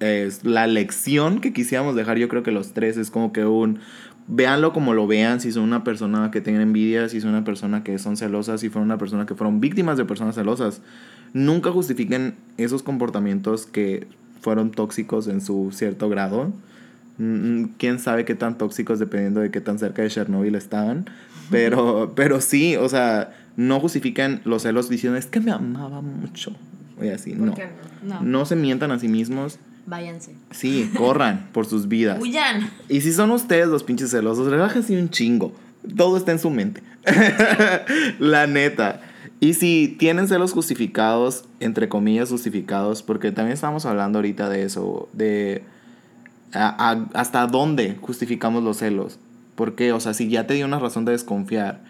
es 0.00 0.44
la 0.44 0.66
lección 0.66 1.40
que 1.40 1.52
quisiéramos 1.52 1.94
dejar. 1.94 2.18
Yo 2.18 2.28
creo 2.28 2.42
que 2.42 2.50
los 2.50 2.72
tres 2.72 2.96
es 2.96 3.10
como 3.12 3.32
que 3.32 3.44
un. 3.44 3.78
Véanlo 4.28 4.74
como 4.74 4.92
lo 4.92 5.06
vean, 5.06 5.40
si 5.40 5.52
son 5.52 5.62
una 5.64 5.84
persona 5.84 6.30
que 6.30 6.42
tiene 6.42 6.62
envidia, 6.62 7.08
si 7.08 7.20
son 7.20 7.30
una 7.30 7.44
persona 7.44 7.82
que 7.82 7.98
son 7.98 8.16
celosas, 8.16 8.60
si 8.60 8.68
fueron 8.68 8.88
una 8.88 8.98
persona 8.98 9.24
que 9.24 9.34
fueron 9.34 9.60
víctimas 9.60 9.96
de 9.96 10.04
personas 10.04 10.34
celosas. 10.34 10.82
Nunca 11.32 11.70
justifiquen 11.70 12.34
esos 12.58 12.82
comportamientos 12.82 13.64
que 13.66 14.06
fueron 14.42 14.70
tóxicos 14.70 15.28
en 15.28 15.40
su 15.40 15.70
cierto 15.72 16.08
grado. 16.08 16.52
Mm, 17.16 17.64
Quién 17.78 17.98
sabe 17.98 18.24
qué 18.24 18.34
tan 18.34 18.58
tóxicos 18.58 18.98
dependiendo 18.98 19.40
de 19.40 19.50
qué 19.50 19.60
tan 19.60 19.78
cerca 19.78 20.02
de 20.02 20.10
Chernobyl 20.10 20.54
estaban. 20.54 21.06
Pero, 21.50 22.12
pero 22.14 22.40
sí, 22.40 22.76
o 22.76 22.88
sea, 22.88 23.34
no 23.56 23.80
justifiquen 23.80 24.40
los 24.44 24.62
celos 24.62 24.88
diciendo 24.88 25.18
es 25.18 25.26
que 25.26 25.40
me 25.40 25.50
amaba 25.50 26.02
mucho. 26.02 26.52
Y 27.02 27.08
así. 27.08 27.34
No, 27.34 27.54
No 28.22 28.44
se 28.44 28.56
mientan 28.56 28.90
a 28.90 28.98
sí 28.98 29.08
mismos. 29.08 29.58
Váyanse. 29.88 30.34
Sí, 30.50 30.90
corran 30.96 31.48
por 31.52 31.66
sus 31.66 31.88
vidas. 31.88 32.20
Huyan. 32.20 32.70
Y 32.88 33.00
si 33.00 33.12
son 33.12 33.30
ustedes 33.30 33.68
los 33.68 33.82
pinches 33.84 34.10
celosos, 34.10 34.48
relájense 34.50 35.00
un 35.00 35.10
chingo. 35.10 35.52
Todo 35.96 36.16
está 36.16 36.32
en 36.32 36.38
su 36.38 36.50
mente. 36.50 36.82
La 38.18 38.46
neta. 38.46 39.00
Y 39.40 39.54
si 39.54 39.96
tienen 39.98 40.26
celos 40.28 40.52
justificados, 40.52 41.44
entre 41.60 41.88
comillas 41.88 42.28
justificados, 42.30 43.02
porque 43.02 43.30
también 43.32 43.54
estamos 43.54 43.86
hablando 43.86 44.18
ahorita 44.18 44.48
de 44.48 44.64
eso, 44.64 45.08
de 45.12 45.62
a- 46.52 46.90
a- 46.90 47.08
hasta 47.18 47.46
dónde 47.46 47.96
justificamos 48.00 48.64
los 48.64 48.78
celos. 48.78 49.18
Porque, 49.54 49.92
o 49.92 50.00
sea, 50.00 50.14
si 50.14 50.28
ya 50.28 50.46
te 50.46 50.54
dio 50.54 50.66
una 50.66 50.78
razón 50.78 51.04
de 51.04 51.12
desconfiar 51.12 51.82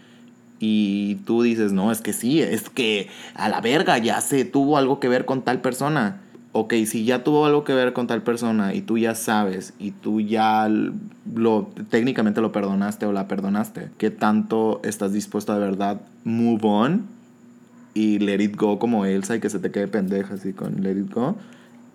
y 0.58 1.16
tú 1.26 1.42
dices, 1.42 1.72
no, 1.72 1.90
es 1.92 2.00
que 2.00 2.12
sí, 2.12 2.40
es 2.42 2.68
que 2.68 3.08
a 3.34 3.48
la 3.48 3.60
verga 3.60 3.96
ya 3.98 4.20
se 4.20 4.44
tuvo 4.44 4.76
algo 4.76 5.00
que 5.00 5.08
ver 5.08 5.24
con 5.24 5.42
tal 5.42 5.60
persona. 5.60 6.20
Ok, 6.60 6.74
si 6.86 7.04
ya 7.04 7.22
tuvo 7.22 7.46
algo 7.46 7.62
que 7.62 7.72
ver 7.72 7.92
con 7.92 8.08
tal 8.08 8.24
persona 8.24 8.74
y 8.74 8.80
tú 8.80 8.98
ya 8.98 9.14
sabes 9.14 9.74
y 9.78 9.92
tú 9.92 10.20
ya 10.20 10.68
lo 10.68 11.70
técnicamente 11.88 12.40
lo 12.40 12.50
perdonaste 12.50 13.06
o 13.06 13.12
la 13.12 13.28
perdonaste, 13.28 13.90
¿qué 13.96 14.10
tanto 14.10 14.80
estás 14.82 15.12
dispuesto 15.12 15.52
a 15.52 15.60
de 15.60 15.64
verdad 15.64 16.00
move 16.24 16.62
on 16.64 17.06
y 17.94 18.18
let 18.18 18.42
it 18.42 18.56
go 18.56 18.80
como 18.80 19.04
Elsa 19.04 19.36
y 19.36 19.40
que 19.40 19.48
se 19.50 19.60
te 19.60 19.70
quede 19.70 19.86
pendeja 19.86 20.34
así 20.34 20.52
con 20.52 20.82
let 20.82 20.98
it 20.98 21.14
go? 21.14 21.36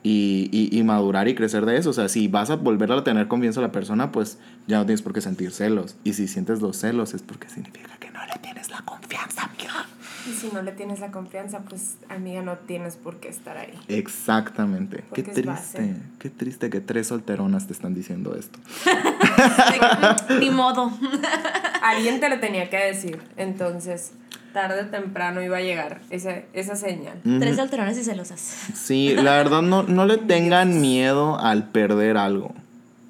Y, 0.02 0.48
y, 0.54 0.78
y 0.78 0.84
madurar 0.84 1.28
y 1.28 1.36
crecer 1.36 1.66
de 1.66 1.76
eso. 1.76 1.90
O 1.90 1.94
sea, 1.94 2.08
si 2.08 2.30
vas 2.30 2.50
a 2.50 2.56
volver 2.56 2.90
a 2.94 3.04
tener 3.04 3.28
confianza 3.28 3.60
a 3.60 3.64
la 3.64 3.74
persona, 3.74 4.14
pues 4.14 4.38
ya 4.66 4.78
no 4.78 4.86
tienes 4.86 5.02
por 5.02 5.12
qué 5.12 5.20
sentir 5.20 5.52
celos. 5.52 5.98
Y 6.06 6.14
si 6.14 6.30
sientes 6.30 6.62
los 6.62 6.78
celos 6.78 7.14
es 7.14 7.22
porque 7.22 7.50
significa 7.50 7.98
que 8.00 8.12
no 8.12 8.20
le 8.26 8.40
tienes 8.42 8.70
la 8.70 8.82
confianza, 8.84 9.44
amiga. 9.44 9.88
Y 10.30 10.34
si 10.34 10.50
no 10.54 10.62
le 10.62 10.72
tienes 10.72 11.00
la 11.00 11.12
confianza, 11.12 11.60
pues 11.68 11.96
amiga, 12.10 12.42
no 12.42 12.54
tienes 12.58 12.96
por 12.96 13.18
qué 13.18 13.28
estar 13.30 13.58
ahí. 13.58 13.74
Exactamente. 13.90 15.04
Porque 15.10 15.24
qué 15.24 15.30
es 15.32 15.36
triste. 15.36 15.50
base. 15.52 15.96
Qué 16.20 16.30
triste 16.30 16.70
que 16.70 16.80
tres 16.80 17.08
solteronas 17.08 17.68
te 17.68 17.74
están 17.74 17.94
diciendo 17.94 18.36
esto. 18.36 18.60
Ni 20.40 20.50
modo. 20.50 20.92
Alguien 21.82 22.20
te 22.20 22.30
lo 22.30 22.40
tenía 22.40 22.70
que 22.70 22.78
decir. 22.78 23.22
Entonces, 23.38 24.14
tarde 24.54 24.82
o 24.84 24.86
temprano 24.88 25.42
iba 25.42 25.58
a 25.58 25.62
llegar 25.62 26.02
esa, 26.10 26.36
esa 26.54 26.76
señal. 26.76 27.20
Tres 27.40 27.60
alterones 27.60 27.98
y 27.98 28.04
celosas. 28.04 28.40
Sí, 28.74 29.14
la 29.16 29.34
verdad 29.36 29.62
no, 29.62 29.84
no 29.84 30.06
le 30.06 30.18
tengan 30.28 30.80
miedo 30.80 31.40
al 31.40 31.70
perder 31.70 32.18
algo. 32.18 32.54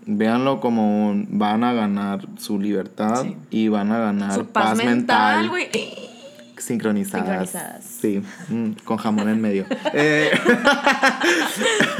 Véanlo 0.06 0.60
como 0.60 1.10
un- 1.10 1.28
van 1.32 1.64
a 1.64 1.72
ganar 1.74 2.28
su 2.38 2.60
libertad 2.60 3.22
Sí. 3.24 3.38
y 3.52 3.68
van 3.70 3.92
a 3.92 4.00
ganar 4.00 4.34
Su 4.34 4.46
paz, 4.48 4.78
mental, 4.84 5.48
güey. 5.50 5.70
Sincronizadas. 6.64 7.50
Sincronizadas. 7.50 7.84
Sí, 7.84 8.22
mm, 8.50 8.72
con 8.84 8.98
jamón 8.98 9.30
en 9.30 9.42
medio. 9.42 9.66
Eh, 9.94 10.32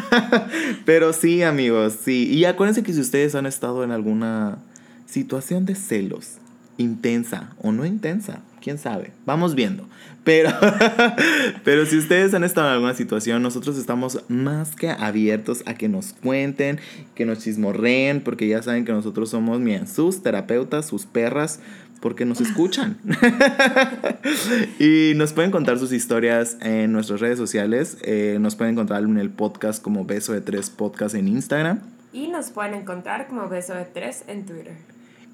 Pero 0.86 1.14
sí, 1.14 1.44
amigos, 1.44 1.98
sí. 2.04 2.30
Y 2.32 2.46
acuérdense 2.46 2.84
que 2.84 2.94
si 2.94 3.02
ustedes 3.02 3.36
han 3.36 3.46
estado 3.46 3.84
en 3.84 3.92
alguna 3.92 4.60
situación 5.06 5.66
de 5.66 5.76
celos, 5.76 6.38
intensa 6.78 7.52
o 7.62 7.72
no 7.72 7.86
intensa, 7.86 8.42
quién 8.62 8.78
sabe, 8.78 9.12
vamos 9.26 9.54
viendo. 9.56 9.86
Pero, 10.24 10.50
pero 11.66 11.86
si 11.86 11.98
ustedes 11.98 12.34
han 12.34 12.46
estado 12.46 12.68
en 12.68 12.74
alguna 12.76 12.94
situación, 12.94 13.42
nosotros 13.42 13.78
estamos 13.78 14.24
más 14.30 14.76
que 14.76 14.90
abiertos 14.90 15.64
a 15.66 15.74
que 15.74 15.90
nos 15.90 16.14
cuenten, 16.14 16.80
que 17.14 17.26
nos 17.26 17.40
chismorreen, 17.40 18.22
porque 18.22 18.48
ya 18.48 18.62
saben 18.64 18.86
que 18.86 18.94
nosotros 18.94 19.30
somos 19.30 19.60
miren, 19.60 19.88
sus 19.88 20.24
terapeutas, 20.24 20.86
sus 20.86 21.06
perras, 21.06 21.60
porque 22.04 22.26
nos 22.26 22.42
escuchan. 22.42 22.98
y 24.78 25.14
nos 25.16 25.32
pueden 25.32 25.52
contar 25.52 25.80
sus 25.80 25.94
historias 25.94 26.58
en 26.60 26.92
nuestras 26.92 27.22
redes 27.22 27.38
sociales. 27.38 27.98
Eh, 28.02 28.40
nos 28.42 28.58
pueden 28.58 28.74
encontrar 28.74 29.04
en 29.04 29.18
el 29.18 29.30
podcast 29.30 29.82
como 29.82 30.04
Beso 30.04 30.34
de 30.34 30.42
Tres 30.42 30.70
Podcast 30.70 31.16
en 31.16 31.30
Instagram. 31.30 31.80
Y 32.12 32.28
nos 32.28 32.50
pueden 32.50 32.74
encontrar 32.74 33.28
como 33.28 33.48
Beso 33.48 33.74
de 33.74 33.86
Tres 33.86 34.26
en 34.28 34.46
Twitter. 34.46 34.76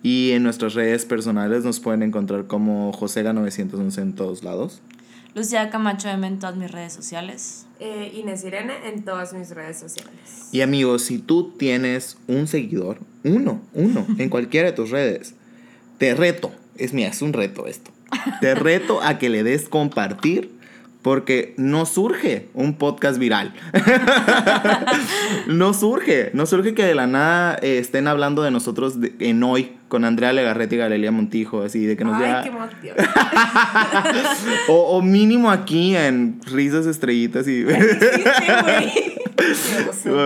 Y 0.04 0.30
en 0.34 0.44
nuestras 0.44 0.76
redes 0.76 1.06
personales 1.06 1.64
nos 1.64 1.80
pueden 1.80 2.04
encontrar 2.04 2.46
como 2.46 2.94
Josega911 2.94 4.02
en 4.04 4.14
todos 4.14 4.44
lados. 4.44 4.84
Lucía 5.34 5.72
Camacho 5.72 6.08
M 6.10 6.28
en 6.28 6.38
todas 6.38 6.56
mis 6.56 6.70
redes 6.70 6.94
sociales. 6.94 7.66
Eh, 7.80 8.12
Inés 8.14 8.44
Irene 8.44 8.74
en 8.88 9.04
todas 9.04 9.34
mis 9.34 9.50
redes 9.50 9.80
sociales. 9.80 10.50
Y 10.52 10.62
amigos, 10.62 11.02
si 11.02 11.18
tú 11.18 11.52
tienes 11.58 12.18
un 12.28 12.46
seguidor, 12.46 13.00
uno, 13.24 13.60
uno, 13.74 14.06
en 14.20 14.30
cualquiera 14.30 14.70
de 14.70 14.76
tus 14.76 14.92
redes, 14.92 15.34
te 16.00 16.16
reto, 16.16 16.52
es 16.78 16.94
mía, 16.94 17.10
es 17.10 17.22
un 17.22 17.34
reto 17.34 17.68
esto. 17.68 17.92
Te 18.42 18.56
reto 18.56 19.02
a 19.04 19.20
que 19.20 19.30
le 19.30 19.44
des 19.44 19.70
compartir 19.70 20.58
porque 21.02 21.54
no 21.58 21.86
surge 21.86 22.48
un 22.54 22.74
podcast 22.76 23.20
viral. 23.20 23.54
no 25.48 25.74
surge, 25.74 26.32
no 26.34 26.46
surge 26.46 26.74
que 26.74 26.84
de 26.84 26.96
la 26.96 27.08
nada 27.08 27.58
eh, 27.62 27.78
estén 27.78 28.08
hablando 28.08 28.42
de 28.44 28.52
nosotros 28.52 29.00
de- 29.00 29.14
en 29.20 29.42
hoy 29.44 29.72
con 29.88 30.04
Andrea 30.06 30.34
Legarreta 30.34 30.76
y 30.76 30.78
Galelia 30.78 31.12
Montijo, 31.12 31.62
así 31.64 31.86
de 31.86 31.96
que 31.96 32.04
nos 32.04 32.22
Ay, 32.22 32.50
qué 32.82 32.94
o, 34.72 34.98
o 34.98 35.02
mínimo 35.02 35.50
aquí 35.52 35.96
en 35.96 36.40
risas 36.46 36.86
estrellitas 36.86 37.48
y... 37.48 37.66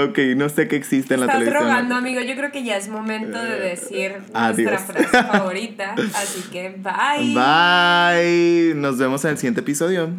ok, 0.10 0.18
no 0.36 0.50
sé 0.50 0.68
qué 0.68 0.76
existe 0.76 1.14
en 1.14 1.22
la 1.22 1.26
Estás 1.28 1.40
televisión. 1.40 1.64
rogando, 1.70 1.96
amigo. 1.96 2.22
Yo 2.22 2.36
creo 2.36 2.52
que 2.52 2.64
ya 2.64 2.78
es 2.78 2.88
momento 2.90 3.42
de 3.42 3.60
decir 3.60 4.18
Adiós. 4.34 4.72
nuestra 4.72 5.04
frase 5.04 5.28
favorita. 5.28 5.96
Así 6.16 6.42
que 6.52 6.70
bye. 6.78 7.34
Bye. 7.34 8.74
Nos 8.76 8.98
vemos 8.98 9.24
en 9.26 9.32
el 9.32 9.38
siguiente 9.38 9.62
episodio. 9.62 10.10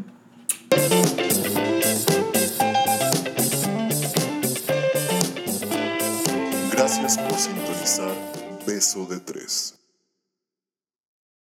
Gracias 6.73 7.19
por 7.19 7.39
sintonizar 7.39 8.13
Beso 8.67 9.07
de 9.07 9.21
Tres. 9.21 9.75